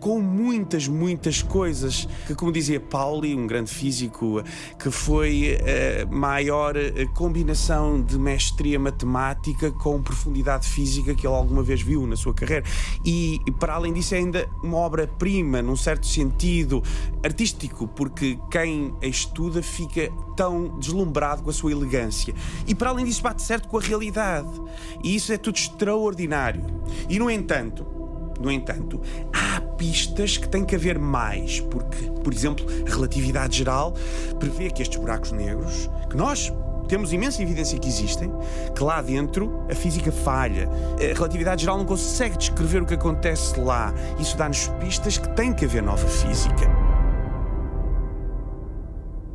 com 0.04 0.20
muitas, 0.20 0.86
muitas 0.86 1.40
coisas. 1.40 2.06
Que, 2.26 2.34
como 2.34 2.52
dizia 2.52 2.78
Pauli, 2.78 3.34
um 3.34 3.46
grande 3.46 3.70
físico, 3.70 4.42
que 4.78 4.90
foi 4.90 5.56
a 5.58 5.66
eh, 5.66 6.04
maior 6.04 6.76
eh, 6.76 7.06
combinação 7.14 8.02
de 8.02 8.18
mestria 8.18 8.78
matemática 8.78 9.70
com 9.70 10.02
profundidade 10.02 10.68
física 10.68 11.14
que 11.14 11.26
ele 11.26 11.34
alguma 11.34 11.62
vez 11.62 11.80
viu 11.80 12.06
na 12.06 12.16
sua 12.16 12.34
carreira. 12.34 12.66
E, 13.02 13.40
para 13.58 13.76
além 13.76 13.94
disso, 13.94 14.14
é 14.14 14.18
ainda 14.18 14.46
uma 14.62 14.76
obra-prima, 14.76 15.62
num 15.62 15.74
certo 15.74 16.06
sentido 16.06 16.82
artístico, 17.24 17.88
porque 17.88 18.38
quem 18.50 18.92
a 19.02 19.06
estuda 19.06 19.62
fica 19.62 20.12
tão 20.36 20.78
deslumbrado 20.78 21.42
com 21.42 21.48
a 21.48 21.52
sua 21.54 21.72
elegância. 21.72 22.34
E, 22.66 22.74
para 22.74 22.90
além 22.90 23.06
disso, 23.06 23.22
bate 23.22 23.42
certo 23.42 23.68
com 23.68 23.78
a 23.78 23.80
realidade. 23.80 24.50
E 25.02 25.14
isso 25.14 25.32
é 25.32 25.38
tudo 25.38 25.56
extraordinário. 25.56 26.62
E, 27.08 27.18
no 27.18 27.30
entanto, 27.30 28.03
no 28.40 28.50
entanto, 28.50 29.00
há 29.32 29.60
pistas 29.60 30.36
que 30.36 30.48
tem 30.48 30.64
que 30.64 30.74
haver 30.74 30.98
mais, 30.98 31.60
porque, 31.60 32.10
por 32.22 32.32
exemplo, 32.32 32.66
a 32.86 32.90
relatividade 32.90 33.58
geral 33.58 33.94
prevê 34.38 34.70
que 34.70 34.82
estes 34.82 34.98
buracos 34.98 35.32
negros, 35.32 35.88
que 36.10 36.16
nós 36.16 36.52
temos 36.88 37.12
imensa 37.12 37.42
evidência 37.42 37.78
que 37.78 37.88
existem, 37.88 38.30
que 38.74 38.82
lá 38.82 39.00
dentro 39.00 39.64
a 39.70 39.74
física 39.74 40.12
falha. 40.12 40.68
A 40.98 41.14
relatividade 41.14 41.62
geral 41.62 41.78
não 41.78 41.86
consegue 41.86 42.36
descrever 42.36 42.82
o 42.82 42.86
que 42.86 42.94
acontece 42.94 43.58
lá. 43.58 43.92
Isso 44.18 44.36
dá-nos 44.36 44.68
pistas 44.80 45.16
que 45.18 45.28
tem 45.34 45.52
que 45.52 45.64
haver 45.64 45.82
nova 45.82 46.06
física. 46.06 46.70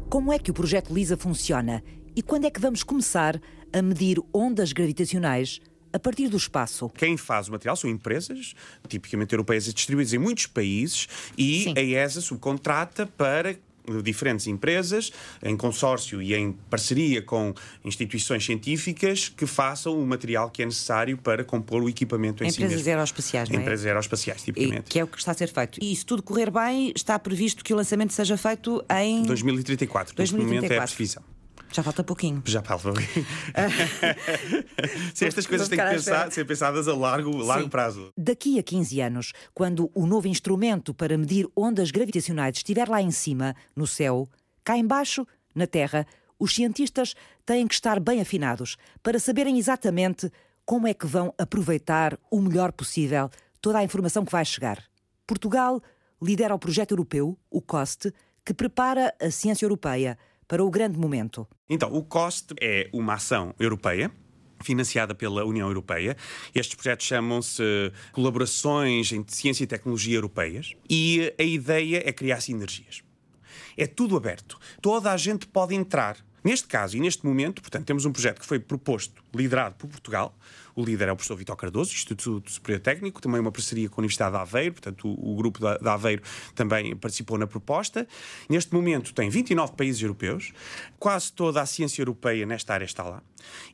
Como 0.10 0.32
é 0.32 0.40
que 0.40 0.52
o 0.52 0.54
projeto 0.54 0.94
LISA 0.94 1.18
funciona? 1.18 1.84
E 2.16 2.22
quando 2.22 2.46
é 2.46 2.50
que 2.50 2.60
vamos 2.60 2.84
começar 2.84 3.40
a 3.72 3.82
medir 3.82 4.20
ondas 4.34 4.74
gravitacionais 4.74 5.60
a 5.92 6.00
partir 6.00 6.28
do 6.28 6.38
espaço. 6.38 6.90
Quem 6.90 7.18
faz 7.18 7.48
o 7.48 7.52
material 7.52 7.76
são 7.76 7.90
empresas, 7.90 8.54
tipicamente 8.88 9.34
europeias 9.34 9.66
distribuídas 9.66 10.14
em 10.14 10.18
muitos 10.18 10.46
países, 10.48 11.08
e 11.38 11.64
Sim. 11.64 11.74
a 11.78 11.82
ESA 11.82 12.22
subcontrata 12.22 13.06
para 13.06 13.58
diferentes 14.04 14.48
empresas, 14.48 15.12
em 15.42 15.58
consórcio 15.58 16.22
e 16.22 16.36
em 16.36 16.52
parceria 16.70 17.22
com 17.22 17.54
instituições 17.84 18.46
científicas, 18.46 19.30
que 19.30 19.46
façam 19.46 20.00
o 20.00 20.06
material 20.06 20.50
que 20.50 20.62
é 20.62 20.66
necessário 20.66 21.18
para 21.18 21.44
compor 21.44 21.82
o 21.82 21.90
equipamento 21.90 22.44
em 22.44 22.48
Empresas 22.48 22.70
si 22.70 22.76
mesmo. 22.76 22.90
aeroespaciais, 22.90 23.50
não 23.50 23.58
é? 23.58 23.62
Empresas 23.62 23.86
aeroespaciais, 23.86 24.44
tipicamente. 24.44 24.88
E, 24.88 24.92
que 24.92 25.00
é 25.00 25.04
o 25.04 25.08
que 25.08 25.18
está 25.18 25.32
a 25.32 25.34
ser 25.34 25.52
feito. 25.52 25.80
E 25.82 25.96
se 25.96 26.06
tudo 26.06 26.22
correr 26.22 26.52
bem, 26.52 26.94
está 26.96 27.18
previsto 27.18 27.64
que 27.64 27.74
o 27.74 27.78
lançamento 27.78 28.14
seja 28.14 28.38
feito 28.38 28.84
em... 28.92 29.24
2034. 29.24 30.16
2034. 30.16 30.16
Neste 30.18 30.36
momento 30.36 30.72
é 30.72 30.78
a 30.78 30.88
previsão. 30.88 31.39
Já 31.72 31.84
falta 31.84 32.04
pouquinho. 32.04 32.42
Já 32.46 32.62
falta 32.62 32.92
pouquinho. 32.92 33.26
Se 35.14 35.26
estas 35.26 35.46
coisas 35.46 35.68
têm 35.68 35.78
que 35.78 35.86
pensar, 35.86 36.32
ser 36.32 36.46
pensadas 36.46 36.88
a 36.88 36.96
largo, 36.96 37.36
largo 37.38 37.70
prazo. 37.70 38.12
Daqui 38.18 38.58
a 38.58 38.64
15 38.64 39.02
anos, 39.02 39.34
quando 39.54 39.92
o 39.94 40.06
novo 40.06 40.28
instrumento 40.28 40.94
para 40.94 41.18
medir 41.18 41.48
ondas 41.56 41.92
gravitacionais 41.92 42.58
estiver 42.58 42.88
lá 42.88 43.02
em 43.02 43.12
cima, 43.12 43.56
no 43.76 43.86
céu, 43.86 44.28
cá 44.64 44.78
embaixo, 44.78 45.26
na 45.54 45.68
Terra, 45.68 46.06
os 46.40 46.56
cientistas 46.56 47.14
têm 47.46 47.68
que 47.68 47.74
estar 47.74 48.00
bem 48.00 48.22
afinados 48.22 48.78
para 49.04 49.20
saberem 49.20 49.58
exatamente 49.58 50.32
como 50.66 50.88
é 50.88 50.94
que 50.94 51.06
vão 51.06 51.34
aproveitar 51.38 52.18
o 52.32 52.42
melhor 52.42 52.72
possível 52.72 53.30
toda 53.62 53.80
a 53.80 53.84
informação 53.84 54.24
que 54.24 54.32
vai 54.32 54.46
chegar. 54.46 54.84
Portugal 55.28 55.82
lidera 56.22 56.56
o 56.56 56.60
projeto 56.60 56.92
europeu, 56.92 57.38
o 57.50 57.62
COST, 57.62 58.14
que 58.46 58.54
prepara 58.54 59.14
a 59.22 59.30
ciência 59.30 59.66
europeia 59.66 60.18
para 60.50 60.66
o 60.66 60.70
grande 60.72 60.98
momento? 60.98 61.48
Então, 61.70 61.94
o 61.94 62.04
COST 62.04 62.56
é 62.60 62.90
uma 62.92 63.14
ação 63.14 63.54
europeia 63.60 64.12
financiada 64.62 65.16
pela 65.16 65.46
União 65.46 65.70
Europeia. 65.70 66.18
Estes 66.54 66.76
projetos 66.76 67.06
chamam-se 67.06 67.64
Colaborações 68.12 69.10
em 69.14 69.24
Ciência 69.26 69.64
e 69.64 69.68
Tecnologia 69.68 70.18
Europeias 70.18 70.74
e 70.90 71.34
a 71.40 71.44
ideia 71.44 72.04
é 72.04 72.12
criar 72.12 72.42
sinergias. 72.42 73.02
É 73.78 73.88
tudo 73.88 74.18
aberto. 74.18 74.60
Toda 74.82 75.14
a 75.14 75.18
gente 75.18 75.48
pode 75.48 75.76
entrar. 75.76 76.18
Neste 76.44 76.68
caso 76.68 76.98
e 76.98 77.00
neste 77.00 77.26
momento, 77.26 77.62
portanto, 77.62 77.86
temos 77.86 78.04
um 78.06 78.12
projeto 78.12 78.40
que 78.40 78.46
foi 78.46 78.60
proposto, 78.60 79.24
liderado 79.34 79.76
por 79.76 79.88
Portugal, 79.88 80.36
o 80.80 80.86
líder 80.86 81.10
é 81.10 81.12
o 81.12 81.16
professor 81.16 81.36
Vitor 81.36 81.56
Cardoso, 81.56 81.92
Instituto 81.92 82.50
Superior 82.50 82.80
Técnico, 82.80 83.22
também 83.22 83.40
uma 83.42 83.52
parceria 83.52 83.90
com 83.90 84.00
a 84.00 84.02
Universidade 84.02 84.32
de 84.32 84.42
Aveiro, 84.42 84.74
portanto, 84.74 85.08
o, 85.08 85.34
o 85.34 85.36
grupo 85.36 85.60
da, 85.60 85.78
da 85.78 85.94
Aveiro 85.94 86.22
também 86.56 86.96
participou 86.96 87.38
na 87.38 87.46
proposta. 87.46 88.08
Neste 88.48 88.74
momento 88.74 89.14
tem 89.14 89.30
29 89.30 89.74
países 89.74 90.02
europeus, 90.02 90.54
quase 90.98 91.34
toda 91.34 91.62
a 91.62 91.66
ciência 91.66 92.02
europeia 92.02 92.46
nesta 92.46 92.74
área 92.74 92.86
está 92.86 93.04
lá. 93.04 93.22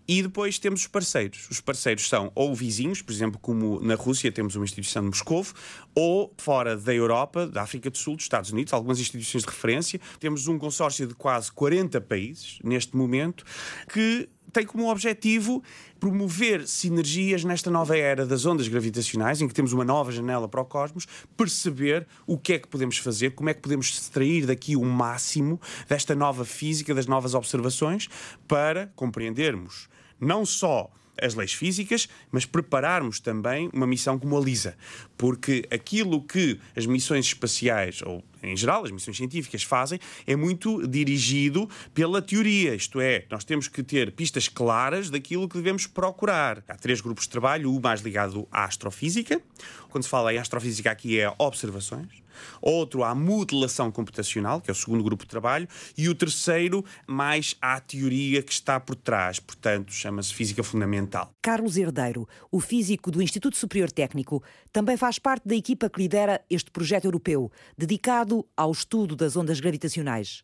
E 0.07 0.21
depois 0.21 0.57
temos 0.57 0.81
os 0.81 0.87
parceiros. 0.87 1.47
Os 1.49 1.61
parceiros 1.61 2.07
são 2.07 2.31
ou 2.33 2.55
vizinhos, 2.55 3.01
por 3.01 3.11
exemplo, 3.11 3.39
como 3.39 3.79
na 3.81 3.95
Rússia 3.95 4.31
temos 4.31 4.55
uma 4.55 4.65
instituição 4.65 5.03
de 5.03 5.09
Moscovo, 5.09 5.53
ou 5.93 6.33
fora 6.37 6.75
da 6.75 6.93
Europa, 6.93 7.47
da 7.47 7.61
África 7.61 7.89
do 7.89 7.97
Sul, 7.97 8.15
dos 8.15 8.25
Estados 8.25 8.51
Unidos, 8.51 8.73
algumas 8.73 8.99
instituições 8.99 9.43
de 9.43 9.49
referência. 9.49 9.99
Temos 10.19 10.47
um 10.47 10.57
consórcio 10.57 11.07
de 11.07 11.13
quase 11.13 11.51
40 11.51 12.01
países 12.01 12.59
neste 12.63 12.95
momento 12.95 13.43
que 13.91 14.27
tem 14.55 14.65
como 14.65 14.89
objetivo 14.89 15.61
promover 15.99 16.65
sinergias 16.65 17.43
nesta 17.43 17.69
nova 17.69 17.97
era 17.97 18.25
das 18.25 18.45
ondas 18.45 18.69
gravitacionais, 18.69 19.41
em 19.41 19.49
que 19.49 19.53
temos 19.53 19.73
uma 19.73 19.83
nova 19.83 20.13
janela 20.13 20.47
para 20.47 20.61
o 20.61 20.65
cosmos, 20.65 21.05
perceber 21.35 22.07
o 22.25 22.37
que 22.37 22.53
é 22.53 22.59
que 22.59 22.67
podemos 22.69 22.97
fazer, 22.97 23.31
como 23.31 23.49
é 23.49 23.53
que 23.53 23.59
podemos 23.59 23.89
extrair 23.89 24.45
daqui 24.45 24.77
o 24.77 24.85
máximo 24.85 25.59
desta 25.89 26.15
nova 26.15 26.45
física, 26.45 26.95
das 26.95 27.05
novas 27.05 27.33
observações, 27.33 28.07
para 28.47 28.89
compreendermos 28.95 29.89
não 30.21 30.45
só 30.45 30.89
as 31.21 31.35
leis 31.35 31.53
físicas, 31.53 32.07
mas 32.31 32.45
prepararmos 32.45 33.19
também 33.19 33.69
uma 33.73 33.87
missão 33.87 34.17
como 34.17 34.37
a 34.37 34.41
LISA. 34.41 34.75
Porque 35.17 35.65
aquilo 35.69 36.21
que 36.21 36.59
as 36.75 36.85
missões 36.85 37.25
espaciais, 37.25 38.01
ou 38.01 38.23
em 38.47 38.57
geral 38.57 38.83
as 38.83 38.91
missões 38.91 39.17
científicas, 39.17 39.63
fazem 39.63 39.99
é 40.25 40.35
muito 40.35 40.87
dirigido 40.87 41.69
pela 41.93 42.21
teoria. 42.21 42.75
Isto 42.75 42.99
é, 42.99 43.25
nós 43.29 43.43
temos 43.43 43.67
que 43.67 43.83
ter 43.83 44.11
pistas 44.11 44.47
claras 44.47 45.09
daquilo 45.09 45.47
que 45.47 45.57
devemos 45.57 45.87
procurar. 45.87 46.63
Há 46.67 46.75
três 46.75 47.01
grupos 47.01 47.25
de 47.25 47.29
trabalho, 47.29 47.73
o 47.73 47.81
mais 47.81 48.01
ligado 48.01 48.47
à 48.51 48.65
astrofísica. 48.65 49.41
Quando 49.89 50.03
se 50.03 50.09
fala 50.09 50.33
em 50.33 50.37
astrofísica, 50.37 50.91
aqui 50.91 51.19
é 51.19 51.33
observações 51.37 52.25
outro 52.61 53.03
à 53.03 53.13
modelação 53.13 53.91
computacional, 53.91 54.61
que 54.61 54.69
é 54.69 54.73
o 54.73 54.75
segundo 54.75 55.03
grupo 55.03 55.23
de 55.23 55.29
trabalho, 55.29 55.67
e 55.97 56.09
o 56.09 56.15
terceiro 56.15 56.83
mais 57.07 57.55
à 57.61 57.79
teoria 57.79 58.41
que 58.41 58.51
está 58.51 58.79
por 58.79 58.95
trás, 58.95 59.39
portanto, 59.39 59.93
chama-se 59.93 60.33
física 60.33 60.63
fundamental. 60.63 61.31
Carlos 61.41 61.77
Herdeiro, 61.77 62.27
o 62.51 62.59
físico 62.59 63.11
do 63.11 63.21
Instituto 63.21 63.57
Superior 63.57 63.91
Técnico, 63.91 64.43
também 64.71 64.97
faz 64.97 65.19
parte 65.19 65.47
da 65.47 65.55
equipa 65.55 65.89
que 65.89 65.99
lidera 65.99 66.41
este 66.49 66.71
projeto 66.71 67.05
europeu, 67.05 67.51
dedicado 67.77 68.34
ao 68.57 68.71
estudo 68.71 69.15
das 69.15 69.37
ondas 69.37 69.59
gravitacionais. 69.59 70.43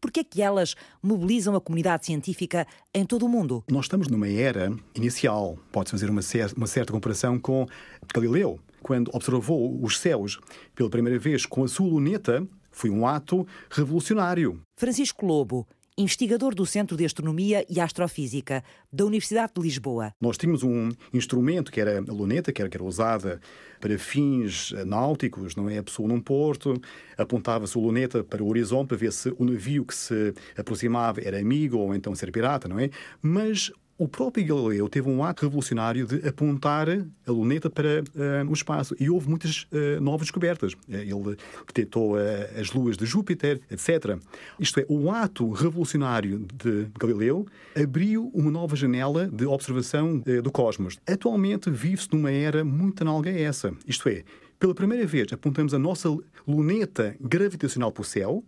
Por 0.00 0.10
que 0.12 0.20
é 0.20 0.24
que 0.24 0.40
elas 0.40 0.74
mobilizam 1.02 1.54
a 1.54 1.60
comunidade 1.60 2.06
científica 2.06 2.66
em 2.94 3.04
todo 3.04 3.26
o 3.26 3.28
mundo? 3.28 3.64
Nós 3.68 3.84
estamos 3.86 4.08
numa 4.08 4.28
era 4.28 4.72
inicial. 4.94 5.58
Pode-se 5.72 5.90
fazer 5.90 6.08
uma, 6.08 6.20
uma 6.56 6.66
certa 6.66 6.92
comparação 6.92 7.38
com 7.38 7.66
Galileu 8.14 8.60
quando 8.82 9.10
observou 9.12 9.82
os 9.82 9.98
céus 9.98 10.38
pela 10.74 10.88
primeira 10.88 11.18
vez 11.18 11.44
com 11.44 11.64
a 11.64 11.68
sua 11.68 11.88
luneta, 11.88 12.46
foi 12.70 12.90
um 12.90 13.06
ato 13.06 13.46
revolucionário. 13.70 14.60
Francisco 14.76 15.26
Lobo, 15.26 15.66
investigador 15.98 16.54
do 16.54 16.64
Centro 16.64 16.96
de 16.96 17.04
Astronomia 17.04 17.66
e 17.68 17.80
Astrofísica 17.80 18.62
da 18.90 19.04
Universidade 19.04 19.52
de 19.56 19.60
Lisboa. 19.60 20.14
Nós 20.20 20.38
tínhamos 20.38 20.62
um 20.62 20.90
instrumento 21.12 21.72
que 21.72 21.80
era 21.80 21.98
a 21.98 22.12
luneta, 22.12 22.52
que 22.52 22.62
era, 22.62 22.70
que 22.70 22.76
era 22.76 22.84
usada 22.84 23.40
para 23.80 23.98
fins 23.98 24.72
náuticos, 24.86 25.56
não 25.56 25.68
é? 25.68 25.78
A 25.78 25.82
pessoa 25.82 26.08
num 26.08 26.20
porto 26.20 26.80
apontava-se 27.16 27.76
a 27.76 27.80
luneta 27.80 28.22
para 28.22 28.42
o 28.42 28.48
horizonte 28.48 28.88
para 28.88 28.96
ver 28.96 29.12
se 29.12 29.34
o 29.36 29.44
navio 29.44 29.84
que 29.84 29.94
se 29.94 30.32
aproximava 30.56 31.20
era 31.20 31.38
amigo 31.38 31.76
ou 31.78 31.94
então 31.94 32.14
ser 32.14 32.30
pirata, 32.30 32.68
não 32.68 32.78
é? 32.78 32.90
Mas 33.20 33.72
o 33.98 34.06
próprio 34.06 34.46
Galileu 34.46 34.88
teve 34.88 35.10
um 35.10 35.24
ato 35.24 35.42
revolucionário 35.44 36.06
de 36.06 36.26
apontar 36.26 36.88
a 36.88 37.30
luneta 37.30 37.68
para 37.68 38.02
uh, 38.02 38.48
o 38.48 38.52
espaço 38.52 38.94
e 38.98 39.10
houve 39.10 39.28
muitas 39.28 39.64
uh, 39.72 40.00
novas 40.00 40.28
descobertas. 40.28 40.74
Eh, 40.88 41.02
ele 41.02 41.36
detectou 41.66 42.14
uh, 42.14 42.18
as 42.58 42.70
luas 42.70 42.96
de 42.96 43.04
Júpiter, 43.04 43.60
etc. 43.68 44.16
Isto 44.58 44.80
é, 44.80 44.86
o 44.88 45.10
ato 45.10 45.50
revolucionário 45.50 46.46
de 46.54 46.86
Galileu 46.98 47.46
abriu 47.76 48.30
uma 48.32 48.50
nova 48.50 48.76
janela 48.76 49.26
de 49.26 49.44
observação 49.44 50.18
do 50.18 50.50
cosmos. 50.52 50.98
Atualmente 51.06 51.68
vive-se 51.70 52.08
numa 52.12 52.30
era 52.30 52.64
muito 52.64 53.02
análoga 53.02 53.30
a 53.30 53.38
essa. 53.38 53.72
Isto 53.86 54.08
é, 54.08 54.22
pela 54.60 54.74
primeira 54.74 55.06
vez 55.06 55.32
apontamos 55.32 55.74
a 55.74 55.78
nossa 55.78 56.08
luneta 56.46 57.16
gravitacional 57.20 57.90
para 57.90 58.02
o 58.02 58.04
céu, 58.04 58.44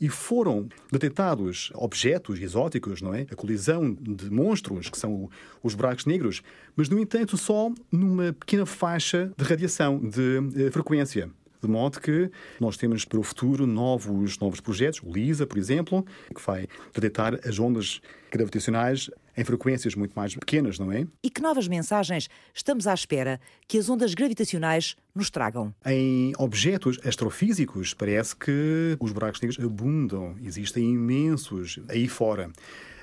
e 0.00 0.08
foram 0.08 0.68
detectados 0.92 1.70
objetos 1.74 2.40
exóticos, 2.40 3.00
não 3.00 3.14
é? 3.14 3.22
A 3.30 3.34
colisão 3.34 3.92
de 3.92 4.30
monstros, 4.30 4.88
que 4.88 4.98
são 4.98 5.30
os 5.62 5.74
buracos 5.74 6.04
negros, 6.04 6.42
mas, 6.74 6.88
no 6.88 6.98
entanto, 6.98 7.36
só 7.36 7.70
numa 7.90 8.32
pequena 8.32 8.66
faixa 8.66 9.32
de 9.36 9.44
radiação, 9.44 9.98
de 9.98 10.66
eh, 10.66 10.70
frequência. 10.70 11.30
De 11.62 11.68
modo 11.68 12.00
que 12.00 12.30
nós 12.60 12.76
temos 12.76 13.04
para 13.04 13.18
o 13.18 13.22
futuro 13.22 13.66
novos, 13.66 14.38
novos 14.38 14.60
projetos, 14.60 15.00
o 15.02 15.10
LISA, 15.10 15.46
por 15.46 15.58
exemplo, 15.58 16.04
que 16.34 16.40
vai 16.46 16.68
detectar 16.94 17.40
as 17.46 17.58
ondas 17.58 18.00
gravitacionais 18.30 19.10
em 19.36 19.44
frequências 19.44 19.94
muito 19.94 20.12
mais 20.14 20.34
pequenas, 20.34 20.78
não 20.78 20.90
é? 20.90 21.06
E 21.22 21.28
que 21.28 21.42
novas 21.42 21.68
mensagens 21.68 22.28
estamos 22.54 22.86
à 22.86 22.94
espera 22.94 23.40
que 23.68 23.78
as 23.78 23.88
ondas 23.88 24.14
gravitacionais 24.14 24.96
nos 25.14 25.30
tragam? 25.30 25.74
Em 25.84 26.32
objetos 26.38 26.98
astrofísicos, 27.04 27.94
parece 27.94 28.34
que 28.34 28.96
os 29.00 29.12
buracos 29.12 29.40
negros 29.40 29.62
abundam, 29.62 30.36
existem 30.42 30.92
imensos 30.92 31.78
aí 31.88 32.08
fora. 32.08 32.50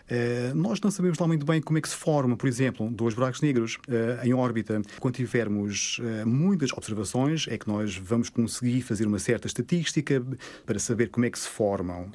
Uh, 0.03 0.53
nós 0.53 0.81
não 0.81 0.91
sabemos 0.91 1.17
lá 1.17 1.27
muito 1.27 1.45
bem 1.45 1.61
como 1.61 1.77
é 1.77 1.81
que 1.81 1.87
se 1.87 1.95
formam, 1.95 2.35
por 2.35 2.47
exemplo, 2.47 2.89
dois 2.91 3.13
buracos 3.13 3.41
negros 3.41 3.77
uh, 3.87 4.25
em 4.25 4.33
órbita. 4.33 4.81
Quando 4.99 5.15
tivermos 5.15 5.99
uh, 5.99 6.27
muitas 6.27 6.71
observações, 6.73 7.47
é 7.49 7.57
que 7.57 7.67
nós 7.67 7.95
vamos 7.95 8.29
conseguir 8.29 8.81
fazer 8.81 9.07
uma 9.07 9.19
certa 9.19 9.47
estatística 9.47 10.21
para 10.65 10.77
saber 10.77 11.09
como 11.09 11.25
é 11.25 11.29
que 11.29 11.39
se 11.39 11.47
formam. 11.47 12.11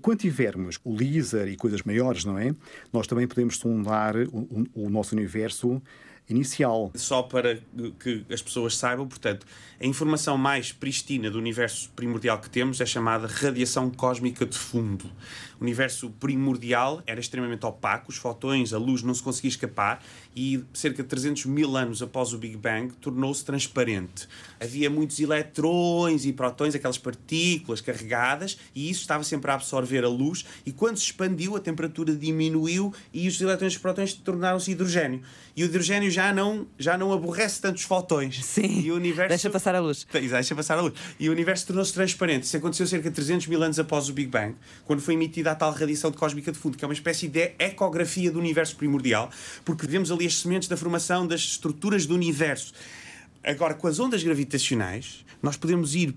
Quando 0.00 0.20
tivermos 0.20 0.78
o 0.84 0.96
LISA 0.96 1.48
e 1.48 1.56
coisas 1.56 1.82
maiores, 1.82 2.24
não 2.24 2.38
é? 2.38 2.54
Nós 2.92 3.06
também 3.06 3.26
podemos 3.26 3.56
sondar 3.56 4.14
o, 4.16 4.64
o 4.74 4.88
nosso 4.88 5.14
universo 5.14 5.82
inicial. 6.28 6.90
Só 6.94 7.22
para 7.22 7.58
que 8.00 8.24
as 8.30 8.42
pessoas 8.42 8.76
saibam, 8.76 9.06
portanto, 9.06 9.46
a 9.80 9.86
informação 9.86 10.36
mais 10.36 10.72
pristina 10.72 11.30
do 11.30 11.38
universo 11.38 11.90
primordial 11.94 12.40
que 12.40 12.48
temos 12.48 12.80
é 12.80 12.86
chamada 12.86 13.26
radiação 13.26 13.90
cósmica 13.90 14.46
de 14.46 14.56
fundo. 14.56 15.04
O 15.60 15.64
universo 15.64 16.10
primordial 16.10 17.02
era 17.06 17.20
extremamente 17.20 17.64
opaco, 17.64 18.10
os 18.10 18.16
fotões, 18.16 18.72
a 18.72 18.78
luz 18.78 19.02
não 19.02 19.14
se 19.14 19.22
conseguia 19.22 19.48
escapar 19.48 20.02
e 20.34 20.62
cerca 20.72 21.02
de 21.02 21.08
300 21.08 21.46
mil 21.46 21.76
anos 21.76 22.02
após 22.02 22.32
o 22.32 22.38
Big 22.38 22.56
Bang 22.56 22.92
tornou-se 22.94 23.44
transparente. 23.44 24.28
Havia 24.60 24.90
muitos 24.90 25.18
eletrões 25.18 26.26
e 26.26 26.32
protões, 26.32 26.74
aquelas 26.74 26.98
partículas 26.98 27.80
carregadas, 27.80 28.58
e 28.74 28.90
isso 28.90 29.00
estava 29.00 29.24
sempre 29.24 29.50
a 29.50 29.54
absorver 29.54 30.04
a 30.04 30.08
luz 30.08 30.44
e 30.64 30.72
quando 30.72 30.98
se 30.98 31.04
expandiu 31.04 31.56
a 31.56 31.60
temperatura 31.60 32.14
diminuiu 32.14 32.92
e 33.12 33.28
os 33.28 33.40
eletrões 33.40 33.74
e 33.74 33.76
os 33.76 33.82
protões 33.82 34.12
tornaram-se 34.14 34.70
hidrogênio. 34.70 35.22
E 35.56 35.62
o 35.62 35.66
hidrogênio 35.66 36.10
já 36.10 36.34
não, 36.34 36.66
já 36.78 36.98
não 36.98 37.10
aborrece 37.14 37.62
tanto 37.62 37.78
os 37.78 37.82
fotões. 37.82 38.44
Sim, 38.44 38.82
e 38.82 38.92
o 38.92 38.94
universo... 38.94 39.30
deixa 39.30 39.48
passar 39.48 39.74
a 39.74 39.80
luz. 39.80 40.06
Deixa 40.12 40.54
passar 40.54 40.76
a 40.76 40.82
luz. 40.82 40.92
E 41.18 41.30
o 41.30 41.32
universo 41.32 41.66
tornou-se 41.66 41.94
transparente. 41.94 42.42
Isso 42.42 42.58
aconteceu 42.58 42.86
cerca 42.86 43.08
de 43.08 43.16
300 43.16 43.46
mil 43.46 43.62
anos 43.62 43.78
após 43.78 44.10
o 44.10 44.12
Big 44.12 44.28
Bang, 44.28 44.54
quando 44.84 45.00
foi 45.00 45.14
emitida 45.14 45.52
a 45.52 45.54
tal 45.54 45.72
radiação 45.72 46.10
de 46.10 46.18
cósmica 46.18 46.52
de 46.52 46.58
fundo, 46.58 46.76
que 46.76 46.84
é 46.84 46.88
uma 46.88 46.92
espécie 46.92 47.26
de 47.26 47.52
ecografia 47.58 48.30
do 48.30 48.38
universo 48.38 48.76
primordial, 48.76 49.30
porque 49.64 49.86
vemos 49.86 50.12
ali 50.12 50.26
as 50.26 50.36
sementes 50.36 50.68
da 50.68 50.76
formação 50.76 51.26
das 51.26 51.40
estruturas 51.40 52.04
do 52.04 52.14
universo. 52.14 52.74
Agora, 53.42 53.72
com 53.72 53.86
as 53.86 53.98
ondas 53.98 54.22
gravitacionais, 54.22 55.24
nós 55.42 55.56
podemos 55.56 55.94
ir 55.94 56.14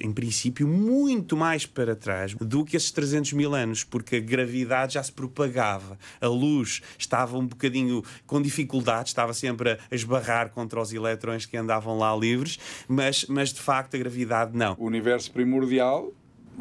em 0.00 0.12
princípio, 0.12 0.66
muito 0.66 1.36
mais 1.36 1.66
para 1.66 1.94
trás 1.94 2.34
do 2.34 2.64
que 2.64 2.76
esses 2.76 2.90
300 2.90 3.32
mil 3.32 3.54
anos, 3.54 3.84
porque 3.84 4.16
a 4.16 4.20
gravidade 4.20 4.94
já 4.94 5.02
se 5.02 5.12
propagava. 5.12 5.98
A 6.20 6.26
luz 6.26 6.82
estava 6.98 7.38
um 7.38 7.46
bocadinho 7.46 8.02
com 8.26 8.40
dificuldade, 8.40 9.08
estava 9.08 9.32
sempre 9.32 9.72
a 9.72 9.94
esbarrar 9.94 10.50
contra 10.50 10.80
os 10.80 10.92
elétrons 10.92 11.46
que 11.46 11.56
andavam 11.56 11.98
lá 11.98 12.14
livres, 12.16 12.58
mas, 12.88 13.26
mas 13.28 13.52
de 13.52 13.60
facto 13.60 13.94
a 13.94 13.98
gravidade 13.98 14.56
não. 14.56 14.74
O 14.78 14.86
universo 14.86 15.30
primordial 15.30 16.12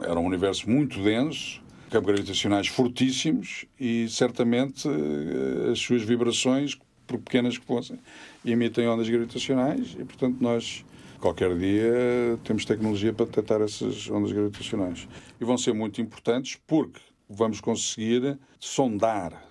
era 0.02 0.20
um 0.20 0.26
universo 0.26 0.70
muito 0.70 1.02
denso, 1.02 1.62
campos 1.90 2.08
gravitacionais 2.08 2.68
fortíssimos 2.68 3.66
e 3.80 4.08
certamente 4.10 4.88
eh, 4.88 5.72
as 5.72 5.80
suas 5.80 6.04
vibrações, 6.04 6.78
por 7.08 7.20
pequenas 7.20 7.58
que 7.58 7.66
fossem, 7.66 8.00
emitem 8.44 8.88
ondas 8.88 9.08
gravitacionais 9.08 9.96
e, 9.98 10.04
portanto, 10.04 10.38
nós 10.42 10.84
qualquer 11.20 11.56
dia 11.58 12.40
temos 12.44 12.66
tecnologia 12.66 13.14
para 13.14 13.26
detectar 13.26 13.62
essas 13.62 14.10
ondas 14.10 14.32
gravitacionais. 14.32 15.08
E 15.40 15.46
vão 15.46 15.58
ser 15.58 15.74
muito 15.74 16.02
importantes 16.02 16.60
porque 16.68 17.00
vamos 17.30 17.60
conseguir 17.60 18.38
sondar 18.60 19.44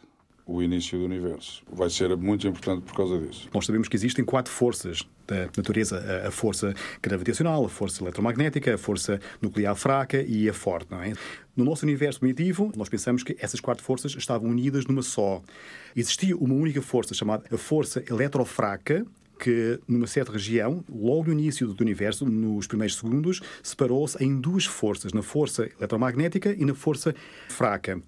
o 0.47 0.63
início 0.63 0.99
do 0.99 1.05
universo. 1.05 1.63
Vai 1.73 1.89
ser 1.89 2.15
muito 2.17 2.47
importante 2.47 2.83
por 2.83 2.95
causa 2.95 3.19
disso. 3.19 3.49
Nós 3.53 3.65
sabemos 3.65 3.89
que 3.89 3.97
existem 3.97 4.25
quatro 4.25 4.53
forças 4.53 5.03
da 5.27 5.47
natureza: 5.57 6.27
a 6.27 6.31
força 6.31 6.75
gravitacional, 7.03 7.65
a 7.65 7.69
força 7.69 8.03
eletromagnética, 8.03 8.75
a 8.75 8.79
força 8.79 9.21
nuclear 9.41 9.75
fraca 9.75 10.23
e 10.23 10.49
a 10.49 10.53
forte, 10.53 10.91
não 10.91 11.03
é? 11.03 11.13
No 11.57 11.65
nosso 11.65 11.85
universo 11.85 12.21
primitivo, 12.21 12.71
nós 12.77 12.89
pensamos 12.89 13.23
que 13.23 13.37
essas 13.41 13.61
quatro 13.61 13.83
forças 13.83 14.15
estavam 14.15 14.51
unidas 14.51 14.87
numa 14.87 15.03
só. 15.03 15.43
Existia 15.97 16.37
uma 16.37 16.55
única 16.55 16.83
força 16.83 17.15
chamada 17.15 17.45
a 17.51 17.57
força 17.57 18.05
eletrofraca, 18.09 19.07
que 19.45 19.79
numa 19.87 20.07
certa 20.07 20.33
região, 20.33 20.83
logo 20.89 21.25
no 21.25 21.33
início 21.33 21.69
do 21.69 21.85
universo, 21.85 22.25
nos 22.25 22.67
primeiros 22.67 22.97
segundos, 22.97 23.43
separou-se 23.63 24.17
em 24.25 24.41
duas 24.41 24.65
forças, 24.65 25.13
na 25.13 25.21
força 25.21 25.69
eletromagnética 25.77 26.55
e 26.59 26.65
na 26.65 26.75
força 26.75 27.15
fraca. 27.51 28.01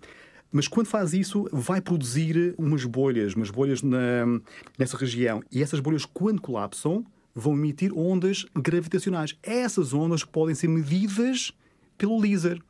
Mas 0.51 0.67
quando 0.67 0.87
faz 0.87 1.13
isso, 1.13 1.47
vai 1.53 1.83
produzir 1.83 2.55
umas 2.57 2.87
bolhas, 2.87 3.35
umas 3.35 3.51
bolhas 3.51 3.83
na, 3.83 4.41
nessa 4.79 4.97
região. 4.97 5.43
E 5.53 5.63
essas 5.63 5.79
bolhas, 5.79 6.07
quando 6.07 6.41
colapsam, 6.41 7.05
vão 7.35 7.53
emitir 7.53 7.93
ondas 7.93 8.47
gravitacionais. 8.55 9.37
Essas 9.43 9.93
ondas 9.93 10.25
podem 10.25 10.55
ser 10.55 10.69
medidas 10.69 11.53
pelo 11.99 12.19
laser. 12.19 12.63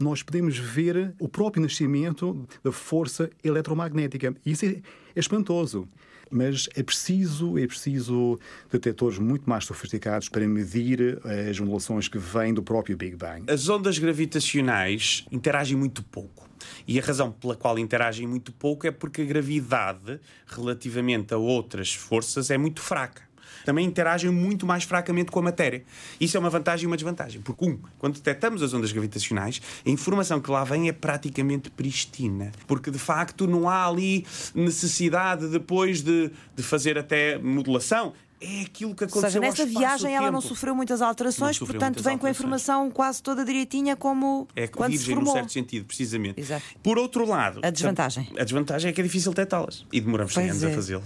Nós 0.00 0.22
podemos 0.22 0.56
ver 0.56 1.14
o 1.20 1.28
próprio 1.28 1.62
nascimento 1.62 2.48
da 2.64 2.72
força 2.72 3.28
eletromagnética. 3.44 4.34
Isso 4.46 4.64
é, 4.64 4.68
é 4.68 4.82
espantoso. 5.14 5.86
mas 6.30 6.68
é 6.76 6.82
preciso, 6.82 7.58
é 7.58 7.66
preciso 7.66 8.38
detectores 8.70 9.18
muito 9.18 9.50
mais 9.50 9.64
sofisticados 9.64 10.28
para 10.28 10.46
medir 10.46 11.20
as 11.48 11.60
ondulações 11.60 12.08
que 12.08 12.18
vêm 12.18 12.54
do 12.54 12.62
próprio 12.62 12.96
Big 12.96 13.16
Bang. 13.16 13.50
As 13.52 13.68
ondas 13.68 13.98
gravitacionais 13.98 15.26
interagem 15.30 15.76
muito 15.76 16.02
pouco. 16.04 16.48
E 16.86 16.98
a 16.98 17.02
razão 17.02 17.32
pela 17.32 17.56
qual 17.56 17.78
interagem 17.78 18.26
muito 18.26 18.52
pouco 18.52 18.86
é 18.86 18.90
porque 18.90 19.22
a 19.22 19.24
gravidade, 19.24 20.20
relativamente 20.46 21.34
a 21.34 21.36
outras 21.36 21.92
forças, 21.92 22.50
é 22.50 22.56
muito 22.56 22.80
fraca 22.80 23.29
também 23.70 23.86
interagem 23.86 24.32
muito 24.32 24.66
mais 24.66 24.82
fracamente 24.82 25.30
com 25.30 25.38
a 25.38 25.42
matéria. 25.42 25.84
Isso 26.20 26.36
é 26.36 26.40
uma 26.40 26.50
vantagem 26.50 26.84
e 26.84 26.86
uma 26.88 26.96
desvantagem. 26.96 27.40
Porque, 27.40 27.64
um, 27.64 27.78
quando 28.00 28.14
detectamos 28.14 28.64
as 28.64 28.74
ondas 28.74 28.90
gravitacionais, 28.90 29.62
a 29.86 29.88
informação 29.88 30.40
que 30.40 30.50
lá 30.50 30.64
vem 30.64 30.88
é 30.88 30.92
praticamente 30.92 31.70
pristina. 31.70 32.50
Porque, 32.66 32.90
de 32.90 32.98
facto, 32.98 33.46
não 33.46 33.68
há 33.68 33.86
ali 33.86 34.26
necessidade 34.56 35.46
depois 35.46 36.02
de, 36.02 36.32
de 36.56 36.62
fazer 36.64 36.98
até 36.98 37.38
modulação 37.38 38.12
é 38.40 38.62
aquilo 38.62 38.94
que 38.94 39.04
aconteceu. 39.04 39.42
Ou 39.42 39.52
seja, 39.52 39.62
nessa 39.62 39.66
viagem 39.66 40.14
ela 40.14 40.30
não 40.30 40.40
sofreu 40.40 40.74
muitas 40.74 41.02
alterações, 41.02 41.56
sofreu 41.56 41.74
portanto 41.74 41.96
muitas 41.96 42.04
vem 42.04 42.14
alterações. 42.14 42.20
com 42.20 42.26
a 42.26 42.30
informação 42.30 42.90
quase 42.90 43.22
toda 43.22 43.44
direitinha 43.44 43.96
como 43.96 44.48
é 44.56 44.66
quando 44.66 44.90
virgem 44.90 45.06
se 45.06 45.14
formou. 45.14 45.34
num 45.34 45.40
certo 45.40 45.52
sentido, 45.52 45.84
precisamente. 45.84 46.40
Exato. 46.40 46.64
Por 46.82 46.98
outro 46.98 47.26
lado, 47.26 47.60
a 47.62 47.70
desvantagem. 47.70 48.28
A 48.38 48.44
desvantagem 48.44 48.90
é 48.90 48.92
que 48.92 49.00
é 49.00 49.04
difícil 49.04 49.32
detectá-las 49.32 49.84
e 49.92 50.00
demoramos 50.00 50.32
100 50.32 50.50
anos 50.50 50.62
é. 50.62 50.66
a 50.66 50.74
fazê-lo. 50.74 51.04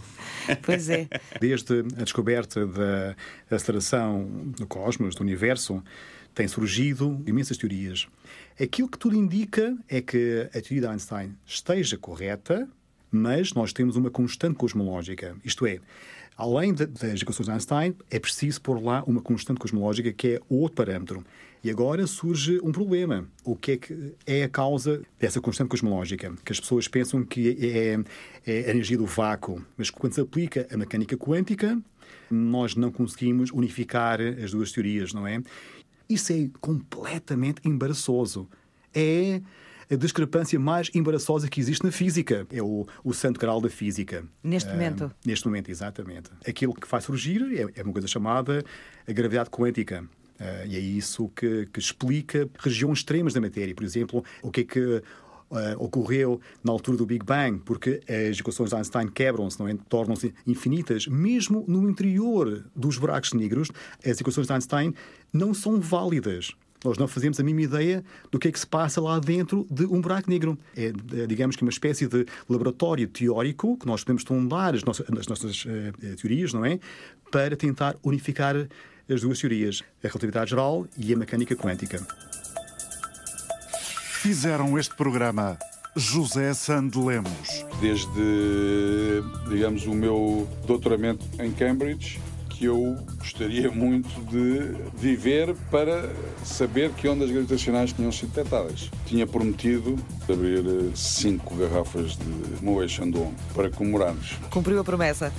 Pois 0.63 0.89
é. 0.89 1.09
Desde 1.41 1.81
a 1.81 2.03
descoberta 2.05 2.67
da 2.67 3.17
aceleração 3.51 4.25
do 4.57 4.67
cosmos, 4.67 5.15
do 5.15 5.23
universo, 5.23 5.83
têm 6.35 6.47
surgido 6.49 7.23
imensas 7.27 7.57
teorias. 7.57 8.07
Aquilo 8.61 8.89
que 8.89 8.99
tudo 8.99 9.17
indica 9.17 9.77
é 9.89 10.01
que 10.01 10.49
a 10.55 10.61
teoria 10.61 10.83
de 10.83 10.87
Einstein 10.87 11.37
esteja 11.47 11.97
correta, 11.97 12.69
mas 13.11 13.53
nós 13.53 13.73
temos 13.73 13.97
uma 13.97 14.11
constante 14.11 14.57
cosmológica. 14.57 15.37
Isto 15.45 15.67
é, 15.67 15.81
além 16.37 16.75
das 16.75 17.23
equações 17.23 17.47
de 17.47 17.53
Einstein, 17.53 17.95
é 18.11 18.19
preciso 18.19 18.61
pôr 18.61 18.83
lá 18.83 19.03
uma 19.07 19.21
constante 19.21 19.59
cosmológica 19.59 20.13
que 20.13 20.35
é 20.35 20.41
outro 20.49 20.77
parâmetro. 20.77 21.25
E 21.63 21.71
agora 21.71 22.07
surge 22.07 22.61
um 22.63 22.71
problema. 22.71 23.27
O 23.43 23.57
que 23.57 23.73
é 23.73 23.77
que 23.79 24.15
é 24.27 24.45
a 24.45 24.49
causa 24.49 25.03
dessa 25.19 25.41
constante 25.41 25.69
cosmológica? 25.69 26.35
Que 26.45 26.53
as 26.53 26.61
pessoas 26.61 26.87
pensam 26.87 27.25
que 27.25 27.57
é, 27.59 27.99
é 28.47 28.67
a 28.67 28.71
energia 28.71 28.99
do 28.99 29.07
vácuo, 29.07 29.65
mas 29.77 29.89
quando 29.89 30.13
se 30.13 30.21
aplica 30.21 30.67
a 30.71 30.77
mecânica 30.77 31.17
quântica, 31.17 31.81
nós 32.31 32.75
não 32.75 32.93
conseguimos 32.93 33.51
unificar 33.51 34.21
as 34.21 34.51
duas 34.51 34.73
teorias, 34.73 35.15
não 35.15 35.27
é? 35.27 35.43
Isso 36.07 36.33
é 36.35 36.51
completamente 36.61 37.63
embaraçoso. 37.65 38.47
É 38.93 39.41
a 39.91 39.95
discrepância 39.97 40.59
mais 40.59 40.91
embaraçosa 40.95 41.49
que 41.49 41.61
existe 41.61 41.85
na 41.85 41.93
física. 41.93 42.47
É 42.51 42.63
o, 42.63 42.87
o 43.03 43.13
santo 43.13 43.39
graal 43.39 43.61
da 43.61 43.69
física. 43.69 44.25
Neste 44.43 44.71
momento. 44.71 45.11
neste 45.25 45.47
momento, 45.47 45.71
exatamente. 45.71 46.31
Aquilo 46.47 46.75
que 46.75 46.87
faz 46.87 47.05
surgir 47.05 47.43
é, 47.55 47.81
é 47.81 47.83
uma 47.83 47.93
coisa 47.93 48.09
chamada 48.09 48.65
a 49.07 49.13
gravidade 49.13 49.51
quântica. 49.51 50.05
Uh, 50.41 50.67
e 50.67 50.77
é 50.77 50.81
isso 50.81 51.29
que, 51.29 51.67
que, 51.73 51.79
explica 51.79 52.49
regiões 52.59 52.99
extremas 52.99 53.33
da 53.33 53.41
matéria. 53.41 53.75
Por 53.75 53.85
exemplo, 53.85 54.25
o 54.43 54.51
que 54.51 54.63
é 54.63 54.65
que 54.65 54.81
uh, 54.81 55.03
ocorreu 55.79 56.41
na 56.63 56.73
altura 56.73 56.97
do 56.97 57.07
Big 57.07 57.25
Bang, 57.25 57.61
porque 57.65 58.01
as 58.09 58.39
equações 58.39 58.71
de 58.71 58.77
Einstein 58.77 59.09
quebram-se, 59.09 59.63
é? 59.63 59.77
tornam-se 59.89 60.35
infinitas. 60.47 61.07
Mesmo 61.07 61.65
no 61.69 61.89
interior 61.89 62.65
dos 62.75 62.99
buracos 62.99 63.33
negros, 63.33 63.71
as 64.05 64.21
equações 64.21 64.47
de 64.47 64.53
Einstein 64.53 64.95
não 65.33 65.55
são 65.55 65.81
válidas. 65.81 66.53
Nós 66.85 66.99
não 66.99 67.09
fazemos 67.09 67.41
a 67.41 67.43
mínima 67.43 67.63
ideia 67.63 68.05
do 68.31 68.39
que 68.39 68.49
é 68.49 68.53
que 68.53 68.61
se 68.61 68.67
passa 68.67 69.01
lá 69.01 69.19
dentro 69.19 69.67
de 69.71 69.87
um 69.87 70.01
buraco 70.01 70.29
negro. 70.31 70.59
É, 70.77 70.93
digamos 71.27 71.57
que, 71.57 71.63
uma 71.63 71.71
espécie 71.71 72.07
de 72.07 72.27
laboratório 72.49 73.09
teórico 73.09 73.79
que 73.79 73.87
nós 73.87 74.05
podemos 74.05 74.23
sondar 74.23 74.75
as 74.75 74.85
nossas, 74.85 75.07
as 75.19 75.27
nossas 75.27 75.65
uh, 75.65 76.17
teorias, 76.21 76.53
não 76.53 76.65
é? 76.65 76.79
Para 77.31 77.57
tentar 77.57 77.97
unificar 78.03 78.55
as 79.09 79.21
duas 79.23 79.39
teorias, 79.39 79.83
a 80.03 80.09
relatividade 80.09 80.51
geral 80.51 80.87
e 80.97 81.13
a 81.13 81.17
mecânica 81.17 81.57
quântica. 81.57 82.07
Fizeram 84.23 84.79
este 84.79 84.95
programa 84.95 85.59
José 85.97 86.53
Sand 86.55 86.91
Lemos. 86.97 87.65
Desde, 87.81 89.23
digamos, 89.49 89.87
o 89.87 89.95
meu 89.95 90.49
doutoramento 90.67 91.25
em 91.39 91.53
Cambridge, 91.53 92.21
que 92.65 92.69
eu 92.69 92.97
gostaria 93.19 93.71
muito 93.71 94.09
de 94.31 94.75
viver 94.97 95.55
para 95.71 96.09
saber 96.43 96.91
que 96.93 97.07
ondas 97.07 97.31
gravitacionais 97.31 97.93
tinham 97.93 98.11
sido 98.11 98.31
detectadas. 98.31 98.91
Tinha 99.05 99.27
prometido 99.27 99.97
abrir 100.23 100.65
cinco 100.95 101.55
garrafas 101.57 102.17
de 102.17 102.65
Moët 102.65 102.89
Chandon 102.89 103.35
para 103.55 103.71
comemorarmos. 103.71 104.39
Cumpriu 104.51 104.81
a 104.81 104.85
promessa. 104.85 105.31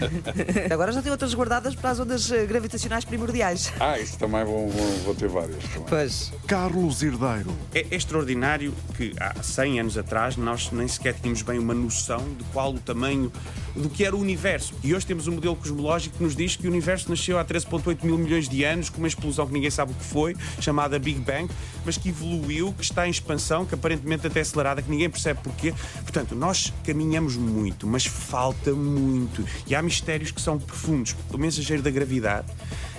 Agora 0.72 0.92
já 0.92 1.02
tem 1.02 1.12
outras 1.12 1.34
guardadas 1.34 1.74
para 1.74 1.90
as 1.90 2.00
ondas 2.00 2.30
gravitacionais 2.48 3.04
primordiais. 3.04 3.70
Ah, 3.78 3.98
isso 3.98 4.18
também 4.18 4.42
vou, 4.44 4.68
vou, 4.68 4.86
vou 5.04 5.14
ter 5.14 5.28
várias. 5.28 5.62
Também. 5.64 5.88
Pois. 5.88 6.32
Carlos 6.46 7.02
Herdeiro. 7.02 7.54
É, 7.74 7.80
é 7.80 7.94
extraordinário 7.94 8.72
que 8.96 9.12
há 9.20 9.42
100 9.42 9.80
anos 9.80 9.98
atrás 9.98 10.38
nós 10.38 10.70
nem 10.72 10.88
sequer 10.88 11.12
tínhamos 11.14 11.42
bem 11.42 11.58
uma 11.58 11.74
noção 11.74 12.20
de 12.38 12.44
qual 12.44 12.72
o 12.72 12.78
tamanho 12.78 13.30
do 13.76 13.90
que 13.90 14.04
era 14.04 14.16
o 14.16 14.20
universo. 14.20 14.74
E 14.82 14.94
hoje 14.94 15.06
temos 15.06 15.26
um 15.26 15.32
modelo 15.32 15.56
cosmológico 15.56 16.16
que 16.16 16.24
nos 16.24 16.34
diz 16.34 16.56
que 16.62 16.68
o 16.68 16.70
universo 16.70 17.10
nasceu 17.10 17.40
há 17.40 17.44
13,8 17.44 18.04
mil 18.04 18.16
milhões 18.16 18.48
de 18.48 18.62
anos, 18.62 18.88
com 18.88 18.98
uma 18.98 19.08
explosão 19.08 19.48
que 19.48 19.52
ninguém 19.52 19.70
sabe 19.70 19.90
o 19.90 19.94
que 19.96 20.04
foi, 20.04 20.36
chamada 20.60 20.96
Big 20.96 21.18
Bang, 21.18 21.52
mas 21.84 21.98
que 21.98 22.10
evoluiu, 22.10 22.72
que 22.72 22.84
está 22.84 23.04
em 23.04 23.10
expansão, 23.10 23.66
que 23.66 23.74
aparentemente 23.74 24.28
até 24.28 24.40
acelerada, 24.40 24.80
que 24.80 24.88
ninguém 24.88 25.10
percebe 25.10 25.40
porquê. 25.42 25.74
Portanto, 26.02 26.36
nós 26.36 26.72
caminhamos 26.86 27.36
muito, 27.36 27.84
mas 27.84 28.06
falta 28.06 28.72
muito. 28.72 29.44
E 29.66 29.74
há 29.74 29.82
mistérios 29.82 30.30
que 30.30 30.40
são 30.40 30.56
profundos. 30.56 31.16
O 31.32 31.36
mensageiro 31.36 31.82
da 31.82 31.90
gravidade 31.90 32.46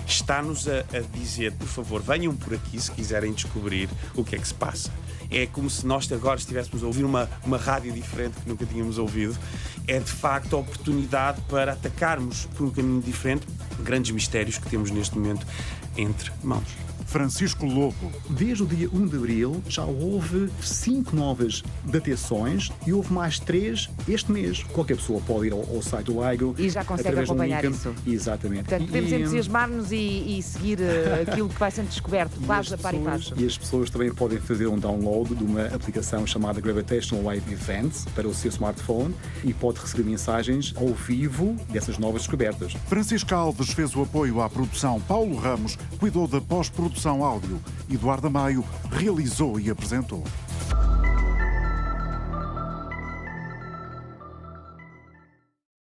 está-nos 0.06 0.68
a, 0.68 0.80
a 0.92 1.00
dizer, 1.18 1.52
por 1.52 1.66
favor, 1.66 2.02
venham 2.02 2.36
por 2.36 2.52
aqui 2.52 2.78
se 2.78 2.90
quiserem 2.90 3.32
descobrir 3.32 3.88
o 4.14 4.22
que 4.22 4.36
é 4.36 4.38
que 4.38 4.46
se 4.46 4.54
passa 4.54 4.90
é 5.30 5.46
como 5.46 5.68
se 5.68 5.86
nós 5.86 6.10
agora 6.12 6.38
estivéssemos 6.38 6.82
a 6.82 6.86
ouvir 6.86 7.04
uma, 7.04 7.28
uma 7.44 7.56
rádio 7.56 7.92
diferente 7.92 8.34
que 8.42 8.48
nunca 8.48 8.66
tínhamos 8.66 8.98
ouvido. 8.98 9.36
É 9.86 9.98
de 9.98 10.10
facto 10.10 10.56
a 10.56 10.60
oportunidade 10.60 11.40
para 11.42 11.72
atacarmos 11.72 12.46
por 12.56 12.66
um 12.66 12.70
caminho 12.70 13.02
diferente 13.02 13.46
grandes 13.80 14.10
mistérios 14.10 14.58
que 14.58 14.68
temos 14.68 14.90
neste 14.90 15.16
momento 15.16 15.46
entre 15.96 16.30
mãos. 16.42 16.83
Francisco 17.06 17.66
Lobo. 17.66 18.12
Desde 18.30 18.62
o 18.62 18.66
dia 18.66 18.88
1 18.92 19.06
de 19.06 19.16
abril 19.16 19.62
já 19.68 19.84
houve 19.84 20.50
cinco 20.60 21.14
novas 21.14 21.62
datações 21.84 22.70
e 22.86 22.92
houve 22.92 23.12
mais 23.12 23.38
três 23.38 23.88
este 24.08 24.32
mês. 24.32 24.62
Qualquer 24.64 24.96
pessoa 24.96 25.20
pode 25.20 25.48
ir 25.48 25.52
ao, 25.52 25.60
ao 25.60 25.82
site 25.82 26.06
do 26.06 26.28
LIGO 26.28 26.54
e 26.58 26.68
já 26.68 26.84
consegue 26.84 27.20
acompanhar 27.20 27.64
isso. 27.64 27.94
Exatamente. 28.06 28.64
Portanto, 28.64 28.86
podemos 28.86 29.12
e, 29.12 29.14
entusiasmar-nos 29.14 29.92
e, 29.92 30.38
e, 30.38 30.42
seguir 30.42 30.78
uh, 30.80 31.22
aquilo 31.28 31.48
que 31.48 31.58
vai 31.58 31.70
sendo 31.70 31.88
descoberto, 31.88 32.40
quase 32.46 32.74
a 32.74 32.78
par 32.78 32.94
e 32.94 32.98
passo. 32.98 33.34
E 33.36 33.44
as 33.44 33.58
pessoas 33.58 33.90
também 33.90 34.12
podem 34.12 34.38
fazer 34.38 34.66
um 34.66 34.78
download 34.78 35.34
de 35.34 35.44
uma 35.44 35.66
aplicação 35.66 36.26
chamada 36.26 36.60
Gravitational 36.60 37.24
Wave 37.24 37.52
Events 37.52 38.06
para 38.14 38.26
o 38.26 38.34
seu 38.34 38.48
smartphone 38.50 39.14
e 39.42 39.52
pode 39.52 39.80
receber 39.80 40.04
mensagens 40.04 40.74
ao 40.76 40.88
vivo 40.88 41.56
dessas 41.68 41.98
novas 41.98 42.22
descobertas. 42.22 42.72
Francisco 42.88 43.34
Alves 43.34 43.70
fez 43.70 43.94
o 43.94 44.02
apoio 44.02 44.40
à 44.40 44.48
produção. 44.48 45.00
Paulo 45.00 45.36
Ramos 45.36 45.76
cuidou 45.98 46.26
da 46.26 46.40
pós-produção 46.40 46.93
produção 46.94 47.24
áudio, 47.24 47.60
Eduardo 47.90 48.30
Maio 48.30 48.64
realizou 48.92 49.58
e 49.58 49.68
apresentou. 49.68 50.22